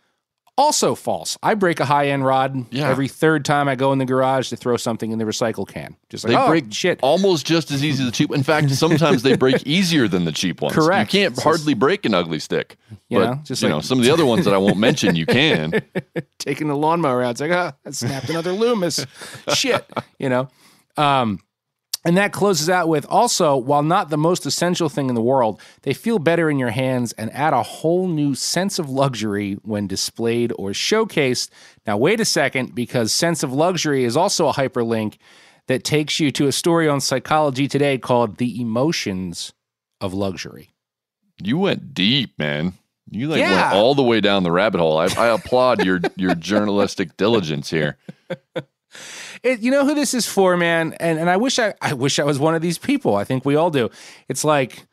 Also 0.57 0.95
false. 0.95 1.37
I 1.43 1.53
break 1.53 1.81
a 1.81 1.85
high 1.85 2.07
end 2.07 2.25
rod 2.25 2.65
Yeah. 2.71 2.89
every 2.89 3.09
third 3.09 3.43
time 3.43 3.67
I 3.67 3.75
go 3.75 3.91
in 3.91 3.99
the 3.99 4.05
garage 4.05 4.49
to 4.49 4.55
throw 4.55 4.77
something 4.77 5.11
in 5.11 5.19
the 5.19 5.25
recycle 5.25 5.67
can. 5.67 5.97
Just 6.09 6.23
like, 6.23 6.31
They 6.31 6.37
oh, 6.41 6.47
break 6.47 6.71
shit. 6.73 6.99
almost 7.01 7.45
just 7.45 7.71
as 7.71 7.83
easy 7.83 8.03
as 8.03 8.09
the 8.09 8.15
cheap. 8.15 8.31
In 8.33 8.41
fact, 8.41 8.69
sometimes 8.75 9.21
they 9.21 9.35
break 9.35 9.63
easier 9.67 10.07
than 10.07 10.23
the 10.23 10.31
cheap 10.31 10.61
ones. 10.61 10.73
Correct. 10.73 11.13
You 11.13 11.19
can't 11.23 11.37
hardly 11.41 11.73
break 11.73 12.05
an 12.05 12.13
Ugly 12.13 12.39
Stik. 12.39 12.77
You 13.09 13.19
but, 13.19 13.25
know, 13.25 13.39
just 13.43 13.61
you 13.61 13.67
like- 13.67 13.75
know, 13.75 13.81
some 13.81 13.99
of 13.99 14.05
the 14.05 14.11
other 14.11 14.25
ones 14.25 14.45
that 14.45 14.53
I 14.53 14.57
won't 14.57 14.77
mention, 14.77 15.17
you 15.17 15.25
can. 15.25 15.81
taking 16.39 16.69
the 16.69 16.77
lawnmower 16.77 17.21
out. 17.21 17.31
It's 17.31 17.41
like, 17.41 17.51
ah, 17.51 17.73
I 17.85 17.91
snapped 17.91 18.29
another 18.29 18.53
Loomis. 18.53 19.05
Shit, 19.53 19.85
you 20.19 20.29
know. 20.29 20.47
Um, 20.95 21.39
And 22.05 22.15
that 22.17 22.31
closes 22.31 22.69
out 22.69 22.87
with 22.87 23.05
also, 23.09 23.57
while 23.57 23.81
not 23.81 24.09
the 24.09 24.17
most 24.17 24.45
essential 24.45 24.89
thing 24.89 25.09
in 25.09 25.15
the 25.15 25.21
world, 25.21 25.59
they 25.81 25.93
feel 25.93 26.19
better 26.19 26.51
in 26.51 26.59
your 26.59 26.69
hands 26.69 27.13
and 27.13 27.33
add 27.33 27.51
a 27.53 27.63
whole 27.63 28.07
new 28.07 28.35
sense 28.35 28.77
of 28.77 28.89
luxury 28.89 29.53
when 29.63 29.87
displayed 29.87 30.53
or 30.59 30.69
showcased. 30.69 31.49
Now, 31.87 31.97
wait 31.97 32.19
a 32.19 32.25
second, 32.25 32.75
because 32.75 33.11
sense 33.11 33.41
of 33.41 33.51
luxury 33.51 34.03
is 34.03 34.15
also 34.15 34.47
a 34.47 34.53
hyperlink 34.53 35.15
that 35.67 35.83
takes 35.83 36.19
you 36.19 36.31
to 36.33 36.45
a 36.45 36.51
story 36.51 36.87
on 36.87 37.01
Psychology 37.01 37.67
Today 37.67 37.97
called 37.97 38.37
The 38.37 38.61
Emotions 38.61 39.51
of 39.99 40.13
Luxury. 40.13 40.69
You 41.41 41.57
went 41.57 41.95
deep, 41.95 42.37
man. 42.37 42.73
You 43.09 43.29
like 43.29 43.39
Yeah. 43.39 43.69
went 43.71 43.73
all 43.75 43.95
the 43.95 44.03
way 44.03 44.21
down 44.21 44.43
the 44.43 44.51
rabbit 44.51 44.79
hole. 44.79 44.97
I, 44.99 45.05
I 45.17 45.27
applaud 45.33 45.83
your 45.83 46.01
your 46.15 46.35
journalistic 46.51 47.17
diligence 47.17 47.69
here. 47.71 47.97
It, 49.43 49.59
you 49.59 49.71
know 49.71 49.85
who 49.85 49.95
this 49.95 50.13
is 50.13 50.27
for, 50.27 50.57
man? 50.57 50.93
And 50.99 51.19
and 51.19 51.29
I 51.29 51.37
wish 51.37 51.59
I 51.59 51.73
I 51.81 51.93
wish 51.93 52.19
I 52.19 52.23
was 52.23 52.39
one 52.39 52.55
of 52.55 52.61
these 52.61 52.77
people. 52.77 53.15
I 53.15 53.23
think 53.23 53.45
we 53.45 53.55
all 53.55 53.69
do. 53.69 53.89
It's 54.27 54.43
like 54.43 54.85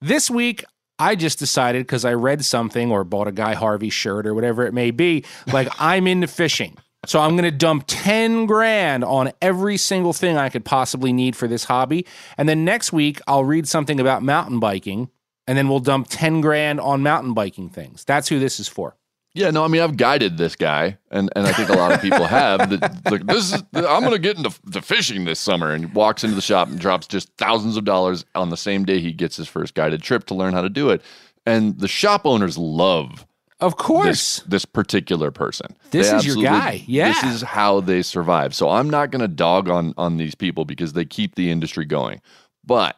this 0.00 0.30
week 0.30 0.64
I 0.98 1.14
just 1.14 1.38
decided 1.38 1.86
because 1.86 2.04
I 2.04 2.12
read 2.12 2.44
something 2.44 2.92
or 2.92 3.04
bought 3.04 3.26
a 3.26 3.32
Guy 3.32 3.54
Harvey 3.54 3.88
shirt 3.88 4.26
or 4.26 4.34
whatever 4.34 4.66
it 4.66 4.74
may 4.74 4.90
be, 4.90 5.24
like 5.46 5.68
I'm 5.78 6.06
into 6.06 6.26
fishing. 6.26 6.76
So 7.06 7.18
I'm 7.18 7.30
going 7.30 7.50
to 7.50 7.50
dump 7.50 7.84
10 7.86 8.44
grand 8.44 9.04
on 9.04 9.32
every 9.40 9.78
single 9.78 10.12
thing 10.12 10.36
I 10.36 10.50
could 10.50 10.66
possibly 10.66 11.14
need 11.14 11.34
for 11.34 11.48
this 11.48 11.64
hobby. 11.64 12.06
And 12.36 12.46
then 12.46 12.66
next 12.66 12.92
week 12.92 13.20
I'll 13.26 13.44
read 13.44 13.66
something 13.66 13.98
about 13.98 14.22
mountain 14.22 14.60
biking 14.60 15.08
and 15.46 15.56
then 15.56 15.68
we'll 15.68 15.80
dump 15.80 16.08
10 16.10 16.42
grand 16.42 16.78
on 16.78 17.02
mountain 17.02 17.32
biking 17.32 17.70
things. 17.70 18.04
That's 18.04 18.28
who 18.28 18.38
this 18.38 18.60
is 18.60 18.68
for. 18.68 18.96
Yeah, 19.32 19.50
no, 19.50 19.64
I 19.64 19.68
mean 19.68 19.80
I've 19.80 19.96
guided 19.96 20.38
this 20.38 20.56
guy, 20.56 20.98
and, 21.10 21.30
and 21.36 21.46
I 21.46 21.52
think 21.52 21.68
a 21.68 21.74
lot 21.74 21.92
of 21.92 22.02
people 22.02 22.24
have. 22.24 22.68
That, 22.70 23.10
like, 23.10 23.24
this 23.26 23.52
is 23.52 23.62
I'm 23.74 24.00
going 24.00 24.10
to 24.10 24.18
get 24.18 24.36
into 24.36 24.50
the 24.64 24.82
fishing 24.82 25.24
this 25.24 25.38
summer, 25.38 25.70
and 25.70 25.94
walks 25.94 26.24
into 26.24 26.34
the 26.34 26.42
shop 26.42 26.68
and 26.68 26.80
drops 26.80 27.06
just 27.06 27.28
thousands 27.38 27.76
of 27.76 27.84
dollars 27.84 28.24
on 28.34 28.50
the 28.50 28.56
same 28.56 28.84
day 28.84 28.98
he 29.00 29.12
gets 29.12 29.36
his 29.36 29.46
first 29.46 29.74
guided 29.74 30.02
trip 30.02 30.26
to 30.26 30.34
learn 30.34 30.52
how 30.52 30.62
to 30.62 30.68
do 30.68 30.90
it. 30.90 31.02
And 31.46 31.78
the 31.78 31.88
shop 31.88 32.26
owners 32.26 32.58
love, 32.58 33.24
of 33.60 33.76
course, 33.76 34.06
this, 34.38 34.46
this 34.46 34.64
particular 34.64 35.30
person. 35.30 35.76
This 35.92 36.10
They 36.10 36.16
is 36.16 36.26
your 36.26 36.42
guy. 36.42 36.82
Yeah. 36.86 37.12
this 37.12 37.22
is 37.22 37.42
how 37.42 37.80
they 37.80 38.02
survive. 38.02 38.54
So 38.54 38.68
I'm 38.68 38.90
not 38.90 39.12
going 39.12 39.20
to 39.20 39.28
dog 39.28 39.68
on 39.68 39.94
on 39.96 40.16
these 40.16 40.34
people 40.34 40.64
because 40.64 40.92
they 40.94 41.04
keep 41.04 41.36
the 41.36 41.50
industry 41.52 41.84
going. 41.84 42.20
But 42.64 42.96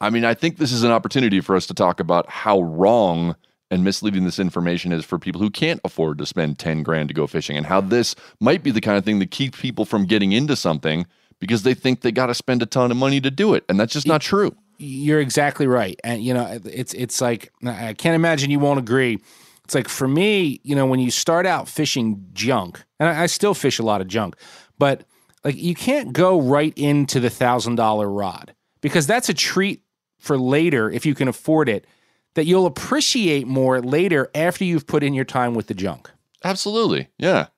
I 0.00 0.08
mean, 0.10 0.24
I 0.24 0.34
think 0.34 0.56
this 0.56 0.72
is 0.72 0.82
an 0.82 0.90
opportunity 0.90 1.40
for 1.40 1.54
us 1.56 1.66
to 1.66 1.74
talk 1.74 2.00
about 2.00 2.28
how 2.28 2.62
wrong 2.62 3.36
and 3.72 3.82
misleading 3.82 4.24
this 4.24 4.38
information 4.38 4.92
is 4.92 5.04
for 5.04 5.18
people 5.18 5.40
who 5.40 5.50
can't 5.50 5.80
afford 5.84 6.18
to 6.18 6.26
spend 6.26 6.58
10 6.58 6.82
grand 6.82 7.08
to 7.08 7.14
go 7.14 7.26
fishing 7.26 7.56
and 7.56 7.66
how 7.66 7.80
this 7.80 8.14
might 8.38 8.62
be 8.62 8.70
the 8.70 8.82
kind 8.82 8.98
of 8.98 9.04
thing 9.04 9.18
that 9.18 9.30
keeps 9.30 9.60
people 9.60 9.86
from 9.86 10.04
getting 10.04 10.32
into 10.32 10.54
something 10.54 11.06
because 11.40 11.62
they 11.62 11.72
think 11.72 12.02
they 12.02 12.12
got 12.12 12.26
to 12.26 12.34
spend 12.34 12.62
a 12.62 12.66
ton 12.66 12.90
of 12.90 12.96
money 12.98 13.20
to 13.20 13.30
do 13.30 13.54
it 13.54 13.64
and 13.68 13.80
that's 13.80 13.94
just 13.94 14.06
not 14.06 14.20
true. 14.20 14.54
You're 14.78 15.20
exactly 15.20 15.68
right, 15.68 15.98
and 16.02 16.24
you 16.24 16.34
know 16.34 16.58
it's 16.64 16.92
it's 16.94 17.20
like 17.20 17.52
I 17.64 17.94
can't 17.94 18.16
imagine 18.16 18.50
you 18.50 18.58
won't 18.58 18.80
agree. 18.80 19.20
It's 19.64 19.76
like 19.76 19.86
for 19.86 20.08
me, 20.08 20.60
you 20.64 20.74
know, 20.74 20.86
when 20.86 20.98
you 20.98 21.12
start 21.12 21.46
out 21.46 21.68
fishing 21.68 22.26
junk, 22.32 22.82
and 22.98 23.08
I, 23.08 23.22
I 23.22 23.26
still 23.26 23.54
fish 23.54 23.78
a 23.78 23.84
lot 23.84 24.00
of 24.00 24.08
junk, 24.08 24.34
but 24.78 25.04
like 25.44 25.56
you 25.56 25.76
can't 25.76 26.12
go 26.12 26.40
right 26.40 26.72
into 26.76 27.20
the 27.20 27.30
thousand 27.30 27.76
dollar 27.76 28.10
rod 28.10 28.54
because 28.80 29.06
that's 29.06 29.28
a 29.28 29.34
treat 29.34 29.82
for 30.18 30.36
later 30.36 30.90
if 30.90 31.06
you 31.06 31.14
can 31.14 31.28
afford 31.28 31.68
it. 31.68 31.86
That 32.34 32.46
you'll 32.46 32.66
appreciate 32.66 33.46
more 33.46 33.80
later 33.82 34.30
after 34.34 34.64
you've 34.64 34.86
put 34.86 35.02
in 35.02 35.12
your 35.12 35.24
time 35.24 35.54
with 35.54 35.66
the 35.66 35.74
junk. 35.74 36.10
Absolutely. 36.42 37.08
Yeah. 37.18 37.48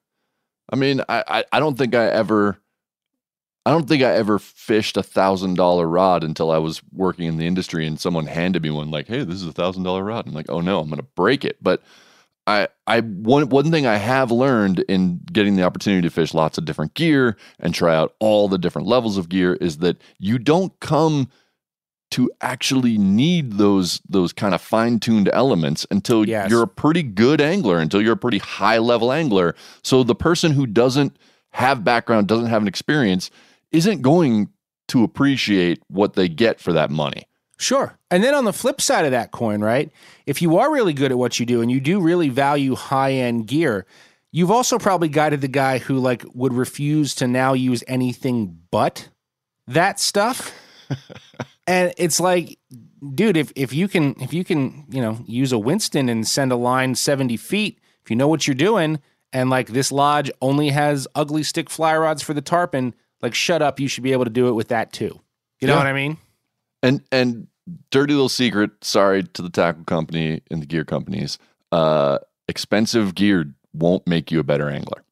I 0.70 0.76
mean, 0.76 1.00
I, 1.08 1.24
I, 1.28 1.44
I 1.52 1.60
don't 1.60 1.78
think 1.78 1.94
I 1.94 2.06
ever 2.06 2.58
I 3.66 3.70
don't 3.70 3.88
think 3.88 4.02
I 4.02 4.12
ever 4.14 4.38
fished 4.38 4.96
a 4.96 5.02
thousand 5.02 5.54
dollar 5.54 5.88
rod 5.88 6.22
until 6.22 6.50
I 6.50 6.58
was 6.58 6.82
working 6.92 7.26
in 7.26 7.38
the 7.38 7.46
industry 7.46 7.86
and 7.86 7.98
someone 7.98 8.26
handed 8.26 8.62
me 8.62 8.70
one 8.70 8.90
like, 8.90 9.06
hey, 9.06 9.24
this 9.24 9.36
is 9.36 9.46
a 9.46 9.52
thousand 9.52 9.84
dollar 9.84 10.04
rod. 10.04 10.26
I'm 10.26 10.34
like, 10.34 10.50
oh 10.50 10.60
no, 10.60 10.80
I'm 10.80 10.90
gonna 10.90 11.02
break 11.02 11.44
it. 11.44 11.56
But 11.62 11.82
I 12.46 12.68
I 12.86 13.00
one 13.00 13.48
one 13.48 13.70
thing 13.70 13.86
I 13.86 13.96
have 13.96 14.30
learned 14.30 14.80
in 14.80 15.20
getting 15.32 15.56
the 15.56 15.62
opportunity 15.62 16.02
to 16.06 16.12
fish 16.12 16.34
lots 16.34 16.58
of 16.58 16.66
different 16.66 16.92
gear 16.92 17.38
and 17.58 17.74
try 17.74 17.94
out 17.94 18.14
all 18.20 18.48
the 18.48 18.58
different 18.58 18.86
levels 18.86 19.16
of 19.16 19.30
gear 19.30 19.54
is 19.54 19.78
that 19.78 19.96
you 20.18 20.38
don't 20.38 20.78
come 20.80 21.30
to 22.12 22.30
actually 22.40 22.96
need 22.98 23.54
those 23.54 24.00
those 24.08 24.32
kind 24.32 24.54
of 24.54 24.60
fine-tuned 24.60 25.28
elements 25.32 25.86
until 25.90 26.28
Yes. 26.28 26.50
you're 26.50 26.62
a 26.62 26.68
pretty 26.68 27.02
good 27.02 27.40
angler 27.40 27.78
until 27.78 28.00
you're 28.02 28.12
a 28.12 28.16
pretty 28.16 28.38
high 28.38 28.78
level 28.78 29.12
angler 29.12 29.54
so 29.82 30.02
the 30.02 30.14
person 30.14 30.52
who 30.52 30.66
doesn't 30.66 31.16
have 31.50 31.82
background 31.84 32.28
doesn't 32.28 32.46
have 32.46 32.62
an 32.62 32.68
experience 32.68 33.30
isn't 33.72 34.02
going 34.02 34.48
to 34.88 35.02
appreciate 35.02 35.82
what 35.88 36.12
they 36.14 36.28
get 36.28 36.60
for 36.60 36.72
that 36.72 36.90
money 36.90 37.24
Sure. 37.56 37.96
And 38.10 38.22
then 38.22 38.34
on 38.34 38.44
the 38.44 38.52
flip 38.52 38.80
side 38.80 39.04
of 39.04 39.12
that 39.12 39.30
coin, 39.30 39.60
right? 39.62 39.88
If 40.26 40.42
you 40.42 40.58
are 40.58 40.72
really 40.72 40.92
good 40.92 41.12
at 41.12 41.16
what 41.18 41.38
you 41.38 41.46
do 41.46 41.62
and 41.62 41.70
you 41.70 41.78
do 41.80 42.00
really 42.00 42.28
value 42.28 42.74
high 42.74 43.12
end 43.12 43.46
gear, 43.46 43.86
you've 44.32 44.50
also 44.50 44.76
probably 44.76 45.08
guided 45.08 45.40
the 45.40 45.46
guy 45.48 45.78
who 45.78 45.98
like 46.00 46.24
would 46.34 46.52
refuse 46.52 47.14
to 47.14 47.28
now 47.28 47.52
use 47.52 47.84
anything 47.86 48.58
but 48.72 49.08
that 49.68 50.00
stuff. 50.00 50.52
and 51.66 51.92
it's 51.96 52.20
like, 52.20 52.58
dude, 53.14 53.36
if 53.36 53.52
if 53.56 53.72
you 53.72 53.88
can 53.88 54.14
if 54.20 54.32
you 54.32 54.44
can, 54.44 54.84
you 54.90 55.00
know, 55.00 55.18
use 55.26 55.52
a 55.52 55.58
Winston 55.58 56.08
and 56.08 56.26
send 56.26 56.52
a 56.52 56.56
line 56.56 56.94
70 56.94 57.36
feet, 57.36 57.78
if 58.02 58.10
you 58.10 58.16
know 58.16 58.28
what 58.28 58.46
you're 58.46 58.54
doing, 58.54 58.98
and 59.32 59.50
like 59.50 59.68
this 59.68 59.90
lodge 59.92 60.30
only 60.42 60.68
has 60.70 61.06
Ugly 61.14 61.42
Stik 61.42 61.70
fly 61.70 61.96
rods 61.96 62.22
for 62.22 62.34
the 62.34 62.42
tarpon, 62.42 62.94
like 63.22 63.34
shut 63.34 63.62
up, 63.62 63.80
you 63.80 63.88
should 63.88 64.04
be 64.04 64.12
able 64.12 64.24
to 64.24 64.30
do 64.30 64.48
it 64.48 64.52
with 64.52 64.68
that 64.68 64.92
too. 64.92 65.20
You 65.60 65.68
know 65.68 65.74
Yeah. 65.74 65.78
what 65.78 65.86
I 65.86 65.92
mean? 65.92 66.16
And 66.82 67.00
and 67.10 67.46
dirty 67.90 68.12
little 68.12 68.28
secret, 68.28 68.70
sorry 68.82 69.22
to 69.22 69.42
the 69.42 69.48
tackle 69.50 69.84
company 69.84 70.42
and 70.50 70.60
the 70.60 70.66
gear 70.66 70.84
companies. 70.84 71.38
Uh 71.72 72.18
expensive 72.48 73.14
gear 73.14 73.54
won't 73.72 74.06
make 74.06 74.30
you 74.30 74.38
a 74.38 74.44
better 74.44 74.68
angler. 74.68 75.02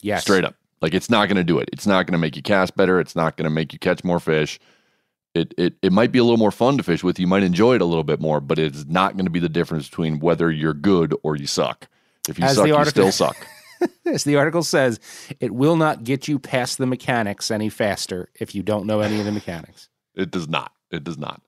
Yes. 0.00 0.22
Straight 0.22 0.44
up. 0.44 0.54
Like 0.80 0.94
it's 0.94 1.08
not 1.10 1.28
going 1.28 1.36
to 1.36 1.44
do 1.44 1.58
it. 1.58 1.68
It's 1.72 1.86
not 1.86 2.06
going 2.06 2.12
to 2.12 2.18
make 2.18 2.36
you 2.36 2.42
cast 2.42 2.76
better. 2.76 3.00
It's 3.00 3.14
not 3.16 3.36
going 3.36 3.44
to 3.44 3.50
make 3.50 3.72
you 3.72 3.78
catch 3.78 4.02
more 4.04 4.20
fish. 4.20 4.58
It, 5.34 5.52
it 5.58 5.74
it 5.82 5.92
might 5.92 6.12
be 6.12 6.18
a 6.20 6.22
little 6.24 6.36
more 6.38 6.52
fun 6.52 6.76
to 6.76 6.82
fish 6.84 7.02
with. 7.02 7.18
You 7.18 7.26
might 7.26 7.42
enjoy 7.42 7.74
it 7.74 7.80
a 7.80 7.84
little 7.84 8.04
bit 8.04 8.20
more, 8.20 8.40
but 8.40 8.58
it's 8.58 8.84
not 8.86 9.14
going 9.16 9.26
to 9.26 9.30
be 9.30 9.40
the 9.40 9.48
difference 9.48 9.88
between 9.88 10.20
whether 10.20 10.50
you're 10.50 10.74
good 10.74 11.12
or 11.24 11.34
you 11.36 11.46
suck. 11.48 11.88
If 12.28 12.38
you 12.38 12.44
As 12.44 12.54
suck, 12.54 12.62
the 12.64 12.68
you 12.68 12.76
article- 12.76 13.10
still 13.10 13.12
suck. 13.28 13.46
As 14.06 14.24
the 14.24 14.36
article 14.36 14.62
says, 14.62 15.00
it 15.40 15.50
will 15.52 15.76
not 15.76 16.04
get 16.04 16.28
you 16.28 16.38
past 16.38 16.78
the 16.78 16.86
mechanics 16.86 17.50
any 17.50 17.68
faster 17.68 18.30
if 18.38 18.54
you 18.54 18.62
don't 18.62 18.86
know 18.86 19.00
any 19.00 19.18
of 19.18 19.26
the 19.26 19.32
mechanics. 19.32 19.88
It 20.16 20.30
does 20.30 20.46
not. 20.48 20.70
It 20.92 21.02
does 21.02 21.18
not. 21.18 21.42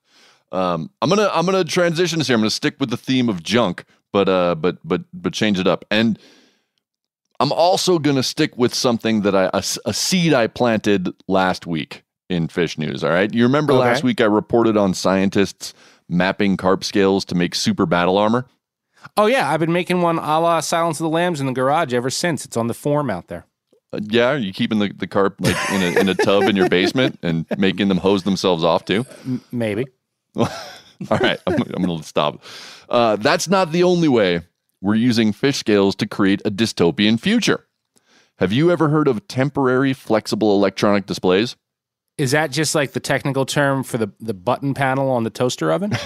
Um, 0.51 0.91
I'm 1.01 1.07
gonna 1.07 1.29
I'm 1.33 1.45
gonna 1.45 1.63
transition 1.63 2.19
this 2.19 2.27
here. 2.27 2.35
I'm 2.35 2.41
gonna 2.41 2.49
stick 2.49 2.75
with 2.81 2.89
the 2.89 2.97
theme 2.97 3.29
of 3.29 3.41
junk, 3.41 3.85
but 4.11 4.27
uh, 4.27 4.55
but 4.55 4.79
but 4.83 5.03
but 5.13 5.31
change 5.31 5.57
it 5.57 5.67
up. 5.67 5.85
And 5.89 6.19
I'm 7.39 7.53
also 7.53 7.97
gonna 7.97 8.23
stick 8.23 8.57
with 8.57 8.73
something 8.73 9.21
that 9.21 9.33
I 9.35 9.45
a, 9.53 9.63
a 9.85 9.93
seed 9.93 10.33
I 10.33 10.47
planted 10.47 11.13
last 11.29 11.65
week 11.65 12.03
in 12.29 12.47
fish 12.47 12.77
news. 12.77 13.03
All 13.03 13.09
right, 13.11 13.33
you 13.33 13.43
remember 13.43 13.73
Okay. 13.73 13.79
last 13.81 14.03
week 14.03 14.21
I 14.21 14.25
reported 14.25 14.77
on 14.77 14.93
scientists 14.93 15.73
mapping 16.09 16.57
carp 16.57 16.83
scales 16.83 17.25
to 17.25 17.35
make 17.35 17.55
super 17.55 17.85
battle 17.85 18.17
armor. 18.17 18.45
Oh 19.15 19.25
yeah, 19.27 19.49
I've 19.51 19.59
been 19.59 19.71
making 19.73 20.01
one 20.01 20.17
a 20.17 20.39
la 20.39 20.59
Silence 20.59 20.99
of 20.99 21.03
the 21.05 21.09
Lambs 21.09 21.39
in 21.39 21.45
the 21.47 21.53
garage 21.53 21.93
ever 21.93 22.09
since. 22.09 22.43
It's 22.45 22.57
on 22.57 22.67
the 22.67 22.73
form 22.73 23.09
out 23.09 23.27
there. 23.27 23.45
Uh, 23.93 23.99
yeah, 24.09 24.29
are 24.31 24.37
you 24.37 24.51
keeping 24.51 24.79
the, 24.79 24.91
the 24.93 25.07
carp 25.07 25.35
like 25.39 25.55
in 25.71 25.81
a 25.81 25.99
in 26.01 26.09
a 26.09 26.13
tub 26.15 26.43
in 26.43 26.55
your 26.57 26.67
basement 26.67 27.17
and 27.23 27.45
making 27.57 27.87
them 27.87 27.97
hose 27.99 28.23
themselves 28.23 28.63
off 28.63 28.83
too? 28.83 29.05
Maybe. 29.51 29.85
All 30.35 30.47
right, 31.09 31.39
I'm, 31.47 31.53
I'm 31.61 31.83
going 31.83 31.97
to 31.99 32.03
stop. 32.03 32.43
Uh, 32.89 33.15
that's 33.17 33.47
not 33.47 33.71
the 33.71 33.83
only 33.83 34.07
way 34.07 34.41
we're 34.81 34.95
using 34.95 35.31
fish 35.31 35.57
scales 35.57 35.95
to 35.95 36.07
create 36.07 36.41
a 36.43 36.51
dystopian 36.51 37.19
future. 37.19 37.65
Have 38.39 38.51
you 38.51 38.71
ever 38.71 38.89
heard 38.89 39.07
of 39.07 39.27
temporary 39.27 39.93
flexible 39.93 40.53
electronic 40.55 41.05
displays? 41.05 41.55
Is 42.17 42.31
that 42.31 42.51
just 42.51 42.73
like 42.75 42.91
the 42.93 42.99
technical 42.99 43.45
term 43.45 43.83
for 43.83 43.97
the, 43.97 44.11
the 44.19 44.33
button 44.33 44.73
panel 44.73 45.09
on 45.11 45.23
the 45.23 45.29
toaster 45.29 45.71
oven? 45.71 45.93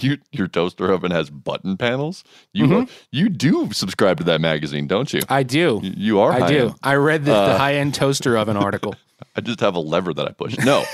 You, 0.00 0.18
your 0.32 0.48
toaster 0.48 0.92
oven 0.92 1.12
has 1.12 1.30
button 1.30 1.76
panels. 1.76 2.24
You 2.52 2.66
Mhm. 2.66 2.90
you 3.12 3.28
do 3.28 3.70
subscribe 3.72 4.18
to 4.18 4.24
that 4.24 4.40
magazine, 4.40 4.88
don't 4.88 5.12
you? 5.12 5.20
I 5.28 5.44
do. 5.44 5.78
You, 5.84 5.92
you 5.96 6.20
are. 6.20 6.32
I 6.32 6.48
do. 6.48 6.58
high-end. 6.58 6.74
I 6.82 6.94
read 6.96 7.24
the, 7.24 7.30
the 7.30 7.36
Uh, 7.36 7.58
high 7.58 7.74
end 7.76 7.94
toaster 7.94 8.36
oven 8.36 8.56
article. 8.66 8.96
I 9.36 9.40
just 9.40 9.60
have 9.60 9.76
a 9.76 9.78
lever 9.80 10.12
that 10.12 10.26
I 10.26 10.32
push. 10.32 10.58
No, 10.58 10.84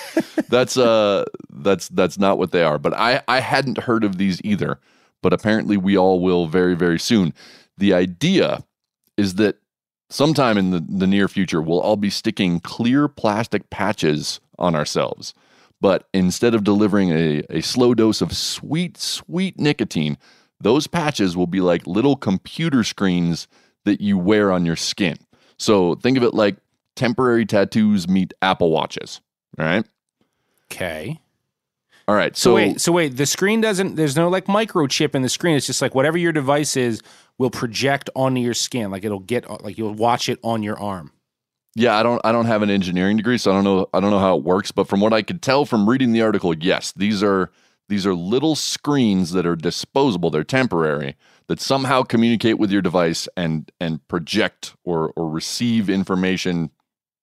that's 0.51 0.77
uh, 0.77 1.25
that's 1.51 1.89
that's 1.89 2.19
not 2.19 2.37
what 2.37 2.51
they 2.51 2.63
are. 2.63 2.79
But 2.79 2.93
I 2.93 3.23
I 3.27 3.41
hadn't 3.41 3.79
heard 3.79 4.05
of 4.05 4.19
these 4.19 4.39
either. 4.45 4.79
But 5.23 5.33
apparently, 5.33 5.79
we 5.79 5.97
all 5.97 6.21
will 6.21 6.47
very 6.47 6.75
very 6.77 6.99
soon. 6.99 7.33
The 7.79 7.95
idea 7.95 8.65
is 9.17 9.37
that 9.37 9.57
sometime 10.15 10.57
in 10.57 10.71
the, 10.71 10.85
the 10.89 11.07
near 11.07 11.29
future, 11.29 11.61
we'll 11.61 11.81
all 11.81 11.97
be 11.97 12.11
sticking 12.11 12.61
clear 12.61 13.09
plastic 13.09 13.69
patches 13.71 14.41
on 14.59 14.75
ourselves. 14.75 15.35
But 15.81 16.09
instead 16.15 16.55
of 16.55 16.65
delivering 16.65 17.11
a, 17.11 17.43
a 17.51 17.61
slow 17.61 17.95
dose 17.95 18.23
of 18.23 18.35
sweet, 18.35 18.97
sweet 18.97 19.59
nicotine, 19.59 20.17
those 20.61 20.87
patches 20.87 21.37
will 21.37 21.49
be 21.49 21.61
like 21.61 21.87
little 21.87 22.17
computer 22.17 22.85
screens 22.85 23.49
that 23.85 24.01
you 24.01 24.17
wear 24.17 24.51
on 24.53 24.65
your 24.65 24.77
skin. 24.77 25.19
So 25.59 25.97
think 25.97 26.17
of 26.17 26.23
it 26.23 26.33
like 26.33 26.57
temporary 26.95 27.45
tattoos 27.45 28.09
meet 28.09 28.33
Apple 28.41 28.71
Watches. 28.71 29.21
All 29.59 29.67
right. 29.67 29.85
Okay. 30.73 31.21
All 32.07 32.15
right. 32.15 32.37
So, 32.37 32.51
So, 32.51 32.55
wait, 32.55 32.81
so 32.81 32.93
wait, 32.93 33.17
the 33.17 33.27
screen 33.27 33.61
doesn't. 33.61 33.97
There's 33.97 34.17
no 34.17 34.29
like 34.29 34.47
microchip 34.47 35.15
in 35.15 35.23
the 35.23 35.29
screen. 35.29 35.57
It's 35.57 35.67
just 35.67 35.83
like 35.83 35.95
whatever 35.95 36.19
your 36.19 36.33
device 36.33 36.77
is 36.77 37.03
will 37.39 37.51
project 37.51 38.11
onto 38.15 38.41
your 38.41 38.55
skin. 38.55 38.91
Like 38.91 39.05
it'll 39.05 39.19
get 39.21 39.49
like 39.63 39.79
you'll 39.79 39.95
watch 39.95 40.29
it 40.29 40.39
on 40.43 40.63
your 40.63 40.79
arm. 40.79 41.13
yeah, 41.75 41.97
I 41.97 42.03
don't 42.03 42.21
I 42.25 42.33
don't 42.33 42.47
have 42.47 42.63
an 42.63 42.71
engineering 42.71 43.17
degree, 43.17 43.39
so 43.39 43.51
I 43.51 43.55
don't 43.55 43.65
know 43.65 43.89
I 43.93 44.01
don't 44.01 44.11
know 44.11 44.19
how 44.21 44.37
it 44.37 44.45
works, 44.45 44.71
but 44.73 44.89
from 44.89 45.01
what 45.01 45.13
I 45.13 45.23
could 45.23 45.43
tell 45.43 45.65
from 45.65 45.89
reading 45.89 46.13
the 46.13 46.23
article, 46.23 46.55
yes, 46.57 46.93
these 46.93 47.23
are 47.23 47.51
these 47.89 48.07
are 48.07 48.15
little 48.15 48.55
screens 48.55 49.33
that 49.33 49.45
are 49.45 49.57
disposable, 49.57 50.31
they're 50.31 50.45
temporary 50.45 51.17
that 51.49 51.61
somehow 51.61 52.03
communicate 52.03 52.59
with 52.59 52.71
your 52.71 52.81
device 52.83 53.29
and 53.37 53.71
and 53.81 54.07
project 54.09 54.75
or 54.85 55.13
or 55.17 55.29
receive 55.29 55.91
information 55.91 56.71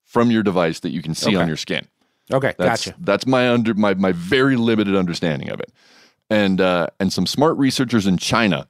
from 0.05 0.29
your 0.29 0.43
device 0.43 0.81
that 0.81 0.89
you 0.91 1.01
can 1.01 1.15
see 1.15 1.35
on 1.35 1.47
your 1.47 1.57
skin. 1.57 1.87
Okay, 2.33 2.53
That's 2.57 2.85
gotcha. 2.85 2.97
that's 2.99 3.25
my 3.25 3.49
under 3.49 3.73
my 3.73 3.93
my 3.93 4.11
very 4.11 4.55
limited 4.57 4.95
understanding 4.95 5.49
of 5.49 5.59
it. 5.59 5.71
And 6.29 6.61
uh, 6.61 6.87
and 6.99 7.11
some 7.11 7.25
smart 7.25 7.57
researchers 7.57 8.05
in 8.07 8.17
China 8.17 8.67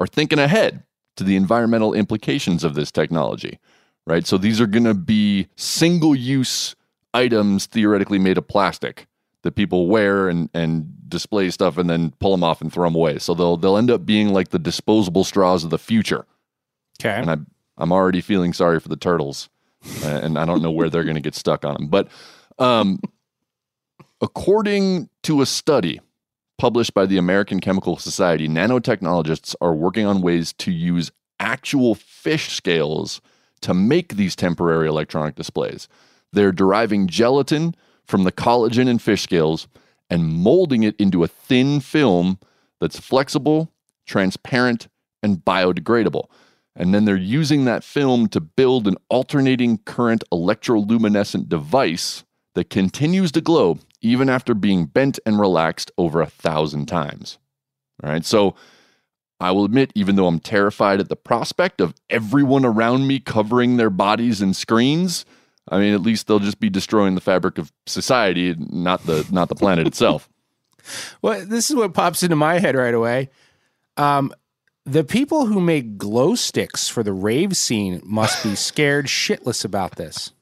are 0.00 0.06
thinking 0.06 0.40
ahead 0.40 0.82
to 1.16 1.24
the 1.24 1.36
environmental 1.36 1.94
implications 1.94 2.64
of 2.64 2.74
this 2.74 2.90
technology. 2.90 3.60
Right? 4.06 4.26
So 4.26 4.38
these 4.38 4.60
are 4.60 4.66
going 4.66 4.84
to 4.84 4.94
be 4.94 5.46
single-use 5.56 6.74
items 7.14 7.66
theoretically 7.66 8.18
made 8.18 8.38
of 8.38 8.48
plastic 8.48 9.06
that 9.42 9.52
people 9.52 9.86
wear 9.86 10.28
and 10.28 10.48
and 10.54 10.92
display 11.08 11.50
stuff 11.50 11.76
and 11.78 11.88
then 11.88 12.12
pull 12.20 12.30
them 12.30 12.44
off 12.44 12.60
and 12.60 12.72
throw 12.72 12.86
them 12.86 12.94
away. 12.94 13.18
So 13.18 13.34
they'll 13.34 13.56
they'll 13.56 13.76
end 13.76 13.90
up 13.90 14.04
being 14.06 14.30
like 14.30 14.48
the 14.48 14.58
disposable 14.58 15.24
straws 15.24 15.64
of 15.64 15.70
the 15.70 15.78
future. 15.78 16.26
Okay. 17.00 17.14
And 17.14 17.30
I 17.30 17.36
I'm 17.78 17.92
already 17.92 18.20
feeling 18.20 18.52
sorry 18.52 18.80
for 18.80 18.88
the 18.88 18.96
turtles, 18.96 19.48
uh, 20.04 20.20
and 20.22 20.38
I 20.38 20.44
don't 20.44 20.62
know 20.62 20.70
where 20.70 20.90
they're 20.90 21.04
going 21.04 21.14
to 21.14 21.20
get 21.20 21.34
stuck 21.34 21.64
on 21.64 21.74
them. 21.74 21.88
But 21.88 22.08
um, 22.58 23.00
according 24.20 25.08
to 25.22 25.40
a 25.40 25.46
study 25.46 26.00
published 26.60 26.92
by 26.92 27.06
the 27.06 27.16
American 27.16 27.58
Chemical 27.58 27.96
Society, 27.96 28.46
nanotechnologists 28.46 29.54
are 29.62 29.72
working 29.72 30.04
on 30.04 30.20
ways 30.20 30.52
to 30.52 30.70
use 30.70 31.10
actual 31.38 31.94
fish 31.94 32.52
scales 32.52 33.22
to 33.62 33.72
make 33.72 34.16
these 34.16 34.36
temporary 34.36 34.86
electronic 34.86 35.36
displays. 35.36 35.88
They're 36.34 36.52
deriving 36.52 37.06
gelatin 37.06 37.74
from 38.04 38.24
the 38.24 38.30
collagen 38.30 38.88
in 38.88 38.98
fish 38.98 39.22
scales 39.22 39.68
and 40.10 40.28
molding 40.28 40.82
it 40.82 40.96
into 40.96 41.24
a 41.24 41.28
thin 41.28 41.80
film 41.80 42.38
that's 42.78 43.00
flexible, 43.00 43.72
transparent, 44.04 44.88
and 45.22 45.38
biodegradable. 45.38 46.26
And 46.76 46.92
then 46.92 47.06
they're 47.06 47.16
using 47.16 47.64
that 47.64 47.84
film 47.84 48.28
to 48.28 48.40
build 48.40 48.86
an 48.86 48.96
alternating 49.08 49.78
current 49.78 50.24
electroluminescent 50.30 51.48
device 51.48 52.22
that 52.54 52.68
continues 52.68 53.32
to 53.32 53.40
glow 53.40 53.78
even 54.00 54.28
after 54.28 54.54
being 54.54 54.86
bent 54.86 55.18
and 55.26 55.38
relaxed 55.38 55.90
over 55.98 56.20
a 56.20 56.26
thousand 56.26 56.86
times. 56.86 57.38
All 58.02 58.10
right. 58.10 58.24
So 58.24 58.54
I 59.40 59.50
will 59.52 59.64
admit, 59.64 59.92
even 59.94 60.16
though 60.16 60.26
I'm 60.26 60.38
terrified 60.38 61.00
at 61.00 61.08
the 61.08 61.16
prospect 61.16 61.80
of 61.80 61.94
everyone 62.10 62.64
around 62.64 63.06
me 63.06 63.20
covering 63.20 63.76
their 63.76 63.90
bodies 63.90 64.42
in 64.42 64.54
screens, 64.54 65.24
I 65.68 65.78
mean, 65.78 65.94
at 65.94 66.02
least 66.02 66.26
they'll 66.26 66.38
just 66.38 66.60
be 66.60 66.68
destroying 66.70 67.14
the 67.14 67.20
fabric 67.20 67.56
of 67.58 67.72
society, 67.86 68.54
not 68.58 69.06
the 69.06 69.26
not 69.30 69.48
the 69.48 69.54
planet 69.54 69.86
itself. 69.86 70.28
Well, 71.20 71.44
this 71.44 71.68
is 71.68 71.76
what 71.76 71.92
pops 71.92 72.22
into 72.22 72.36
my 72.36 72.58
head 72.58 72.74
right 72.74 72.94
away. 72.94 73.28
Um, 73.98 74.32
the 74.86 75.04
people 75.04 75.44
who 75.44 75.60
make 75.60 75.98
glow 75.98 76.34
sticks 76.34 76.88
for 76.88 77.02
the 77.02 77.12
rave 77.12 77.54
scene 77.54 78.00
must 78.02 78.42
be 78.42 78.54
scared 78.54 79.06
shitless 79.06 79.62
about 79.62 79.96
this. 79.96 80.32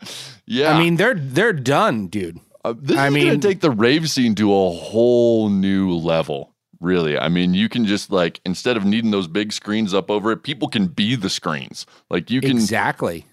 Yeah. 0.46 0.72
I 0.74 0.78
mean, 0.78 0.96
they're 0.96 1.14
they're 1.14 1.52
done, 1.52 2.06
dude. 2.08 2.40
Uh, 2.64 2.74
this 2.76 2.96
I 2.96 3.08
is 3.08 3.14
mean- 3.14 3.40
to 3.40 3.48
take 3.48 3.60
the 3.60 3.70
rave 3.70 4.08
scene 4.10 4.34
to 4.36 4.52
a 4.52 4.70
whole 4.70 5.48
new 5.48 5.94
level. 5.94 6.52
Really, 6.78 7.18
I 7.18 7.28
mean, 7.30 7.54
you 7.54 7.70
can 7.70 7.86
just 7.86 8.10
like 8.10 8.40
instead 8.44 8.76
of 8.76 8.84
needing 8.84 9.10
those 9.10 9.28
big 9.28 9.52
screens 9.52 9.94
up 9.94 10.10
over 10.10 10.30
it, 10.32 10.42
people 10.42 10.68
can 10.68 10.88
be 10.88 11.14
the 11.16 11.30
screens. 11.30 11.86
Like 12.10 12.30
you 12.30 12.42
can 12.42 12.50
exactly. 12.50 13.24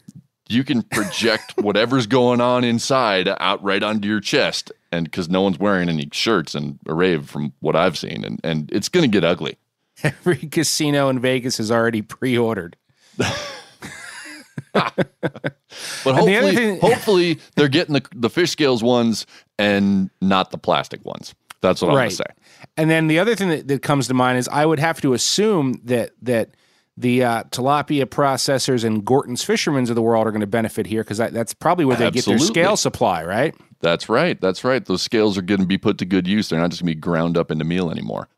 you 0.47 0.63
can 0.63 0.81
project 0.83 1.53
whatever's 1.57 2.07
going 2.07 2.39
on 2.39 2.63
inside 2.63 3.27
out 3.27 3.61
right 3.61 3.83
onto 3.83 4.07
your 4.07 4.21
chest, 4.21 4.71
and 4.93 5.03
because 5.05 5.27
no 5.27 5.41
one's 5.41 5.59
wearing 5.59 5.89
any 5.89 6.07
shirts 6.13 6.55
and 6.55 6.79
a 6.87 6.93
rave 6.93 7.29
from 7.29 7.51
what 7.59 7.75
I've 7.75 7.97
seen, 7.97 8.23
and 8.23 8.39
and 8.45 8.71
it's 8.71 8.87
going 8.87 9.03
to 9.03 9.13
get 9.13 9.25
ugly. 9.25 9.57
Every 10.03 10.37
casino 10.37 11.09
in 11.09 11.19
Vegas 11.19 11.59
is 11.59 11.69
already 11.69 12.01
pre-ordered. 12.01 12.77
But 14.73 16.15
And 16.17 16.27
the 16.27 16.33
hopefully, 16.33 16.55
thing- 16.55 16.79
hopefully 16.79 17.39
they're 17.55 17.67
getting 17.67 17.93
the 17.93 18.03
the 18.15 18.29
fish 18.29 18.51
scales 18.51 18.83
ones 18.83 19.25
and 19.57 20.09
not 20.21 20.51
the 20.51 20.57
plastic 20.57 21.03
ones. 21.05 21.33
That's 21.61 21.81
what 21.81 21.89
I'm 21.91 21.95
going 21.95 22.09
to 22.09 22.15
say. 22.15 22.23
And 22.75 22.89
then 22.89 23.07
the 23.07 23.19
other 23.19 23.35
thing 23.35 23.49
that, 23.49 23.67
that 23.69 23.81
comes 23.81 24.07
to 24.09 24.13
mind 24.13 24.37
is 24.37 24.49
I 24.49 24.65
would 24.65 24.79
have 24.79 24.99
to 25.01 25.13
assume 25.13 25.79
that 25.85 26.11
that 26.21 26.49
the 26.97 27.23
uh, 27.23 27.43
tilapia 27.45 28.05
processors 28.05 28.83
and 28.83 29.03
Gorton's 29.05 29.43
fishermen's 29.43 29.89
of 29.89 29.95
the 29.95 30.01
world 30.01 30.27
are 30.27 30.31
going 30.31 30.41
to 30.41 30.47
benefit 30.47 30.85
here 30.85 31.03
because 31.03 31.17
that's 31.17 31.53
probably 31.53 31.85
where 31.85 31.95
they 31.95 32.11
get 32.11 32.25
their 32.25 32.37
scale 32.37 32.77
supply, 32.77 33.23
right? 33.23 33.55
That's 33.79 34.09
right. 34.09 34.39
That's 34.39 34.63
right. 34.63 34.83
Those 34.85 35.01
scales 35.01 35.37
are 35.37 35.41
going 35.41 35.59
to 35.59 35.65
be 35.65 35.77
put 35.77 35.97
to 35.99 36.05
good 36.05 36.27
use. 36.27 36.49
They're 36.49 36.59
not 36.59 36.69
just 36.69 36.81
going 36.83 36.91
to 36.91 36.95
be 36.95 37.01
ground 37.01 37.37
up 37.37 37.49
into 37.51 37.65
meal 37.65 37.89
anymore. 37.89 38.29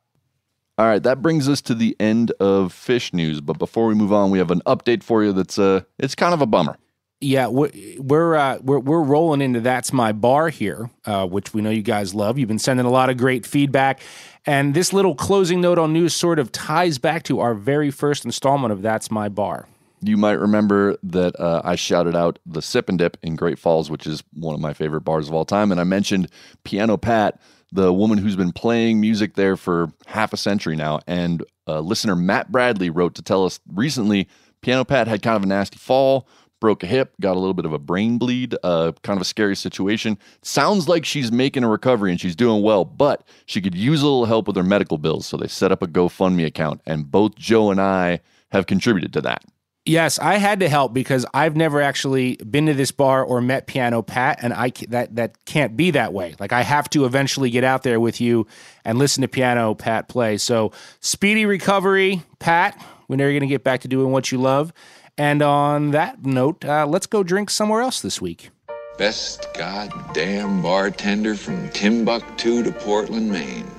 All 0.77 0.85
right, 0.85 1.01
that 1.03 1.21
brings 1.21 1.47
us 1.47 1.61
to 1.61 1.73
the 1.73 1.95
end 1.99 2.31
of 2.39 2.73
fish 2.73 3.13
news. 3.13 3.39
But 3.39 3.57
before 3.57 3.87
we 3.87 3.95
move 3.95 4.11
on, 4.11 4.29
we 4.29 4.39
have 4.39 4.51
an 4.51 4.61
update 4.65 5.03
for 5.03 5.23
you. 5.23 5.31
That's 5.31 5.57
uh, 5.57 5.81
it's 5.97 6.15
kind 6.15 6.33
of 6.33 6.41
a 6.41 6.45
bummer. 6.45 6.77
Yeah, 7.21 7.47
we're 7.47 7.71
we're 7.97 8.35
uh, 8.35 8.59
we're, 8.61 8.79
we're 8.79 9.01
rolling 9.01 9.41
into 9.41 9.61
that's 9.61 9.93
my 9.93 10.11
bar 10.11 10.49
here, 10.49 10.89
uh, 11.05 11.25
which 11.25 11.53
we 11.53 11.61
know 11.61 11.69
you 11.69 11.81
guys 11.81 12.13
love. 12.13 12.37
You've 12.37 12.49
been 12.49 12.59
sending 12.59 12.85
a 12.85 12.89
lot 12.91 13.09
of 13.09 13.15
great 13.15 13.45
feedback, 13.45 14.01
and 14.45 14.73
this 14.73 14.91
little 14.91 15.15
closing 15.15 15.61
note 15.61 15.79
on 15.79 15.93
news 15.93 16.13
sort 16.13 16.39
of 16.39 16.51
ties 16.51 16.97
back 16.97 17.23
to 17.23 17.39
our 17.39 17.53
very 17.53 17.89
first 17.89 18.25
installment 18.25 18.73
of 18.73 18.81
that's 18.81 19.09
my 19.09 19.29
bar. 19.29 19.67
You 20.01 20.17
might 20.17 20.33
remember 20.33 20.97
that 21.03 21.39
uh, 21.39 21.61
I 21.63 21.75
shouted 21.75 22.17
out 22.17 22.37
the 22.45 22.61
Sip 22.61 22.89
and 22.89 22.99
Dip 22.99 23.17
in 23.23 23.37
Great 23.37 23.57
Falls, 23.57 23.89
which 23.89 24.05
is 24.05 24.21
one 24.33 24.53
of 24.53 24.59
my 24.59 24.73
favorite 24.73 25.01
bars 25.01 25.29
of 25.29 25.33
all 25.33 25.45
time, 25.45 25.71
and 25.71 25.79
I 25.79 25.85
mentioned 25.85 26.27
Piano 26.65 26.97
Pat, 26.97 27.39
the 27.75 27.93
woman 27.93 28.17
who's 28.17 28.35
been 28.35 28.51
playing 28.51 29.01
music 29.01 29.35
there 29.35 29.57
for 29.57 29.91
half 30.07 30.33
a 30.33 30.37
century 30.37 30.75
now. 30.75 31.01
And 31.07 31.43
uh, 31.67 31.81
listener 31.81 32.15
Matt 32.15 32.51
Bradley 32.51 32.89
wrote 32.89 33.15
to 33.15 33.21
tell 33.21 33.45
us 33.45 33.59
recently 33.71 34.27
Piano 34.61 34.85
Pat 34.85 35.07
had 35.07 35.21
kind 35.21 35.35
of 35.35 35.43
a 35.43 35.47
nasty 35.47 35.77
fall, 35.77 36.27
broke 36.59 36.83
a 36.83 36.87
hip, 36.87 37.13
got 37.21 37.35
a 37.35 37.39
little 37.39 37.53
bit 37.53 37.65
of 37.65 37.73
a 37.73 37.77
brain 37.77 38.17
bleed, 38.17 38.55
uh, 38.63 38.93
kind 39.03 39.17
of 39.17 39.21
a 39.21 39.25
scary 39.25 39.55
situation. 39.55 40.17
Sounds 40.41 40.87
like 40.87 41.05
she's 41.05 41.31
making 41.31 41.63
a 41.63 41.69
recovery 41.69 42.11
and 42.11 42.19
she's 42.19 42.35
doing 42.35 42.63
well, 42.63 42.85
but 42.85 43.27
she 43.45 43.61
could 43.61 43.75
use 43.75 44.01
a 44.01 44.05
little 44.05 44.25
help 44.25 44.47
with 44.47 44.55
her 44.55 44.63
medical 44.63 44.97
bills. 44.97 45.27
So 45.27 45.37
they 45.37 45.47
set 45.47 45.71
up 45.71 45.83
a 45.83 45.87
GoFundMe 45.87 46.45
account, 46.45 46.81
and 46.85 47.11
both 47.11 47.35
Joe 47.35 47.71
and 47.71 47.81
I 47.81 48.21
have 48.51 48.65
contributed 48.65 49.13
to 49.13 49.21
that. 49.21 49.43
Yes, 49.85 50.17
I 50.17 50.37
had 50.37 50.61
to 50.61 50.69
help 50.69 50.93
because 50.93 51.27
I've 51.31 51.55
never 51.55 51.79
actually 51.79 52.37
been 52.37 52.65
to 52.65 52.73
this 52.73 52.91
bar 52.91 53.23
or 53.23 53.39
met 53.39 53.67
Piano 53.67 54.01
Pat, 54.01 54.39
and 54.41 54.51
I 54.51 54.71
that 54.89 55.15
that 55.15 55.45
can't 55.45 55.77
be 55.77 55.91
that 55.91 56.11
way. 56.11 56.35
Like 56.39 56.51
I 56.51 56.63
have 56.63 56.89
to 56.91 57.05
eventually 57.05 57.51
get 57.51 57.63
out 57.63 57.83
there 57.83 57.99
with 57.99 58.19
you 58.19 58.47
and 58.83 58.97
listen 58.97 59.21
to 59.21 59.27
Piano 59.27 59.75
Pat 59.75 60.07
play. 60.07 60.37
So 60.37 60.71
speedy 61.01 61.45
recovery, 61.45 62.23
Pat. 62.39 62.83
We're 63.07 63.17
you're 63.17 63.31
going 63.31 63.41
to 63.41 63.47
get 63.47 63.63
back 63.63 63.81
to 63.81 63.87
doing 63.87 64.11
what 64.11 64.31
you 64.31 64.39
love. 64.39 64.73
And 65.17 65.41
on 65.41 65.91
that 65.91 66.25
note, 66.25 66.65
uh, 66.65 66.85
let's 66.87 67.05
go 67.05 67.23
drink 67.23 67.49
somewhere 67.49 67.81
else 67.81 68.01
this 68.01 68.19
week. 68.19 68.49
Best 68.97 69.47
goddamn 69.53 70.61
bartender 70.61 71.35
from 71.35 71.69
Timbuktu 71.69 72.63
to 72.63 72.71
Portland, 72.71 73.31
Maine. 73.31 73.69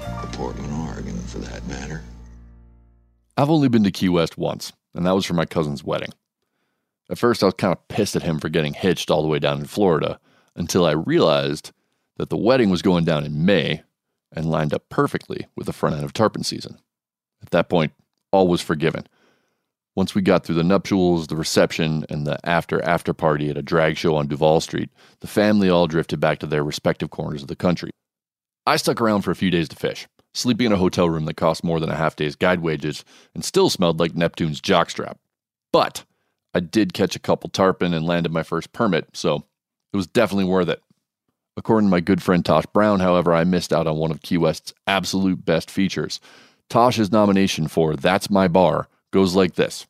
Or 0.00 0.28
Portland, 0.32 0.72
Oregon, 0.88 1.18
for 1.22 1.38
that 1.38 1.66
matter. 1.66 2.02
I've 3.36 3.50
only 3.50 3.68
been 3.68 3.84
to 3.84 3.90
Key 3.90 4.08
West 4.08 4.38
once, 4.38 4.72
and 4.94 5.06
that 5.06 5.14
was 5.14 5.26
for 5.26 5.34
my 5.34 5.44
cousin's 5.44 5.84
wedding. 5.84 6.10
At 7.10 7.18
first, 7.18 7.42
I 7.42 7.46
was 7.46 7.54
kind 7.54 7.72
of 7.72 7.86
pissed 7.88 8.16
at 8.16 8.22
him 8.22 8.38
for 8.38 8.48
getting 8.48 8.74
hitched 8.74 9.10
all 9.10 9.22
the 9.22 9.28
way 9.28 9.38
down 9.38 9.58
in 9.58 9.66
Florida 9.66 10.18
until 10.56 10.86
I 10.86 10.92
realized 10.92 11.72
that 12.16 12.30
the 12.30 12.36
wedding 12.36 12.70
was 12.70 12.82
going 12.82 13.04
down 13.04 13.24
in 13.24 13.44
May 13.44 13.82
and 14.32 14.50
lined 14.50 14.72
up 14.72 14.88
perfectly 14.88 15.46
with 15.56 15.66
the 15.66 15.72
front 15.72 15.96
end 15.96 16.04
of 16.04 16.12
tarpon 16.12 16.44
season. 16.44 16.78
At 17.42 17.50
that 17.50 17.68
point, 17.68 17.92
all 18.32 18.48
was 18.48 18.60
forgiven. 18.60 19.06
Once 19.96 20.14
we 20.14 20.22
got 20.22 20.44
through 20.44 20.56
the 20.56 20.64
nuptials, 20.64 21.28
the 21.28 21.36
reception, 21.36 22.04
and 22.08 22.26
the 22.26 22.38
after 22.44 22.82
after 22.84 23.12
party 23.12 23.48
at 23.48 23.56
a 23.56 23.62
drag 23.62 23.96
show 23.96 24.16
on 24.16 24.26
Duval 24.26 24.60
Street, 24.60 24.90
the 25.20 25.28
family 25.28 25.68
all 25.68 25.86
drifted 25.86 26.18
back 26.18 26.38
to 26.40 26.46
their 26.46 26.64
respective 26.64 27.10
corners 27.10 27.42
of 27.42 27.48
the 27.48 27.54
country. 27.54 27.90
I 28.66 28.76
stuck 28.76 29.00
around 29.00 29.22
for 29.22 29.30
a 29.30 29.36
few 29.36 29.50
days 29.50 29.68
to 29.68 29.76
fish, 29.76 30.08
sleeping 30.34 30.66
in 30.66 30.72
a 30.72 30.76
hotel 30.76 31.08
room 31.08 31.24
that 31.24 31.36
cost 31.36 31.64
more 31.64 31.80
than 31.80 31.90
a 31.90 31.96
half 31.96 32.16
day's 32.16 32.36
guide 32.36 32.60
wages 32.60 33.04
and 33.34 33.44
still 33.44 33.70
smelled 33.70 34.00
like 34.00 34.14
Neptune's 34.14 34.60
jockstrap. 34.60 35.16
But 35.72 36.04
I 36.52 36.60
did 36.60 36.92
catch 36.92 37.16
a 37.16 37.20
couple 37.20 37.48
tarpon 37.50 37.94
and 37.94 38.06
landed 38.06 38.32
my 38.32 38.42
first 38.42 38.72
permit, 38.72 39.08
so 39.12 39.44
it 39.92 39.96
was 39.96 40.06
definitely 40.06 40.44
worth 40.44 40.68
it. 40.68 40.82
According 41.56 41.88
to 41.88 41.92
my 41.92 42.00
good 42.00 42.22
friend 42.22 42.44
Tosh 42.44 42.66
Brown, 42.66 43.00
however, 43.00 43.32
I 43.32 43.44
missed 43.44 43.72
out 43.72 43.86
on 43.86 43.96
one 43.96 44.10
of 44.10 44.22
Key 44.22 44.38
West's 44.38 44.74
absolute 44.86 45.44
best 45.44 45.70
features. 45.70 46.20
Tosh's 46.68 47.12
nomination 47.12 47.68
for 47.68 47.94
That's 47.94 48.28
My 48.28 48.48
Bar 48.48 48.88
goes 49.12 49.36
like 49.36 49.54
this 49.54 49.86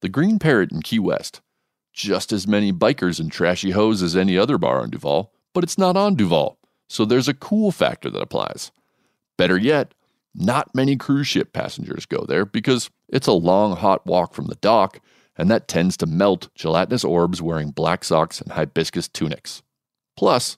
The 0.00 0.08
Green 0.08 0.38
Parrot 0.38 0.72
in 0.72 0.80
Key 0.82 0.98
West. 0.98 1.40
Just 1.92 2.32
as 2.32 2.46
many 2.46 2.72
bikers 2.72 3.20
and 3.20 3.30
trashy 3.30 3.72
hoes 3.72 4.02
as 4.02 4.16
any 4.16 4.38
other 4.38 4.56
bar 4.56 4.80
on 4.80 4.88
Duval, 4.88 5.30
but 5.52 5.62
it's 5.62 5.76
not 5.76 5.94
on 5.94 6.14
Duval, 6.14 6.58
so 6.88 7.04
there's 7.04 7.28
a 7.28 7.34
cool 7.34 7.70
factor 7.70 8.08
that 8.08 8.22
applies. 8.22 8.72
Better 9.36 9.58
yet, 9.58 9.94
not 10.34 10.74
many 10.74 10.96
cruise 10.96 11.26
ship 11.26 11.52
passengers 11.52 12.06
go 12.06 12.24
there 12.26 12.44
because 12.44 12.90
it's 13.08 13.26
a 13.26 13.32
long, 13.32 13.76
hot 13.76 14.06
walk 14.06 14.34
from 14.34 14.46
the 14.46 14.54
dock, 14.56 15.00
and 15.36 15.50
that 15.50 15.68
tends 15.68 15.96
to 15.98 16.06
melt 16.06 16.48
gelatinous 16.54 17.04
orbs 17.04 17.42
wearing 17.42 17.70
black 17.70 18.04
socks 18.04 18.40
and 18.40 18.52
hibiscus 18.52 19.08
tunics. 19.08 19.62
Plus, 20.16 20.56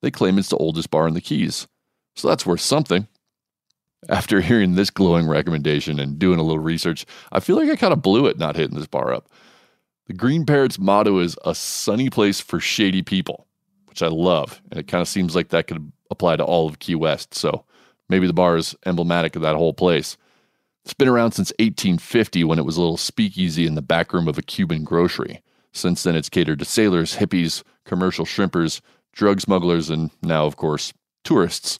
they 0.00 0.10
claim 0.10 0.38
it's 0.38 0.48
the 0.48 0.56
oldest 0.56 0.90
bar 0.90 1.06
in 1.06 1.14
the 1.14 1.20
Keys, 1.20 1.68
so 2.16 2.28
that's 2.28 2.46
worth 2.46 2.60
something. 2.60 3.06
After 4.08 4.40
hearing 4.40 4.74
this 4.74 4.90
glowing 4.90 5.28
recommendation 5.28 6.00
and 6.00 6.18
doing 6.18 6.40
a 6.40 6.42
little 6.42 6.58
research, 6.58 7.06
I 7.30 7.38
feel 7.38 7.56
like 7.56 7.70
I 7.70 7.76
kind 7.76 7.92
of 7.92 8.02
blew 8.02 8.26
it 8.26 8.38
not 8.38 8.56
hitting 8.56 8.76
this 8.76 8.88
bar 8.88 9.14
up. 9.14 9.28
The 10.06 10.12
Green 10.12 10.44
Parrot's 10.44 10.78
motto 10.78 11.18
is 11.20 11.36
a 11.44 11.54
sunny 11.54 12.10
place 12.10 12.40
for 12.40 12.58
shady 12.58 13.02
people, 13.02 13.46
which 13.86 14.02
I 14.02 14.08
love, 14.08 14.60
and 14.70 14.80
it 14.80 14.88
kind 14.88 15.00
of 15.00 15.06
seems 15.06 15.36
like 15.36 15.50
that 15.50 15.68
could 15.68 15.92
apply 16.10 16.36
to 16.36 16.44
all 16.44 16.68
of 16.68 16.80
Key 16.80 16.96
West, 16.96 17.34
so 17.34 17.64
maybe 18.12 18.26
the 18.26 18.32
bar 18.32 18.56
is 18.56 18.76
emblematic 18.86 19.34
of 19.34 19.42
that 19.42 19.56
whole 19.56 19.72
place. 19.72 20.16
It's 20.84 20.94
been 20.94 21.08
around 21.08 21.32
since 21.32 21.50
1850 21.58 22.44
when 22.44 22.58
it 22.58 22.64
was 22.64 22.76
a 22.76 22.80
little 22.80 22.96
speakeasy 22.96 23.66
in 23.66 23.74
the 23.74 23.82
back 23.82 24.12
room 24.12 24.28
of 24.28 24.36
a 24.36 24.42
Cuban 24.42 24.84
grocery. 24.84 25.42
Since 25.72 26.02
then, 26.02 26.14
it's 26.14 26.28
catered 26.28 26.58
to 26.58 26.64
sailors, 26.64 27.16
hippies, 27.16 27.62
commercial 27.86 28.26
shrimpers, 28.26 28.80
drug 29.12 29.40
smugglers, 29.40 29.88
and 29.88 30.10
now, 30.22 30.44
of 30.44 30.56
course, 30.56 30.92
tourists. 31.24 31.78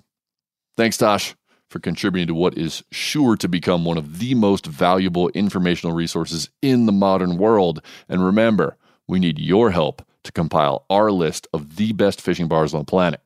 Thanks, 0.76 0.96
Tosh, 0.96 1.34
for 1.68 1.78
contributing 1.78 2.28
to 2.28 2.34
what 2.34 2.56
is 2.56 2.82
sure 2.90 3.36
to 3.36 3.48
become 3.48 3.84
one 3.84 3.98
of 3.98 4.18
the 4.18 4.34
most 4.34 4.66
valuable 4.66 5.28
informational 5.30 5.94
resources 5.94 6.48
in 6.62 6.86
the 6.86 6.92
modern 6.92 7.36
world. 7.36 7.82
And 8.08 8.24
remember, 8.24 8.78
we 9.06 9.18
need 9.18 9.38
your 9.38 9.70
help 9.70 10.02
to 10.24 10.32
compile 10.32 10.86
our 10.88 11.10
list 11.10 11.46
of 11.52 11.76
the 11.76 11.92
best 11.92 12.20
fishing 12.20 12.48
bars 12.48 12.72
on 12.72 12.80
the 12.80 12.84
planet. 12.84 13.20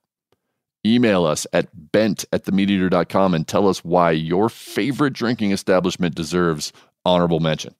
Email 0.86 1.24
us 1.26 1.46
at 1.52 1.68
bent 1.92 2.24
at 2.32 2.44
themeateater.com 2.44 3.34
and 3.34 3.46
tell 3.48 3.68
us 3.68 3.84
why 3.84 4.12
your 4.12 4.48
favorite 4.48 5.12
drinking 5.14 5.50
establishment 5.50 6.14
deserves 6.14 6.72
honorable 7.04 7.40
mention. 7.40 7.74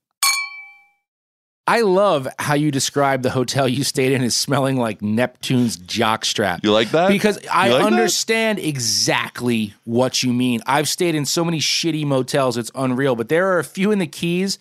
I 1.69 1.81
love 1.81 2.29
how 2.39 2.55
you 2.55 2.71
describe 2.71 3.23
the 3.23 3.31
hotel 3.31 3.67
you 3.69 3.83
stayed 3.83 4.13
in 4.13 4.23
as 4.23 4.37
smelling 4.37 4.77
like 4.77 5.03
Neptune's 5.03 5.77
jockstrap. 5.77 6.61
You 6.63 6.71
like 6.73 6.91
that? 6.93 7.09
Because 7.09 7.41
I 7.51 7.71
like 7.71 7.81
that? 7.83 7.87
understand 7.93 8.61
exactly 8.61 9.75
what 9.85 10.23
you 10.23 10.33
mean. 10.33 10.61
I've 10.65 10.89
stayed 10.89 11.17
in 11.17 11.25
so 11.25 11.45
many 11.45 11.59
shitty 11.59 12.05
motels, 12.07 12.57
it's 12.57 12.71
unreal. 12.77 13.17
But 13.17 13.29
there 13.29 13.49
are 13.49 13.59
a 13.59 13.65
few 13.65 13.91
in 13.91 13.99
the 13.99 14.07
Keys, 14.07 14.59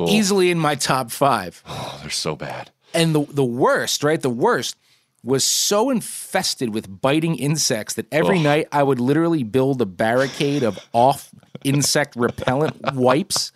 Oh. 0.00 0.08
easily 0.08 0.50
in 0.52 0.58
my 0.58 0.74
top 0.74 1.10
five. 1.10 1.62
Oh, 1.68 1.98
they're 2.02 2.10
so 2.10 2.34
bad. 2.36 2.70
And 2.94 3.14
the 3.14 3.26
the 3.30 3.44
worst, 3.44 4.02
right? 4.02 4.20
The 4.20 4.30
worst 4.30 4.76
was 5.24 5.44
so 5.44 5.90
infested 5.90 6.72
with 6.72 7.00
biting 7.00 7.36
insects 7.36 7.94
that 7.94 8.06
every 8.12 8.38
Ugh. 8.38 8.44
night 8.44 8.68
I 8.72 8.82
would 8.82 9.00
literally 9.00 9.42
build 9.42 9.82
a 9.82 9.86
barricade 9.86 10.62
of 10.62 10.78
off 10.92 11.30
insect 11.64 12.14
repellent 12.16 12.94
wipes 12.94 13.50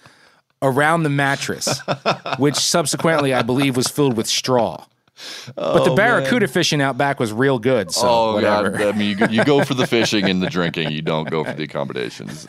around 0.61 1.03
the 1.05 1.09
mattress, 1.11 1.81
which 2.39 2.57
subsequently 2.57 3.33
I 3.35 3.43
believe 3.43 3.77
was 3.77 3.89
filled 3.89 4.17
with 4.17 4.27
straw. 4.27 4.85
but 5.55 5.85
the 5.85 5.91
Oh, 5.93 5.97
barracuda 5.97 6.49
fishing 6.49 6.81
out 6.83 6.99
back 6.99 7.21
was 7.21 7.33
real 7.33 7.59
good. 7.59 7.93
So 7.93 8.09
oh 8.09 8.35
whatever. 8.35 8.71
god! 8.71 8.95
I 8.95 8.99
mean, 8.99 9.11
you, 9.11 9.15
go- 9.17 9.27
you 9.33 9.45
go 9.45 9.65
for 9.65 9.75
the 9.75 9.87
fishing 9.97 10.29
and 10.29 10.43
the 10.43 10.51
drinking. 10.51 10.91
You 10.91 11.03
don't 11.03 11.29
go 11.31 11.45
for 11.45 11.53
the 11.53 11.63
accommodations. 11.65 12.47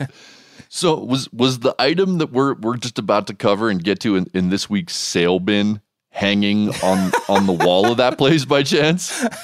So 0.68 0.98
was 0.98 1.32
was 1.32 1.60
the 1.60 1.74
item 1.78 2.18
that 2.18 2.32
we're 2.32 2.54
we're 2.54 2.76
just 2.76 2.98
about 2.98 3.28
to 3.28 3.34
cover 3.34 3.70
and 3.70 3.82
get 3.82 4.00
to 4.00 4.16
in, 4.16 4.26
in 4.34 4.48
this 4.50 4.68
week's 4.68 4.96
sale 4.96 5.38
bin 5.38 5.80
hanging 6.14 6.70
on 6.82 7.12
on 7.28 7.46
the 7.46 7.52
wall 7.52 7.90
of 7.90 7.98
that 7.98 8.16
place 8.16 8.44
by 8.44 8.62
chance? 8.62 9.24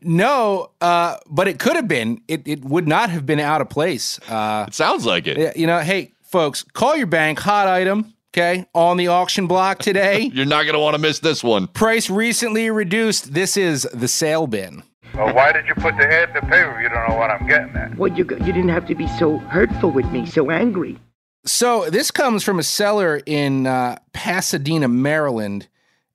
No, 0.00 0.70
uh, 0.80 1.16
but 1.26 1.48
it 1.48 1.58
could 1.58 1.74
have 1.74 1.88
been. 1.88 2.22
It 2.28 2.46
it 2.46 2.64
would 2.64 2.86
not 2.86 3.10
have 3.10 3.26
been 3.26 3.40
out 3.40 3.60
of 3.60 3.68
place. 3.68 4.20
Uh, 4.28 4.66
it 4.68 4.74
sounds 4.74 5.04
like 5.04 5.26
it. 5.26 5.56
You 5.56 5.66
know, 5.66 5.80
hey 5.80 6.12
folks, 6.22 6.62
call 6.62 6.96
your 6.96 7.08
bank. 7.08 7.40
Hot 7.40 7.66
item, 7.66 8.14
okay, 8.32 8.66
on 8.72 8.96
the 8.96 9.08
auction 9.08 9.46
block 9.46 9.80
today. 9.80 10.22
You're 10.32 10.46
not 10.46 10.62
going 10.62 10.74
to 10.74 10.78
want 10.80 10.94
to 10.94 11.00
miss 11.00 11.18
this 11.18 11.42
one. 11.42 11.66
Price 11.66 12.08
recently 12.08 12.70
reduced. 12.70 13.34
This 13.34 13.56
is 13.56 13.82
the 13.92 14.08
sale 14.08 14.46
bin. 14.46 14.82
Well, 15.14 15.34
why 15.34 15.52
did 15.52 15.66
you 15.66 15.74
put 15.74 15.96
the 15.96 16.06
head 16.06 16.28
in 16.30 16.34
the 16.34 16.40
paper 16.40 16.76
if 16.76 16.82
you 16.82 16.88
don't 16.88 17.08
know 17.08 17.16
what 17.16 17.30
I'm 17.30 17.46
getting 17.46 17.74
at? 17.76 17.96
Well, 17.96 18.12
you, 18.12 18.24
you 18.24 18.52
didn't 18.52 18.70
have 18.70 18.86
to 18.86 18.94
be 18.96 19.06
so 19.18 19.38
hurtful 19.38 19.90
with 19.90 20.06
me, 20.06 20.26
so 20.26 20.50
angry. 20.50 20.98
So 21.46 21.90
this 21.90 22.10
comes 22.10 22.42
from 22.42 22.58
a 22.58 22.62
seller 22.62 23.20
in 23.26 23.66
uh, 23.66 23.98
Pasadena, 24.12 24.88
Maryland. 24.88 25.68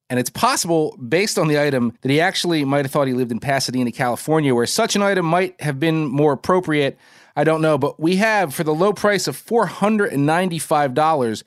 And 0.09 0.19
it's 0.19 0.31
possible, 0.31 0.97
based 0.97 1.37
on 1.37 1.47
the 1.47 1.61
item, 1.61 1.95
that 2.01 2.09
he 2.09 2.19
actually 2.19 2.65
might 2.65 2.83
have 2.83 2.91
thought 2.91 3.07
he 3.07 3.13
lived 3.13 3.31
in 3.31 3.39
Pasadena, 3.39 3.91
California, 3.91 4.55
where 4.55 4.65
such 4.65 4.95
an 4.95 5.03
item 5.03 5.25
might 5.25 5.61
have 5.61 5.79
been 5.79 6.07
more 6.07 6.33
appropriate. 6.33 6.97
I 7.35 7.43
don't 7.43 7.61
know. 7.61 7.77
But 7.77 7.99
we 7.99 8.15
have, 8.15 8.55
for 8.55 8.63
the 8.63 8.73
low 8.73 8.91
price 8.91 9.27
of 9.27 9.37
$495, 9.37 11.43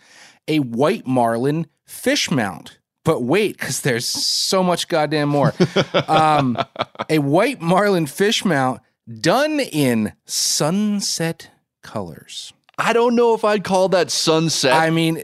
a 0.46 0.60
white 0.60 1.04
marlin 1.06 1.66
fish 1.84 2.30
mount. 2.30 2.78
But 3.04 3.24
wait, 3.24 3.58
because 3.58 3.80
there's 3.80 4.06
so 4.06 4.62
much 4.62 4.86
goddamn 4.86 5.28
more. 5.28 5.52
um, 6.06 6.56
a 7.10 7.18
white 7.18 7.60
marlin 7.60 8.06
fish 8.06 8.44
mount 8.44 8.80
done 9.20 9.58
in 9.58 10.12
sunset 10.24 11.50
colors. 11.82 12.52
I 12.78 12.92
don't 12.92 13.14
know 13.14 13.34
if 13.34 13.44
I'd 13.44 13.64
call 13.64 13.88
that 13.90 14.10
sunset. 14.10 14.72
I 14.72 14.90
mean, 14.90 15.22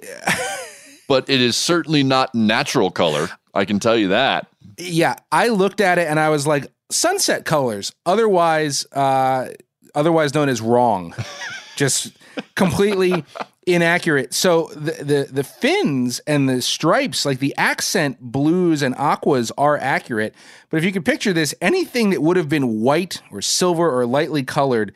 but 1.09 1.28
it 1.28 1.40
is 1.40 1.57
certainly 1.57 2.03
not 2.03 2.34
natural 2.34 2.90
color. 2.90 3.28
I 3.55 3.64
can 3.64 3.80
tell 3.80 3.96
you 3.96 4.09
that. 4.09 4.46
yeah, 4.78 5.16
I 5.32 5.49
looked 5.49 5.80
at 5.80 5.99
it 5.99 6.09
and 6.09 6.20
I 6.20 6.28
was 6.28 6.46
like, 6.46 6.70
sunset 6.90 7.44
colors, 7.44 7.92
otherwise, 8.07 8.86
uh, 8.92 9.49
otherwise 9.94 10.34
known 10.34 10.49
as 10.49 10.61
wrong, 10.61 11.14
just 11.76 12.12
completely 12.55 13.24
inaccurate. 13.66 14.32
So 14.32 14.68
the, 14.74 14.92
the 14.92 15.28
the 15.30 15.44
fins 15.44 16.20
and 16.26 16.49
the 16.49 16.62
stripes, 16.62 17.24
like 17.26 17.38
the 17.38 17.55
accent 17.57 18.20
blues 18.20 18.82
and 18.82 18.94
aquas, 18.96 19.51
are 19.59 19.76
accurate. 19.78 20.34
But 20.70 20.78
if 20.78 20.84
you 20.84 20.92
could 20.92 21.05
picture 21.05 21.32
this, 21.32 21.55
anything 21.61 22.11
that 22.11 22.22
would 22.22 22.36
have 22.36 22.49
been 22.49 22.80
white 22.80 23.22
or 23.30 23.42
silver 23.42 23.90
or 23.90 24.07
lightly 24.07 24.42
colored 24.42 24.94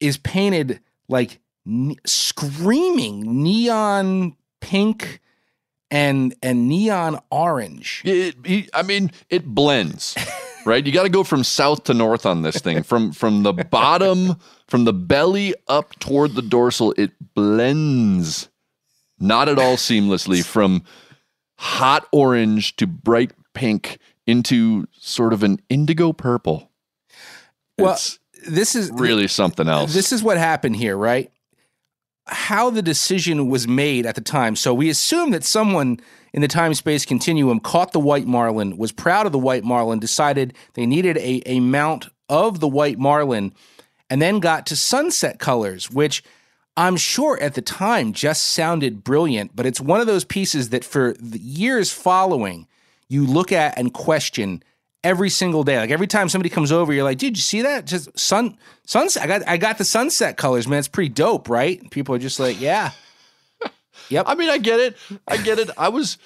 is 0.00 0.16
painted 0.16 0.80
like 1.08 1.40
ne- 1.68 1.96
screaming 2.06 3.42
neon 3.42 4.34
pink 4.60 5.20
and 5.90 6.34
and 6.42 6.68
neon 6.68 7.20
orange. 7.30 8.02
It, 8.04 8.36
it- 8.44 8.70
I 8.74 8.82
mean, 8.82 9.10
it 9.30 9.46
blends, 9.46 10.16
right? 10.66 10.84
You 10.84 10.92
got 10.92 11.04
to 11.04 11.08
go 11.08 11.24
from 11.24 11.44
south 11.44 11.84
to 11.84 11.94
north 11.94 12.26
on 12.26 12.42
this 12.42 12.56
thing. 12.60 12.82
From 12.82 13.12
from 13.12 13.42
the 13.42 13.52
bottom, 13.52 14.36
from 14.66 14.84
the 14.84 14.92
belly 14.92 15.54
up 15.68 15.98
toward 15.98 16.34
the 16.34 16.42
dorsal, 16.42 16.94
it 16.98 17.12
blends, 17.34 18.48
not 19.18 19.48
at 19.48 19.58
all 19.58 19.76
seamlessly. 19.76 20.44
From 20.44 20.82
hot 21.58 22.06
orange 22.12 22.76
to 22.76 22.86
bright 22.86 23.32
pink 23.54 23.98
into 24.26 24.86
sort 24.92 25.32
of 25.32 25.42
an 25.42 25.58
indigo 25.68 26.12
purple. 26.12 26.70
Well, 27.78 27.94
It's 27.94 28.18
this 28.48 28.74
is 28.76 28.90
really 28.92 29.26
something 29.26 29.68
else. 29.68 29.94
This 29.94 30.12
is 30.12 30.22
what 30.22 30.36
happened 30.38 30.76
here, 30.76 30.96
right? 30.96 31.30
How 32.28 32.70
the 32.70 32.82
decision 32.82 33.48
was 33.48 33.66
made 33.66 34.06
at 34.06 34.14
the 34.14 34.20
time. 34.20 34.56
So 34.56 34.74
we 34.74 34.88
assume 34.90 35.30
that 35.30 35.44
someone 35.44 35.98
in 36.32 36.42
the 36.42 36.48
time 36.48 36.74
space 36.74 37.04
continuum 37.06 37.60
caught 37.60 37.92
the 37.92 38.00
white 38.00 38.26
marlin, 38.26 38.76
was 38.76 38.92
proud 38.92 39.26
of 39.26 39.32
the 39.32 39.38
white 39.38 39.64
marlin, 39.64 39.98
decided 39.98 40.54
they 40.74 40.86
needed 40.86 41.16
a, 41.18 41.42
a 41.46 41.60
mount 41.60 42.08
of 42.28 42.60
the 42.60 42.68
white 42.68 42.98
marlin, 42.98 43.52
and 44.10 44.20
then 44.20 44.40
got 44.40 44.66
to 44.66 44.76
sunset 44.76 45.38
colors, 45.38 45.90
which 45.90 46.22
I'm 46.76 46.96
sure 46.96 47.40
at 47.40 47.54
the 47.54 47.62
time 47.62 48.12
just 48.12 48.48
sounded 48.50 49.02
brilliant. 49.02 49.56
But 49.56 49.66
it's 49.66 49.80
one 49.80 50.00
of 50.00 50.06
those 50.06 50.24
pieces 50.24 50.68
that 50.68 50.84
for 50.84 51.14
the 51.18 51.38
years 51.38 51.92
following, 51.92 52.68
you 53.08 53.26
look 53.26 53.50
at 53.50 53.76
and 53.78 53.92
question 53.92 54.62
every 55.08 55.30
single 55.30 55.64
day. 55.64 55.78
Like 55.78 55.90
every 55.90 56.06
time 56.06 56.28
somebody 56.28 56.50
comes 56.50 56.70
over, 56.70 56.92
you're 56.92 57.04
like, 57.04 57.18
"Dude, 57.18 57.36
you 57.36 57.42
see 57.42 57.62
that? 57.62 57.86
Just 57.86 58.16
sun 58.18 58.58
sunset. 58.84 59.22
I 59.22 59.26
got 59.26 59.48
I 59.48 59.56
got 59.56 59.78
the 59.78 59.84
sunset 59.84 60.36
colors, 60.36 60.68
man. 60.68 60.78
It's 60.78 60.88
pretty 60.88 61.08
dope, 61.08 61.48
right?" 61.48 61.80
And 61.80 61.90
people 61.90 62.14
are 62.14 62.18
just 62.18 62.38
like, 62.38 62.60
"Yeah." 62.60 62.92
Yep. 64.10 64.24
I 64.26 64.36
mean, 64.36 64.48
I 64.48 64.56
get 64.56 64.80
it. 64.80 64.96
I 65.26 65.36
get 65.36 65.58
it. 65.58 65.68
I 65.76 65.90
was 65.90 66.16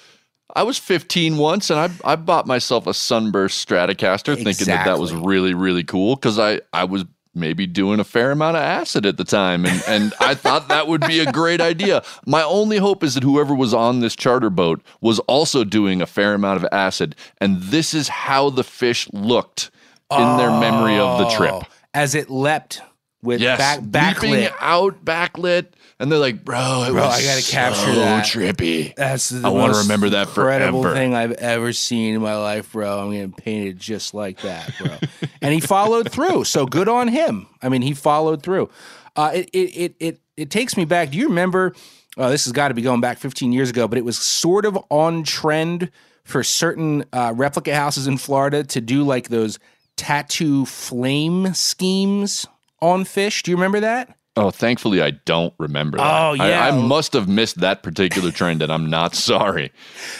I 0.55 0.63
was 0.63 0.77
15 0.77 1.37
once 1.37 1.69
and 1.69 1.77
I 1.79 1.89
I 2.13 2.15
bought 2.15 2.47
myself 2.47 2.87
a 2.87 2.93
Sunburst 2.93 3.67
Stratocaster 3.67 4.35
thinking 4.35 4.67
that 4.67 4.85
that 4.85 4.99
was 4.99 5.13
really 5.13 5.53
really 5.53 5.83
cool 5.83 6.15
cuz 6.15 6.39
I 6.39 6.61
I 6.71 6.85
was 6.85 7.03
maybe 7.35 7.65
doing 7.65 7.99
a 7.99 8.03
fair 8.03 8.31
amount 8.31 8.57
of 8.57 8.63
acid 8.63 9.05
at 9.05 9.17
the 9.17 9.23
time 9.23 9.65
and 9.65 9.83
and 9.87 10.13
I 10.19 10.35
thought 10.35 10.67
that 10.67 10.87
would 10.87 11.01
be 11.01 11.19
a 11.19 11.31
great 11.31 11.61
idea. 11.61 12.03
My 12.25 12.43
only 12.43 12.77
hope 12.77 13.03
is 13.03 13.15
that 13.15 13.23
whoever 13.23 13.55
was 13.55 13.73
on 13.73 13.99
this 13.99 14.15
charter 14.15 14.49
boat 14.49 14.81
was 15.01 15.19
also 15.19 15.63
doing 15.63 16.01
a 16.01 16.05
fair 16.05 16.33
amount 16.33 16.63
of 16.63 16.69
acid 16.71 17.15
and 17.39 17.61
this 17.61 17.93
is 17.93 18.07
how 18.07 18.49
the 18.49 18.63
fish 18.63 19.07
looked 19.11 19.71
in 20.11 20.37
their 20.37 20.51
memory 20.51 20.97
of 20.99 21.17
the 21.17 21.29
trip. 21.29 21.53
Oh, 21.53 21.63
As 21.93 22.13
it 22.13 22.29
leapt 22.29 22.81
with 23.23 23.41
yes, 23.41 23.57
back, 23.57 23.79
backlit. 23.79 24.53
out 24.59 25.03
backlit, 25.03 25.67
and 25.99 26.11
they're 26.11 26.19
like, 26.19 26.43
"Bro, 26.43 26.83
it 26.87 26.91
Bro, 26.91 27.01
was 27.05 27.19
I 27.19 27.23
gotta 27.23 27.49
capture 27.51 27.93
so 27.93 27.95
that. 27.95 28.25
trippy." 28.25 28.93
That's 28.95 29.29
the 29.29 29.47
I 29.47 29.49
want 29.49 29.73
to 29.73 29.79
remember 29.79 30.09
that 30.09 30.27
incredible 30.27 30.81
forever. 30.83 30.95
thing 30.95 31.15
I've 31.15 31.31
ever 31.33 31.73
seen 31.73 32.15
in 32.15 32.21
my 32.21 32.35
life, 32.37 32.73
bro. 32.73 32.99
I'm 32.99 33.11
getting 33.11 33.31
painted 33.31 33.79
just 33.79 34.13
like 34.13 34.41
that, 34.41 34.73
bro. 34.77 34.97
and 35.41 35.53
he 35.53 35.59
followed 35.61 36.11
through. 36.11 36.43
So 36.43 36.65
good 36.65 36.89
on 36.89 37.07
him. 37.07 37.47
I 37.61 37.69
mean, 37.69 37.81
he 37.81 37.93
followed 37.93 38.43
through. 38.43 38.69
Uh, 39.15 39.31
it, 39.33 39.49
it 39.53 39.57
it 39.57 39.95
it 39.99 40.21
it 40.37 40.49
takes 40.49 40.75
me 40.77 40.85
back. 40.85 41.11
Do 41.11 41.17
you 41.17 41.29
remember? 41.29 41.73
Uh, 42.15 42.29
this 42.29 42.43
has 42.43 42.51
got 42.53 42.67
to 42.67 42.75
be 42.75 42.83
going 42.83 43.01
back 43.01 43.17
15 43.17 43.51
years 43.53 43.71
ago, 43.71 43.87
but 43.87 43.97
it 43.97 44.05
was 44.05 44.19
sort 44.19 44.65
of 44.65 44.77
on 44.91 45.23
trend 45.23 45.89
for 46.23 46.43
certain 46.43 47.03
uh, 47.11 47.33
replica 47.35 47.73
houses 47.73 48.05
in 48.05 48.17
Florida 48.17 48.63
to 48.63 48.79
do 48.79 49.03
like 49.03 49.29
those 49.29 49.57
tattoo 49.97 50.65
flame 50.65 51.53
schemes 51.55 52.45
on 52.83 53.05
fish. 53.05 53.43
Do 53.43 53.51
you 53.51 53.57
remember 53.57 53.79
that? 53.79 54.15
Oh, 54.35 54.49
thankfully, 54.49 55.01
I 55.01 55.11
don't 55.11 55.53
remember. 55.59 55.97
That. 55.99 56.03
Oh, 56.05 56.35
I- 56.39 56.49
yeah. 56.49 56.67
I, 56.67 56.71
must 56.71 57.13
have 57.13 57.27
missed 57.27 57.59
that 57.59 57.83
particular 57.83 58.31
trend, 58.31 58.61
and 58.63 58.71
I'm 58.71 58.89
not 58.89 59.13
sorry. 59.31 59.71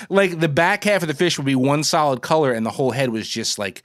like 0.09 0.39
the 0.39 0.47
back 0.47 0.84
half 0.84 1.01
of 1.01 1.07
the 1.07 1.14
fish 1.16 1.38
would 1.38 1.45
be 1.47 1.55
one 1.55 1.84
solid 1.84 2.22
color 2.22 2.51
and 2.53 2.66
the 2.66 2.70
whole 2.72 2.91
head 2.91 3.09
was 3.09 3.28
just 3.28 3.57
like 3.59 3.84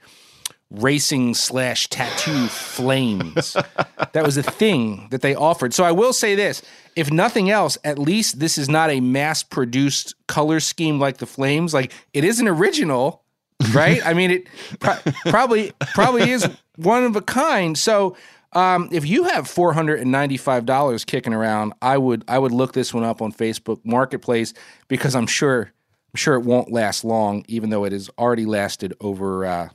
racing 0.71 1.33
slash 1.33 1.87
tattoo 1.87 2.45
flames 2.47 3.53
that 4.13 4.23
was 4.23 4.37
a 4.37 4.43
thing 4.43 5.07
that 5.09 5.21
they 5.23 5.33
offered 5.33 5.73
so 5.73 5.83
i 5.83 5.91
will 5.91 6.13
say 6.13 6.35
this 6.35 6.61
if 6.95 7.09
nothing 7.11 7.49
else 7.49 7.75
at 7.83 7.97
least 7.97 8.39
this 8.39 8.55
is 8.55 8.69
not 8.69 8.91
a 8.91 8.99
mass 8.99 9.41
produced 9.41 10.13
color 10.27 10.59
scheme 10.59 10.99
like 10.99 11.17
the 11.17 11.25
flames 11.25 11.73
like 11.73 11.91
it 12.13 12.23
is 12.23 12.39
an 12.39 12.47
original 12.47 13.23
right 13.71 13.99
i 14.05 14.13
mean 14.13 14.29
it 14.29 14.47
pro- 14.79 14.99
probably 15.31 15.71
probably 15.95 16.29
is 16.29 16.47
one 16.75 17.03
of 17.03 17.15
a 17.15 17.21
kind 17.23 17.75
so 17.75 18.15
um, 18.53 18.89
if 18.91 19.05
you 19.05 19.25
have 19.25 19.47
four 19.47 19.73
hundred 19.73 19.99
and 19.99 20.11
ninety-five 20.11 20.65
dollars 20.65 21.05
kicking 21.05 21.33
around, 21.33 21.73
I 21.81 21.97
would 21.97 22.23
I 22.27 22.39
would 22.39 22.51
look 22.51 22.73
this 22.73 22.93
one 22.93 23.03
up 23.03 23.21
on 23.21 23.31
Facebook 23.31 23.79
Marketplace 23.83 24.53
because 24.87 25.15
I'm 25.15 25.27
sure 25.27 25.71
I'm 26.13 26.17
sure 26.17 26.33
it 26.35 26.41
won't 26.41 26.71
last 26.71 27.03
long, 27.03 27.45
even 27.47 27.69
though 27.69 27.83
it 27.85 27.91
has 27.91 28.09
already 28.17 28.45
lasted 28.45 28.93
over 28.99 29.45
uh, 29.45 29.69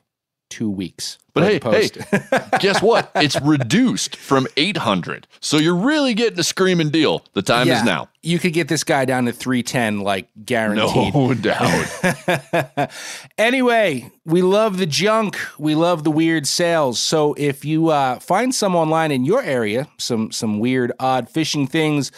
two 0.55 0.71
weeks. 0.71 1.19
But 1.33 1.43
hey, 1.43 1.59
the 1.59 2.39
hey, 2.53 2.59
guess 2.61 2.81
what? 2.81 3.11
It's 3.17 3.41
reduced 3.41 4.15
from 4.15 4.47
800. 4.57 5.27
So 5.41 5.57
you're 5.57 5.75
really 5.75 6.15
getting 6.15 6.39
a 6.39 6.45
screaming 6.45 6.91
deal. 6.91 7.25
The 7.33 7.43
time 7.43 7.67
Yeah, 7.67 7.79
is 7.81 7.85
now. 7.85 8.09
You 8.23 8.39
could 8.39 8.53
get 8.53 8.69
this 8.69 8.85
guy 8.85 9.05
down 9.05 9.25
to 9.25 9.33
three 9.33 9.65
ten, 9.65 10.01
like 10.01 10.29
guaranteed. 10.45 11.13
No 11.13 11.35
doubt. 11.41 12.93
anyway, 13.39 14.09
we 14.25 14.43
love 14.43 14.79
the 14.79 14.87
junk. 14.87 15.37
We 15.59 15.75
love 15.75 16.05
the 16.05 16.13
weird 16.13 16.47
sales. 16.47 17.01
So 17.01 17.35
if 17.37 17.65
you 17.65 17.89
uh, 17.89 18.21
find 18.21 18.55
some 18.55 18.77
online 18.77 19.11
in 19.11 19.25
your 19.25 19.43
area, 19.43 19.89
some 19.99 20.31
some 20.31 20.61
weird, 20.61 20.93
odd 21.01 21.29
fishing 21.29 21.67
things 21.67 22.13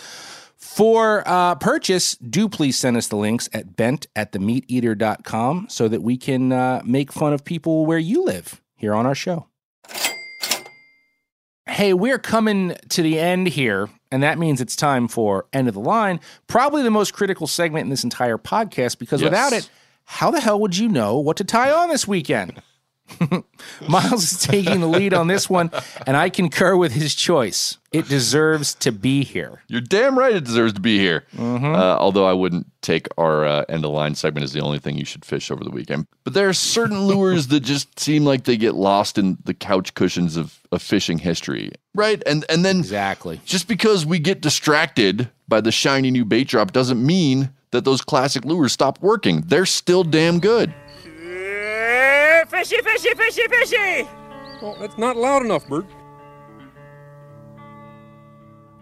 for 0.76 1.22
uh, 1.26 1.54
purchase, 1.54 2.16
do 2.16 2.50
please 2.50 2.76
send 2.76 2.98
us 2.98 3.08
the 3.08 3.16
links 3.16 3.48
at 3.54 3.76
bent 3.76 4.06
at 4.14 4.32
themeateater.com 4.32 5.68
so 5.70 5.88
that 5.88 6.02
we 6.02 6.18
can 6.18 6.52
uh, 6.52 6.82
make 6.84 7.10
fun 7.10 7.32
of 7.32 7.44
people 7.46 7.86
where 7.86 7.96
you 7.98 8.22
live 8.26 8.60
here 8.74 8.92
on 8.92 9.06
our 9.06 9.14
show. 9.14 9.46
Hey, 11.66 11.94
we're 11.94 12.18
coming 12.18 12.76
to 12.90 13.00
the 13.02 13.18
end 13.18 13.48
here, 13.48 13.88
and 14.12 14.22
that 14.22 14.38
means 14.38 14.60
it's 14.60 14.76
time 14.76 15.08
for 15.08 15.46
End 15.50 15.66
of 15.66 15.72
the 15.72 15.80
Line, 15.80 16.20
probably 16.46 16.82
the 16.82 16.90
most 16.90 17.14
critical 17.14 17.46
segment 17.46 17.84
in 17.84 17.90
this 17.90 18.04
entire 18.04 18.36
podcast 18.36 18.98
because 18.98 19.22
Yes. 19.22 19.30
without 19.30 19.52
it, 19.54 19.70
how 20.04 20.30
the 20.30 20.40
hell 20.40 20.60
would 20.60 20.76
you 20.76 20.88
know 20.88 21.16
what 21.18 21.38
to 21.38 21.44
tie 21.44 21.72
on 21.72 21.88
this 21.88 22.06
weekend? 22.06 22.60
Miles 23.88 24.32
is 24.32 24.40
taking 24.40 24.80
the 24.80 24.86
lead 24.86 25.14
on 25.14 25.26
this 25.26 25.48
one, 25.48 25.70
and 26.06 26.16
I 26.16 26.28
concur 26.28 26.76
with 26.76 26.92
his 26.92 27.14
choice. 27.14 27.78
It 27.92 28.08
deserves 28.08 28.74
to 28.76 28.92
be 28.92 29.24
here. 29.24 29.62
You're 29.68 29.80
damn 29.80 30.18
right 30.18 30.34
it 30.34 30.44
deserves 30.44 30.74
to 30.74 30.80
be 30.80 30.98
here. 30.98 31.24
Mm-hmm. 31.34 31.74
Uh, 31.74 31.96
although 31.96 32.26
I 32.26 32.32
wouldn't 32.32 32.66
take 32.82 33.06
our 33.16 33.46
uh, 33.46 33.64
end 33.68 33.84
of 33.84 33.92
line 33.92 34.14
segment 34.14 34.44
as 34.44 34.52
the 34.52 34.60
only 34.60 34.78
thing 34.78 34.98
you 34.98 35.04
should 35.04 35.24
fish 35.24 35.50
over 35.50 35.64
the 35.64 35.70
weekend. 35.70 36.06
But 36.24 36.34
there 36.34 36.48
are 36.48 36.54
certain 36.54 37.02
lures 37.06 37.46
that 37.48 37.60
just 37.60 37.98
seem 37.98 38.24
like 38.24 38.44
they 38.44 38.56
get 38.56 38.74
lost 38.74 39.18
in 39.18 39.38
the 39.44 39.54
couch 39.54 39.94
cushions 39.94 40.36
of, 40.36 40.60
of 40.72 40.82
fishing 40.82 41.18
history, 41.18 41.70
right? 41.94 42.22
And 42.26 42.44
and 42.48 42.64
then 42.64 42.78
exactly 42.78 43.40
just 43.44 43.68
because 43.68 44.04
we 44.04 44.18
get 44.18 44.40
distracted 44.40 45.30
by 45.48 45.60
the 45.60 45.72
shiny 45.72 46.10
new 46.10 46.24
bait 46.24 46.48
drop 46.48 46.72
doesn't 46.72 47.04
mean 47.04 47.50
that 47.70 47.84
those 47.84 48.00
classic 48.00 48.44
lures 48.44 48.72
stop 48.72 49.00
working. 49.00 49.42
They're 49.42 49.66
still 49.66 50.02
damn 50.04 50.40
good. 50.40 50.74
Fishy, 52.48 52.76
fishy, 52.82 53.14
fishy, 53.14 53.48
fishy! 53.48 54.08
Well, 54.62 54.76
that's 54.78 54.96
not 54.98 55.16
loud 55.16 55.44
enough, 55.44 55.66
Bert. 55.68 55.86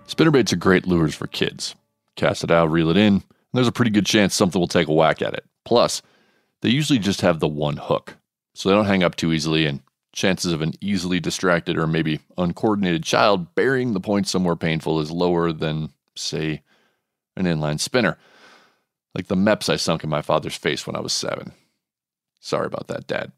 Spinnerbaits 0.06 0.52
are 0.52 0.56
great 0.56 0.86
lures 0.86 1.14
for 1.14 1.26
kids. 1.26 1.74
Cast 2.16 2.44
it 2.44 2.50
out, 2.50 2.70
reel 2.70 2.90
it 2.90 2.96
in, 2.96 3.14
and 3.14 3.22
there's 3.52 3.68
a 3.68 3.72
pretty 3.72 3.90
good 3.90 4.06
chance 4.06 4.34
something 4.34 4.60
will 4.60 4.68
take 4.68 4.88
a 4.88 4.92
whack 4.92 5.22
at 5.22 5.34
it. 5.34 5.44
Plus, 5.64 6.02
they 6.60 6.68
usually 6.68 6.98
just 6.98 7.22
have 7.22 7.40
the 7.40 7.48
one 7.48 7.76
hook, 7.76 8.16
so 8.54 8.68
they 8.68 8.74
don't 8.74 8.84
hang 8.84 9.02
up 9.02 9.16
too 9.16 9.32
easily, 9.32 9.66
and 9.66 9.80
chances 10.12 10.52
of 10.52 10.62
an 10.62 10.72
easily 10.80 11.18
distracted 11.18 11.76
or 11.76 11.86
maybe 11.86 12.20
uncoordinated 12.38 13.02
child 13.02 13.54
burying 13.54 13.92
the 13.92 14.00
point 14.00 14.28
somewhere 14.28 14.56
painful 14.56 15.00
is 15.00 15.10
lower 15.10 15.52
than, 15.52 15.90
say, 16.14 16.62
an 17.36 17.46
inline 17.46 17.80
spinner. 17.80 18.16
Like 19.14 19.26
the 19.26 19.34
Mepps 19.34 19.68
I 19.68 19.76
sunk 19.76 20.04
in 20.04 20.10
my 20.10 20.22
father's 20.22 20.56
face 20.56 20.86
when 20.86 20.96
I 20.96 21.00
was 21.00 21.12
seven. 21.12 21.52
Sorry 22.40 22.66
about 22.66 22.88
that, 22.88 23.06
Dad. 23.06 23.32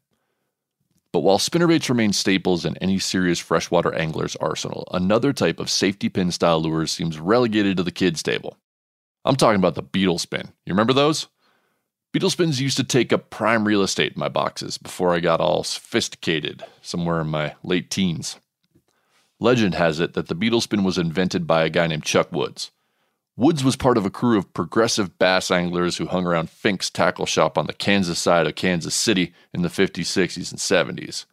But 1.11 1.21
while 1.21 1.37
spinnerbaits 1.37 1.89
remain 1.89 2.13
staples 2.13 2.65
in 2.65 2.77
any 2.77 2.99
serious 2.99 3.39
freshwater 3.39 3.93
angler's 3.93 4.35
arsenal, 4.37 4.87
another 4.91 5.33
type 5.33 5.59
of 5.59 5.69
safety 5.69 6.09
pin 6.09 6.31
style 6.31 6.61
lures 6.61 6.91
seems 6.91 7.19
relegated 7.19 7.77
to 7.77 7.83
the 7.83 7.91
kids' 7.91 8.21
table. 8.21 8.57
I'm 9.23 9.35
talking 9.35 9.59
about 9.59 9.75
the 9.75 9.81
beetle 9.81 10.19
spin. 10.19 10.49
You 10.65 10.73
remember 10.73 10.93
those? 10.93 11.27
Beetle 12.13 12.29
spins 12.29 12.61
used 12.61 12.77
to 12.77 12.83
take 12.83 13.11
up 13.11 13.29
prime 13.29 13.65
real 13.65 13.83
estate 13.83 14.13
in 14.13 14.19
my 14.19 14.29
boxes 14.29 14.77
before 14.77 15.13
I 15.13 15.19
got 15.19 15.41
all 15.41 15.63
sophisticated, 15.63 16.63
somewhere 16.81 17.21
in 17.21 17.27
my 17.27 17.55
late 17.63 17.89
teens. 17.89 18.37
Legend 19.39 19.75
has 19.75 19.99
it 19.99 20.13
that 20.13 20.27
the 20.27 20.35
beetle 20.35 20.61
spin 20.61 20.83
was 20.83 20.97
invented 20.97 21.45
by 21.45 21.63
a 21.63 21.69
guy 21.69 21.87
named 21.87 22.03
Chuck 22.03 22.31
Woods. 22.31 22.71
Woods 23.37 23.63
was 23.63 23.75
part 23.75 23.97
of 23.97 24.05
a 24.05 24.09
crew 24.09 24.39
of 24.39 24.51
progressive 24.53 25.19
bass 25.19 25.51
anglers 25.51 25.97
who 25.97 26.07
hung 26.07 26.25
around 26.25 26.49
Fink's 26.49 26.89
tackle 26.89 27.27
shop 27.27 27.55
on 27.55 27.67
the 27.67 27.73
Kansas 27.73 28.17
side 28.17 28.47
of 28.47 28.55
Kansas 28.55 28.95
City 28.95 29.31
in 29.53 29.61
the 29.61 29.69
50s, 29.69 30.05
60s, 30.05 30.51
and 30.51 30.97
70s. 30.97 31.25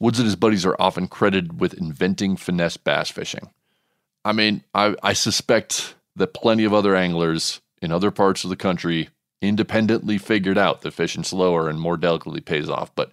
Woods 0.00 0.18
and 0.18 0.26
his 0.26 0.34
buddies 0.34 0.66
are 0.66 0.76
often 0.80 1.06
credited 1.06 1.60
with 1.60 1.74
inventing 1.74 2.36
finesse 2.36 2.76
bass 2.76 3.10
fishing. 3.10 3.50
I 4.24 4.32
mean, 4.32 4.64
I, 4.74 4.96
I 5.00 5.12
suspect 5.12 5.94
that 6.16 6.34
plenty 6.34 6.64
of 6.64 6.74
other 6.74 6.96
anglers 6.96 7.60
in 7.80 7.92
other 7.92 8.10
parts 8.10 8.42
of 8.42 8.50
the 8.50 8.56
country 8.56 9.08
independently 9.40 10.18
figured 10.18 10.58
out 10.58 10.80
that 10.80 10.92
fishing 10.92 11.22
slower 11.22 11.68
and 11.68 11.80
more 11.80 11.96
delicately 11.96 12.40
pays 12.40 12.68
off, 12.68 12.92
but 12.96 13.12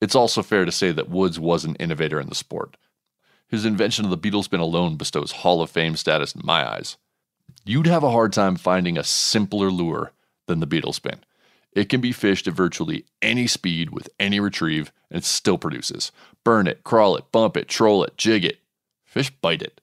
it's 0.00 0.16
also 0.16 0.42
fair 0.42 0.64
to 0.64 0.72
say 0.72 0.90
that 0.90 1.08
Woods 1.08 1.38
was 1.38 1.64
an 1.64 1.76
innovator 1.76 2.20
in 2.20 2.28
the 2.28 2.34
sport. 2.34 2.76
His 3.46 3.64
invention 3.64 4.04
of 4.04 4.10
the 4.10 4.16
beetle 4.16 4.42
spin 4.42 4.58
alone 4.58 4.96
bestows 4.96 5.30
Hall 5.30 5.62
of 5.62 5.70
Fame 5.70 5.94
status 5.94 6.34
in 6.34 6.40
my 6.44 6.68
eyes. 6.68 6.96
You'd 7.64 7.86
have 7.86 8.02
a 8.02 8.10
hard 8.10 8.32
time 8.32 8.56
finding 8.56 8.98
a 8.98 9.04
simpler 9.04 9.70
lure 9.70 10.12
than 10.46 10.60
the 10.60 10.66
beetle 10.66 10.92
spin. 10.92 11.20
It 11.72 11.88
can 11.88 12.00
be 12.00 12.12
fished 12.12 12.46
at 12.46 12.54
virtually 12.54 13.06
any 13.22 13.46
speed 13.46 13.90
with 13.90 14.08
any 14.20 14.40
retrieve, 14.40 14.92
and 15.10 15.18
it 15.18 15.24
still 15.24 15.58
produces. 15.58 16.12
Burn 16.44 16.66
it, 16.66 16.84
crawl 16.84 17.16
it, 17.16 17.30
bump 17.32 17.56
it, 17.56 17.68
troll 17.68 18.04
it, 18.04 18.16
jig 18.16 18.44
it. 18.44 18.58
Fish 19.04 19.30
bite 19.30 19.62
it. 19.62 19.80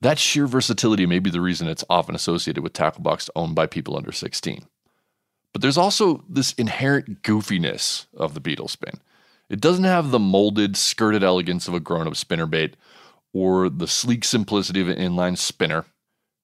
That 0.00 0.18
sheer 0.18 0.48
versatility 0.48 1.06
may 1.06 1.20
be 1.20 1.30
the 1.30 1.40
reason 1.40 1.68
it's 1.68 1.84
often 1.88 2.16
associated 2.16 2.62
with 2.62 2.72
tackle 2.72 3.02
box 3.02 3.30
owned 3.36 3.54
by 3.54 3.66
people 3.66 3.96
under 3.96 4.10
16. 4.10 4.66
But 5.52 5.62
there's 5.62 5.78
also 5.78 6.24
this 6.28 6.52
inherent 6.54 7.22
goofiness 7.22 8.06
of 8.16 8.34
the 8.34 8.40
beetle 8.40 8.68
spin. 8.68 8.94
It 9.48 9.60
doesn't 9.60 9.84
have 9.84 10.10
the 10.10 10.18
molded, 10.18 10.76
skirted 10.76 11.22
elegance 11.22 11.68
of 11.68 11.74
a 11.74 11.80
grown 11.80 12.08
up 12.08 12.14
spinnerbait 12.14 12.72
or 13.32 13.68
the 13.68 13.86
sleek 13.86 14.24
simplicity 14.24 14.80
of 14.80 14.88
an 14.88 14.98
inline 14.98 15.38
spinner. 15.38 15.84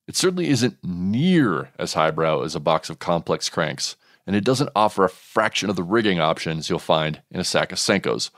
It 0.08 0.16
certainly 0.16 0.48
isn't 0.48 0.78
near 0.82 1.68
as 1.78 1.92
highbrow 1.92 2.40
as 2.40 2.54
a 2.54 2.60
box 2.60 2.88
of 2.88 2.98
complex 2.98 3.50
cranks, 3.50 3.94
and 4.26 4.34
it 4.34 4.42
doesn't 4.42 4.70
offer 4.74 5.04
a 5.04 5.10
fraction 5.10 5.68
of 5.68 5.76
the 5.76 5.82
rigging 5.82 6.18
options 6.18 6.70
you'll 6.70 6.78
find 6.78 7.20
in 7.30 7.40
a 7.40 7.44
sack 7.44 7.72
of 7.72 7.78
Senkos. 7.78 8.30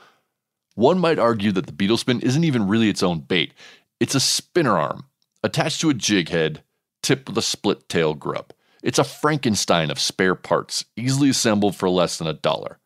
One 0.75 0.99
might 0.99 1.17
argue 1.17 1.53
that 1.53 1.67
the 1.67 1.71
beetle 1.71 1.95
spin 1.95 2.19
isn't 2.19 2.43
even 2.43 2.67
really 2.67 2.89
its 2.89 3.01
own 3.01 3.21
bait. 3.21 3.53
It's 4.01 4.15
a 4.15 4.19
spinner 4.19 4.77
arm 4.77 5.05
attached 5.43 5.79
to 5.81 5.89
a 5.89 5.93
jig 5.93 6.27
head, 6.27 6.61
tipped 7.01 7.29
with 7.29 7.37
a 7.37 7.41
split 7.41 7.87
tail 7.87 8.15
grub. 8.15 8.51
It's 8.83 8.99
a 8.99 9.05
Frankenstein 9.05 9.89
of 9.91 9.99
spare 9.99 10.35
parts, 10.35 10.83
easily 10.97 11.29
assembled 11.29 11.77
for 11.77 11.89
less 11.89 12.17
than 12.17 12.27
a 12.27 12.33
dollar. 12.33 12.79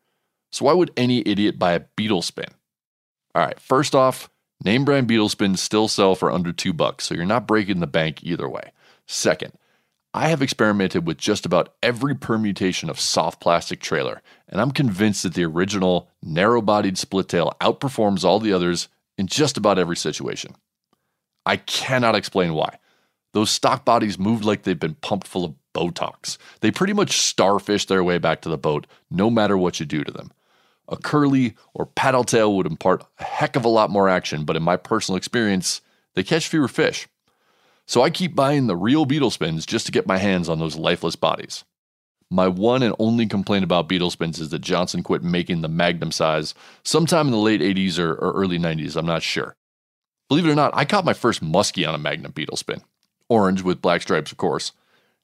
So 0.52 0.64
why 0.64 0.74
would 0.74 0.92
any 0.96 1.22
idiot 1.26 1.58
buy 1.58 1.72
a 1.72 1.84
beetle 1.96 2.22
spin? 2.22 2.48
All 3.34 3.42
right, 3.44 3.58
first 3.58 3.96
off, 3.96 4.30
name 4.64 4.84
brand 4.84 5.08
beetle 5.08 5.28
spins 5.28 5.60
still 5.60 5.88
sell 5.88 6.14
for 6.14 6.30
under 6.30 6.52
two 6.52 6.72
bucks, 6.72 7.04
so 7.04 7.14
you're 7.14 7.26
not 7.26 7.48
breaking 7.48 7.80
the 7.80 7.86
bank 7.88 8.22
either 8.22 8.48
way. 8.48 8.70
Second, 9.06 9.52
I 10.12 10.28
have 10.28 10.42
experimented 10.42 11.06
with 11.06 11.18
just 11.18 11.44
about 11.44 11.74
every 11.82 12.14
permutation 12.14 12.88
of 12.88 12.98
soft 12.98 13.40
plastic 13.40 13.80
trailer, 13.80 14.22
and 14.48 14.60
I'm 14.60 14.70
convinced 14.70 15.22
that 15.22 15.34
the 15.34 15.44
original 15.44 16.08
narrow 16.22 16.62
bodied 16.62 16.96
split 16.96 17.28
tail 17.28 17.52
outperforms 17.60 18.24
all 18.24 18.40
the 18.40 18.52
others 18.52 18.88
in 19.18 19.26
just 19.26 19.56
about 19.56 19.78
every 19.78 19.96
situation. 19.96 20.54
I 21.44 21.56
cannot 21.56 22.14
explain 22.14 22.54
why. 22.54 22.78
Those 23.34 23.50
stock 23.50 23.84
bodies 23.84 24.18
moved 24.18 24.44
like 24.44 24.62
they've 24.62 24.78
been 24.78 24.94
pumped 24.94 25.26
full 25.26 25.44
of 25.44 25.54
Botox. 25.74 26.38
They 26.60 26.70
pretty 26.70 26.94
much 26.94 27.18
starfish 27.18 27.84
their 27.84 28.02
way 28.02 28.16
back 28.16 28.40
to 28.40 28.48
the 28.48 28.56
boat, 28.56 28.86
no 29.10 29.28
matter 29.28 29.58
what 29.58 29.78
you 29.78 29.84
do 29.84 30.02
to 30.02 30.10
them. 30.10 30.32
A 30.88 30.96
curly 30.96 31.54
or 31.74 31.84
paddle 31.84 32.24
tail 32.24 32.56
would 32.56 32.66
impart 32.66 33.04
a 33.18 33.24
heck 33.24 33.54
of 33.56 33.64
a 33.64 33.68
lot 33.68 33.90
more 33.90 34.08
action, 34.08 34.44
but 34.44 34.56
in 34.56 34.62
my 34.62 34.76
personal 34.76 35.16
experience, 35.16 35.82
they 36.14 36.22
catch 36.22 36.48
fewer 36.48 36.68
fish. 36.68 37.06
So 37.86 38.02
I 38.02 38.10
keep 38.10 38.34
buying 38.34 38.66
the 38.66 38.76
real 38.76 39.04
beetle 39.04 39.30
spins 39.30 39.64
just 39.64 39.86
to 39.86 39.92
get 39.92 40.06
my 40.06 40.18
hands 40.18 40.48
on 40.48 40.58
those 40.58 40.76
lifeless 40.76 41.16
bodies. 41.16 41.64
My 42.30 42.48
one 42.48 42.82
and 42.82 42.94
only 42.98 43.26
complaint 43.26 43.64
about 43.64 43.88
beetle 43.88 44.10
spins 44.10 44.40
is 44.40 44.50
that 44.50 44.58
Johnson 44.58 45.04
quit 45.04 45.22
making 45.22 45.62
the 45.62 45.68
magnum 45.68 46.10
size 46.10 46.54
sometime 46.84 47.26
in 47.26 47.32
the 47.32 47.38
late 47.38 47.60
80s 47.60 47.98
or, 47.98 48.12
or 48.14 48.32
early 48.32 48.58
90s, 48.58 48.96
I'm 48.96 49.06
not 49.06 49.22
sure. 49.22 49.54
Believe 50.28 50.46
it 50.46 50.50
or 50.50 50.56
not, 50.56 50.74
I 50.74 50.84
caught 50.84 51.04
my 51.04 51.12
first 51.12 51.42
muskie 51.42 51.86
on 51.86 51.94
a 51.94 51.98
magnum 51.98 52.32
beetle 52.32 52.56
spin. 52.56 52.82
Orange 53.28 53.62
with 53.62 53.80
black 53.82 54.02
stripes, 54.02 54.32
of 54.32 54.38
course. 54.38 54.72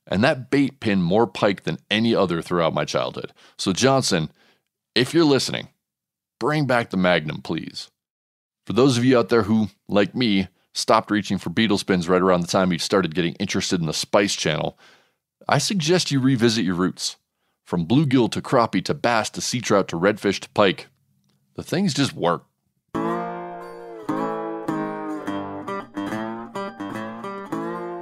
And 0.06 0.22
that 0.22 0.50
bait 0.50 0.78
pinned 0.78 1.02
more 1.02 1.26
pike 1.26 1.64
than 1.64 1.78
any 1.90 2.14
other 2.14 2.40
throughout 2.40 2.74
my 2.74 2.84
childhood. 2.84 3.32
So, 3.58 3.72
Johnson, 3.72 4.30
if 4.94 5.12
you're 5.12 5.24
listening, 5.24 5.68
bring 6.38 6.66
back 6.66 6.90
the 6.90 6.96
Magnum, 6.96 7.40
please. 7.42 7.90
For 8.66 8.72
those 8.72 8.98
of 8.98 9.04
you 9.04 9.18
out 9.18 9.28
there 9.28 9.42
who, 9.42 9.68
like 9.88 10.14
me, 10.14 10.48
stopped 10.74 11.10
reaching 11.10 11.38
for 11.38 11.50
beetle 11.50 11.78
spins 11.78 12.08
right 12.08 12.22
around 12.22 12.40
the 12.40 12.46
time 12.46 12.72
you 12.72 12.78
started 12.78 13.14
getting 13.14 13.34
interested 13.34 13.80
in 13.80 13.86
the 13.86 13.92
Spice 13.92 14.34
Channel, 14.34 14.78
I 15.48 15.58
suggest 15.58 16.10
you 16.10 16.20
revisit 16.20 16.64
your 16.64 16.74
roots. 16.74 17.16
From 17.64 17.86
bluegill 17.86 18.30
to 18.32 18.42
crappie 18.42 18.84
to 18.84 18.94
bass 18.94 19.30
to 19.30 19.40
sea 19.40 19.60
trout 19.60 19.88
to 19.88 19.98
redfish 19.98 20.40
to 20.40 20.48
pike, 20.50 20.88
the 21.54 21.62
things 21.62 21.94
just 21.94 22.12
work. 22.12 22.44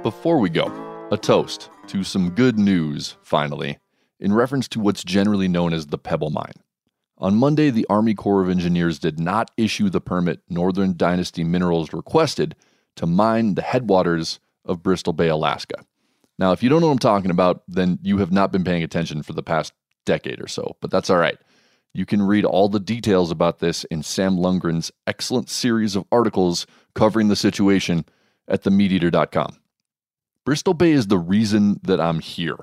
Before 0.03 0.39
we 0.39 0.49
go, 0.49 0.65
a 1.11 1.17
toast 1.17 1.69
to 1.87 2.03
some 2.03 2.31
good 2.31 2.57
news, 2.57 3.17
finally, 3.21 3.77
in 4.19 4.33
reference 4.33 4.67
to 4.69 4.79
what's 4.79 5.03
generally 5.03 5.47
known 5.47 5.73
as 5.73 5.87
the 5.87 5.97
Pebble 5.97 6.31
Mine. 6.31 6.63
On 7.21 7.35
Monday, 7.35 7.69
the 7.69 7.85
Army 7.87 8.15
Corps 8.15 8.41
of 8.41 8.49
Engineers 8.49 8.97
did 8.97 9.19
not 9.19 9.51
issue 9.55 9.89
the 9.89 10.01
permit 10.01 10.41
Northern 10.49 10.97
Dynasty 10.97 11.43
Minerals 11.43 11.93
requested 11.93 12.55
to 12.95 13.05
mine 13.05 13.53
the 13.53 13.61
headwaters 13.61 14.39
of 14.65 14.81
Bristol 14.81 15.13
Bay, 15.13 15.27
Alaska. 15.27 15.85
Now, 16.39 16.51
if 16.51 16.63
you 16.63 16.69
don't 16.69 16.81
know 16.81 16.87
what 16.87 16.93
I'm 16.93 16.99
talking 16.99 17.29
about, 17.29 17.61
then 17.67 17.99
you 18.01 18.17
have 18.17 18.31
not 18.31 18.51
been 18.51 18.63
paying 18.63 18.81
attention 18.81 19.21
for 19.21 19.33
the 19.33 19.43
past 19.43 19.71
decade 20.03 20.41
or 20.41 20.47
so, 20.47 20.75
but 20.81 20.89
that's 20.89 21.11
all 21.11 21.17
right. 21.17 21.37
You 21.93 22.07
can 22.07 22.23
read 22.23 22.43
all 22.43 22.69
the 22.69 22.79
details 22.79 23.29
about 23.29 23.59
this 23.59 23.83
in 23.85 24.01
Sam 24.01 24.37
Lungren's 24.37 24.91
excellent 25.05 25.47
series 25.47 25.95
of 25.95 26.05
articles 26.11 26.65
covering 26.95 27.27
the 27.27 27.35
situation 27.35 28.03
at 28.47 28.63
themeateater.com. 28.63 29.57
Bristol 30.43 30.73
Bay 30.73 30.91
is 30.93 31.05
the 31.05 31.19
reason 31.19 31.79
that 31.83 32.01
I'm 32.01 32.19
here, 32.19 32.57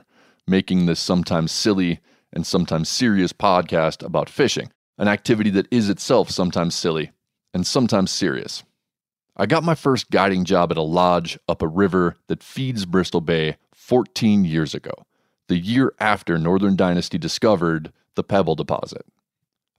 making 0.48 0.86
this 0.86 0.98
sometimes 0.98 1.52
silly 1.52 2.00
and 2.32 2.46
sometimes 2.46 2.88
serious 2.88 3.32
podcast 3.32 4.04
about 4.04 4.28
fishing, 4.28 4.70
an 4.98 5.08
activity 5.08 5.50
that 5.50 5.68
is 5.70 5.88
itself 5.88 6.30
sometimes 6.30 6.74
silly 6.74 7.10
and 7.54 7.66
sometimes 7.66 8.10
serious. 8.10 8.62
I 9.36 9.46
got 9.46 9.64
my 9.64 9.74
first 9.74 10.10
guiding 10.10 10.44
job 10.44 10.72
at 10.72 10.78
a 10.78 10.82
lodge 10.82 11.38
up 11.48 11.62
a 11.62 11.68
river 11.68 12.16
that 12.26 12.42
feeds 12.42 12.84
Bristol 12.84 13.20
Bay 13.20 13.56
14 13.74 14.44
years 14.44 14.74
ago, 14.74 14.92
the 15.46 15.56
year 15.56 15.94
after 16.00 16.38
Northern 16.38 16.76
Dynasty 16.76 17.18
discovered 17.18 17.92
the 18.16 18.24
Pebble 18.24 18.56
deposit. 18.56 19.06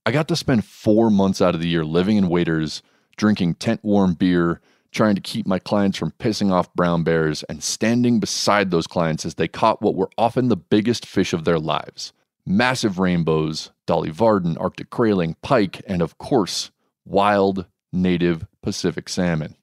I 0.05 0.11
got 0.11 0.27
to 0.29 0.35
spend 0.35 0.65
four 0.65 1.09
months 1.09 1.41
out 1.41 1.55
of 1.55 1.61
the 1.61 1.67
year 1.67 1.83
living 1.83 2.15
in 2.17 2.29
waiters, 2.29 2.81
drinking 3.17 3.55
tent 3.55 3.83
warm 3.83 4.13
beer, 4.13 4.61
trying 4.91 5.13
to 5.13 5.21
keep 5.21 5.45
my 5.45 5.59
clients 5.59 5.97
from 5.97 6.11
pissing 6.11 6.51
off 6.51 6.73
brown 6.73 7.03
bears, 7.03 7.43
and 7.43 7.61
standing 7.61 8.19
beside 8.19 8.71
those 8.71 8.87
clients 8.87 9.25
as 9.25 9.35
they 9.35 9.47
caught 9.47 9.81
what 9.81 9.93
were 9.93 10.09
often 10.17 10.47
the 10.47 10.55
biggest 10.55 11.05
fish 11.05 11.33
of 11.33 11.43
their 11.43 11.59
lives 11.59 12.13
massive 12.49 12.97
rainbows, 12.97 13.71
Dolly 13.85 14.09
Varden, 14.09 14.57
Arctic 14.57 14.89
grayling, 14.89 15.35
pike, 15.41 15.81
and 15.87 16.01
of 16.01 16.17
course, 16.17 16.71
wild 17.05 17.67
native 17.93 18.45
Pacific 18.63 19.07
salmon. 19.07 19.55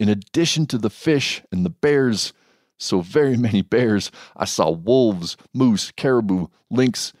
In 0.00 0.08
addition 0.08 0.66
to 0.66 0.78
the 0.78 0.90
fish 0.90 1.42
and 1.52 1.64
the 1.64 1.70
bears, 1.70 2.32
so 2.78 3.02
very 3.02 3.36
many 3.48 3.62
bears, 3.62 4.10
I 4.34 4.46
saw 4.46 4.70
wolves, 4.70 5.36
moose, 5.54 5.92
caribou, 5.92 6.48
lynx, 6.70 7.12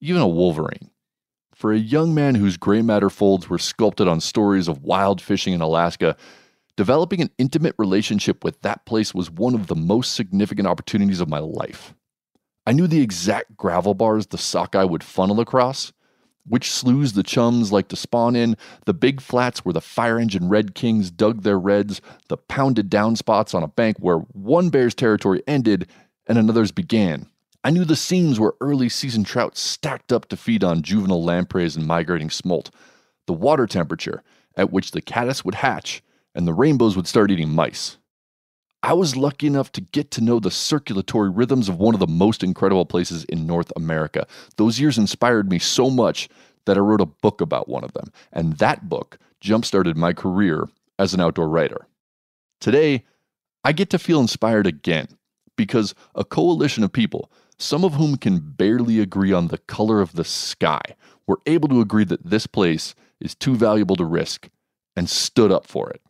even 0.00 0.22
a 0.22 0.28
wolverine. 0.28 0.90
For 1.54 1.72
a 1.72 1.78
young 1.78 2.14
man 2.14 2.36
whose 2.36 2.56
gray 2.56 2.82
matter 2.82 3.10
folds 3.10 3.48
were 3.48 3.58
sculpted 3.58 4.08
on 4.08 4.20
stories 4.20 4.68
of 4.68 4.82
wild 4.82 5.20
fishing 5.20 5.54
in 5.54 5.60
Alaska, 5.60 6.16
developing 6.76 7.20
an 7.20 7.30
intimate 7.36 7.74
relationship 7.78 8.42
with 8.42 8.60
that 8.62 8.86
place 8.86 9.14
was 9.14 9.30
one 9.30 9.54
of 9.54 9.66
the 9.66 9.76
most 9.76 10.14
significant 10.14 10.66
opportunities 10.66 11.20
of 11.20 11.28
my 11.28 11.38
life. 11.38 11.94
I 12.66 12.72
knew 12.72 12.86
the 12.86 13.00
exact 13.00 13.56
gravel 13.56 13.94
bars 13.94 14.28
the 14.28 14.38
sockeye 14.38 14.84
would 14.84 15.02
funnel 15.02 15.40
across, 15.40 15.92
which 16.46 16.70
sloughs 16.70 17.12
the 17.12 17.22
chums 17.22 17.72
like 17.72 17.88
to 17.88 17.96
spawn 17.96 18.36
in, 18.36 18.56
the 18.86 18.94
big 18.94 19.20
flats 19.20 19.64
where 19.64 19.72
the 19.72 19.80
fire 19.80 20.18
engine 20.18 20.48
red 20.48 20.74
kings 20.74 21.10
dug 21.10 21.42
their 21.42 21.58
reds, 21.58 22.00
the 22.28 22.36
pounded 22.36 22.88
down 22.88 23.16
spots 23.16 23.54
on 23.54 23.62
a 23.62 23.68
bank 23.68 23.96
where 23.98 24.18
one 24.18 24.68
bear's 24.68 24.94
territory 24.94 25.42
ended 25.46 25.88
and 26.26 26.38
another's 26.38 26.72
began. 26.72 27.26
I 27.64 27.70
knew 27.70 27.84
the 27.84 27.96
seams 27.96 28.40
where 28.40 28.52
early 28.60 28.88
season 28.88 29.24
trout 29.24 29.56
stacked 29.56 30.12
up 30.12 30.28
to 30.28 30.36
feed 30.36 30.64
on 30.64 30.82
juvenile 30.82 31.22
lampreys 31.22 31.76
and 31.76 31.86
migrating 31.86 32.30
smolt, 32.30 32.70
the 33.26 33.32
water 33.32 33.66
temperature 33.66 34.22
at 34.56 34.72
which 34.72 34.90
the 34.90 35.00
caddis 35.00 35.44
would 35.44 35.56
hatch 35.56 36.02
and 36.34 36.46
the 36.46 36.54
rainbows 36.54 36.96
would 36.96 37.06
start 37.06 37.30
eating 37.30 37.50
mice. 37.50 37.98
I 38.84 38.94
was 38.94 39.16
lucky 39.16 39.46
enough 39.46 39.70
to 39.72 39.80
get 39.80 40.10
to 40.12 40.20
know 40.20 40.40
the 40.40 40.50
circulatory 40.50 41.30
rhythms 41.30 41.68
of 41.68 41.78
one 41.78 41.94
of 41.94 42.00
the 42.00 42.06
most 42.08 42.42
incredible 42.42 42.84
places 42.84 43.24
in 43.24 43.46
North 43.46 43.72
America. 43.76 44.26
Those 44.56 44.80
years 44.80 44.98
inspired 44.98 45.48
me 45.48 45.60
so 45.60 45.88
much 45.88 46.28
that 46.64 46.76
I 46.76 46.80
wrote 46.80 47.00
a 47.00 47.06
book 47.06 47.40
about 47.40 47.68
one 47.68 47.84
of 47.84 47.92
them, 47.92 48.10
and 48.32 48.54
that 48.54 48.88
book 48.88 49.18
jump-started 49.40 49.96
my 49.96 50.12
career 50.12 50.68
as 50.98 51.14
an 51.14 51.20
outdoor 51.20 51.48
writer. 51.48 51.86
Today, 52.60 53.04
I 53.62 53.70
get 53.72 53.88
to 53.90 53.98
feel 53.98 54.20
inspired 54.20 54.66
again 54.66 55.06
because 55.56 55.94
a 56.16 56.24
coalition 56.24 56.82
of 56.82 56.92
people, 56.92 57.30
some 57.58 57.84
of 57.84 57.94
whom 57.94 58.16
can 58.16 58.40
barely 58.40 58.98
agree 58.98 59.32
on 59.32 59.48
the 59.48 59.58
color 59.58 60.00
of 60.00 60.14
the 60.14 60.24
sky, 60.24 60.82
were 61.28 61.40
able 61.46 61.68
to 61.68 61.80
agree 61.80 62.04
that 62.04 62.24
this 62.24 62.48
place 62.48 62.96
is 63.20 63.36
too 63.36 63.54
valuable 63.54 63.94
to 63.94 64.04
risk 64.04 64.48
and 64.96 65.08
stood 65.08 65.52
up 65.52 65.66
for 65.66 65.88
it. 65.90 66.00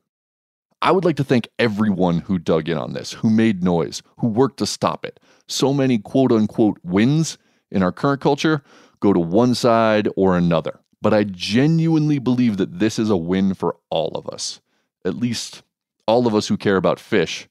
I 0.82 0.90
would 0.90 1.04
like 1.04 1.16
to 1.16 1.24
thank 1.24 1.48
everyone 1.60 2.18
who 2.18 2.40
dug 2.40 2.68
in 2.68 2.76
on 2.76 2.92
this, 2.92 3.12
who 3.12 3.30
made 3.30 3.62
noise, 3.62 4.02
who 4.18 4.26
worked 4.26 4.56
to 4.58 4.66
stop 4.66 5.04
it. 5.06 5.20
So 5.46 5.72
many 5.72 5.96
quote 5.96 6.32
unquote 6.32 6.78
wins 6.82 7.38
in 7.70 7.84
our 7.84 7.92
current 7.92 8.20
culture 8.20 8.64
go 8.98 9.12
to 9.12 9.20
one 9.20 9.54
side 9.54 10.08
or 10.16 10.36
another. 10.36 10.80
But 11.00 11.14
I 11.14 11.22
genuinely 11.22 12.18
believe 12.18 12.56
that 12.56 12.80
this 12.80 12.98
is 12.98 13.10
a 13.10 13.16
win 13.16 13.54
for 13.54 13.76
all 13.90 14.10
of 14.16 14.28
us, 14.28 14.60
at 15.04 15.14
least 15.14 15.62
all 16.06 16.26
of 16.26 16.34
us 16.34 16.48
who 16.48 16.56
care 16.56 16.76
about 16.76 16.98
fish 16.98 17.48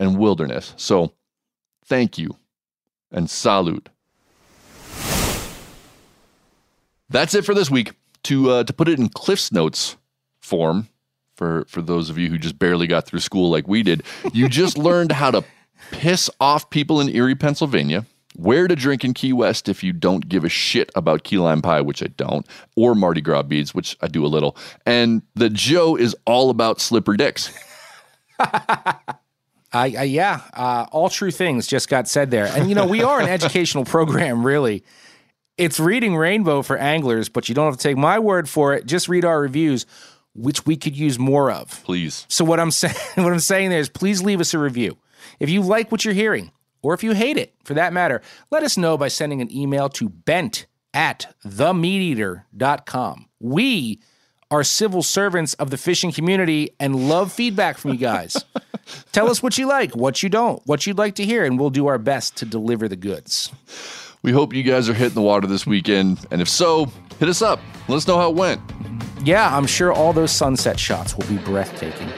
and 0.00 0.18
wilderness. 0.18 0.74
So 0.76 1.12
thank 1.84 2.18
you 2.18 2.36
and 3.12 3.30
salute. 3.30 3.88
That's 7.08 7.34
it 7.34 7.44
for 7.44 7.54
this 7.54 7.70
week. 7.70 7.92
To, 8.24 8.50
uh, 8.50 8.64
to 8.64 8.72
put 8.72 8.88
it 8.88 8.98
in 8.98 9.10
Cliff's 9.10 9.52
Notes 9.52 9.96
form, 10.40 10.88
for 11.34 11.64
for 11.68 11.82
those 11.82 12.10
of 12.10 12.18
you 12.18 12.28
who 12.28 12.38
just 12.38 12.58
barely 12.58 12.86
got 12.86 13.06
through 13.06 13.20
school 13.20 13.50
like 13.50 13.68
we 13.68 13.82
did. 13.82 14.02
You 14.32 14.48
just 14.48 14.78
learned 14.78 15.12
how 15.12 15.30
to 15.30 15.44
piss 15.90 16.30
off 16.40 16.70
people 16.70 17.00
in 17.00 17.08
Erie, 17.08 17.34
Pennsylvania. 17.34 18.06
Where 18.36 18.66
to 18.66 18.74
drink 18.74 19.04
in 19.04 19.14
Key 19.14 19.32
West 19.32 19.68
if 19.68 19.84
you 19.84 19.92
don't 19.92 20.28
give 20.28 20.44
a 20.44 20.48
shit 20.48 20.90
about 20.96 21.22
key 21.22 21.38
lime 21.38 21.62
pie, 21.62 21.80
which 21.80 22.02
I 22.02 22.08
don't, 22.08 22.44
or 22.74 22.96
Mardi 22.96 23.20
Gras 23.20 23.44
beads, 23.44 23.72
which 23.72 23.96
I 24.00 24.08
do 24.08 24.26
a 24.26 24.28
little, 24.28 24.56
and 24.84 25.22
the 25.36 25.48
Joe 25.48 25.96
is 25.96 26.16
all 26.26 26.50
about 26.50 26.80
slippery 26.80 27.16
dicks. 27.16 27.56
I, 29.72 30.04
yeah, 30.04 30.40
uh, 30.52 30.86
all 30.90 31.08
true 31.08 31.30
things 31.30 31.68
just 31.68 31.88
got 31.88 32.08
said 32.08 32.32
there. 32.32 32.46
And 32.46 32.68
you 32.68 32.74
know, 32.74 32.86
we 32.86 33.04
are 33.04 33.20
an 33.20 33.28
educational 33.28 33.84
program, 33.84 34.44
really. 34.44 34.82
It's 35.56 35.78
reading 35.78 36.16
Rainbow 36.16 36.62
for 36.62 36.76
anglers, 36.76 37.28
but 37.28 37.48
you 37.48 37.54
don't 37.54 37.66
have 37.66 37.76
to 37.76 37.82
take 37.82 37.96
my 37.96 38.18
word 38.18 38.48
for 38.48 38.74
it. 38.74 38.86
Just 38.86 39.08
read 39.08 39.24
our 39.24 39.40
reviews 39.40 39.86
which 40.34 40.66
we 40.66 40.76
could 40.76 40.96
use 40.96 41.18
more 41.18 41.50
of. 41.50 41.82
Please. 41.84 42.26
So 42.28 42.44
what 42.44 42.60
I'm 42.60 42.70
saying 42.72 42.94
what 43.16 43.32
I'm 43.32 43.40
saying 43.40 43.70
there 43.70 43.80
is 43.80 43.88
please 43.88 44.22
leave 44.22 44.40
us 44.40 44.54
a 44.54 44.58
review. 44.58 44.98
If 45.40 45.48
you 45.50 45.62
like 45.62 45.90
what 45.90 46.04
you're 46.04 46.14
hearing, 46.14 46.52
or 46.82 46.94
if 46.94 47.02
you 47.02 47.12
hate 47.12 47.36
it, 47.38 47.54
for 47.64 47.74
that 47.74 47.92
matter, 47.92 48.20
let 48.50 48.62
us 48.62 48.76
know 48.76 48.98
by 48.98 49.08
sending 49.08 49.40
an 49.40 49.50
email 49.50 49.88
to 49.90 50.08
bent 50.08 50.66
at 50.92 51.34
themeateater.com. 51.46 53.26
We 53.40 54.00
are 54.50 54.62
civil 54.62 55.02
servants 55.02 55.54
of 55.54 55.70
the 55.70 55.78
fishing 55.78 56.12
community 56.12 56.70
and 56.78 57.08
love 57.08 57.32
feedback 57.32 57.78
from 57.78 57.92
you 57.92 57.98
guys. 57.98 58.44
Tell 59.12 59.30
us 59.30 59.42
what 59.42 59.56
you 59.58 59.66
like, 59.66 59.96
what 59.96 60.22
you 60.22 60.28
don't, 60.28 60.62
what 60.66 60.86
you'd 60.86 60.98
like 60.98 61.14
to 61.16 61.24
hear, 61.24 61.44
and 61.44 61.58
we'll 61.58 61.70
do 61.70 61.86
our 61.86 61.98
best 61.98 62.36
to 62.36 62.44
deliver 62.44 62.86
the 62.86 62.96
goods. 62.96 63.50
We 64.22 64.32
hope 64.32 64.54
you 64.54 64.62
guys 64.62 64.88
are 64.88 64.94
hitting 64.94 65.14
the 65.14 65.22
water 65.22 65.46
this 65.46 65.66
weekend. 65.66 66.24
And 66.30 66.40
if 66.40 66.48
so, 66.48 66.86
hit 67.18 67.28
us 67.28 67.42
up. 67.42 67.60
Let 67.88 67.96
us 67.96 68.06
know 68.06 68.16
how 68.16 68.30
it 68.30 68.36
went 68.36 68.60
yeah, 69.26 69.56
I'm 69.56 69.66
sure 69.66 69.92
all 69.92 70.12
those 70.12 70.32
sunset 70.32 70.78
shots 70.78 71.16
will 71.16 71.26
be 71.26 71.38
breathtaking. 71.38 72.12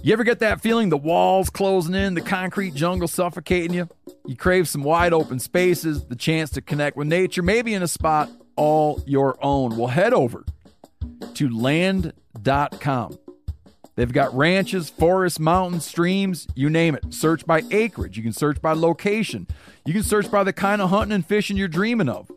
You 0.00 0.14
ever 0.14 0.24
get 0.24 0.38
that 0.38 0.62
feeling 0.62 0.88
the 0.88 0.96
walls 0.96 1.50
closing 1.50 1.94
in, 1.94 2.14
the 2.14 2.22
concrete 2.22 2.72
jungle 2.72 3.08
suffocating 3.08 3.74
you? 3.74 3.88
You 4.26 4.36
crave 4.36 4.66
some 4.66 4.82
wide 4.82 5.12
open 5.12 5.38
spaces, 5.38 6.04
the 6.04 6.16
chance 6.16 6.50
to 6.52 6.62
connect 6.62 6.96
with 6.96 7.08
nature, 7.08 7.42
maybe 7.42 7.74
in 7.74 7.82
a 7.82 7.88
spot 7.88 8.30
all 8.56 9.02
your 9.06 9.36
own. 9.44 9.76
Well, 9.76 9.88
head 9.88 10.14
over 10.14 10.44
to 11.34 11.48
land.com. 11.48 13.18
They've 13.98 14.12
got 14.12 14.32
ranches, 14.32 14.88
forests, 14.90 15.40
mountains, 15.40 15.84
streams, 15.84 16.46
you 16.54 16.70
name 16.70 16.94
it. 16.94 17.12
Search 17.12 17.44
by 17.44 17.62
acreage. 17.72 18.16
You 18.16 18.22
can 18.22 18.32
search 18.32 18.62
by 18.62 18.72
location. 18.72 19.48
You 19.84 19.92
can 19.92 20.04
search 20.04 20.30
by 20.30 20.44
the 20.44 20.52
kind 20.52 20.80
of 20.80 20.90
hunting 20.90 21.14
and 21.14 21.26
fishing 21.26 21.56
you're 21.56 21.66
dreaming 21.66 22.08
of. 22.08 22.30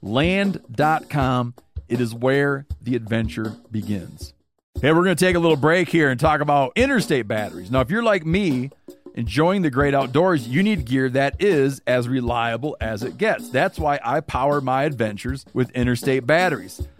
Land.com. 0.00 1.54
It 1.88 2.00
is 2.00 2.14
where 2.14 2.66
the 2.80 2.94
adventure 2.94 3.56
begins. 3.70 4.32
Hey, 4.80 4.92
we're 4.92 5.02
going 5.02 5.16
to 5.16 5.24
take 5.24 5.34
a 5.34 5.40
little 5.40 5.56
break 5.56 5.88
here 5.88 6.08
and 6.08 6.20
talk 6.20 6.40
about 6.40 6.70
interstate 6.76 7.26
batteries. 7.26 7.68
Now, 7.68 7.80
if 7.80 7.90
you're 7.90 8.04
like 8.04 8.24
me, 8.24 8.70
enjoying 9.14 9.62
the 9.62 9.70
great 9.70 9.94
outdoors, 9.94 10.46
you 10.46 10.62
need 10.62 10.84
gear 10.84 11.08
that 11.08 11.42
is 11.42 11.82
as 11.88 12.08
reliable 12.08 12.76
as 12.80 13.02
it 13.02 13.18
gets. 13.18 13.50
That's 13.50 13.76
why 13.76 13.98
I 14.04 14.20
power 14.20 14.60
my 14.60 14.84
adventures 14.84 15.44
with 15.52 15.70
interstate 15.72 16.28
batteries. 16.28 16.86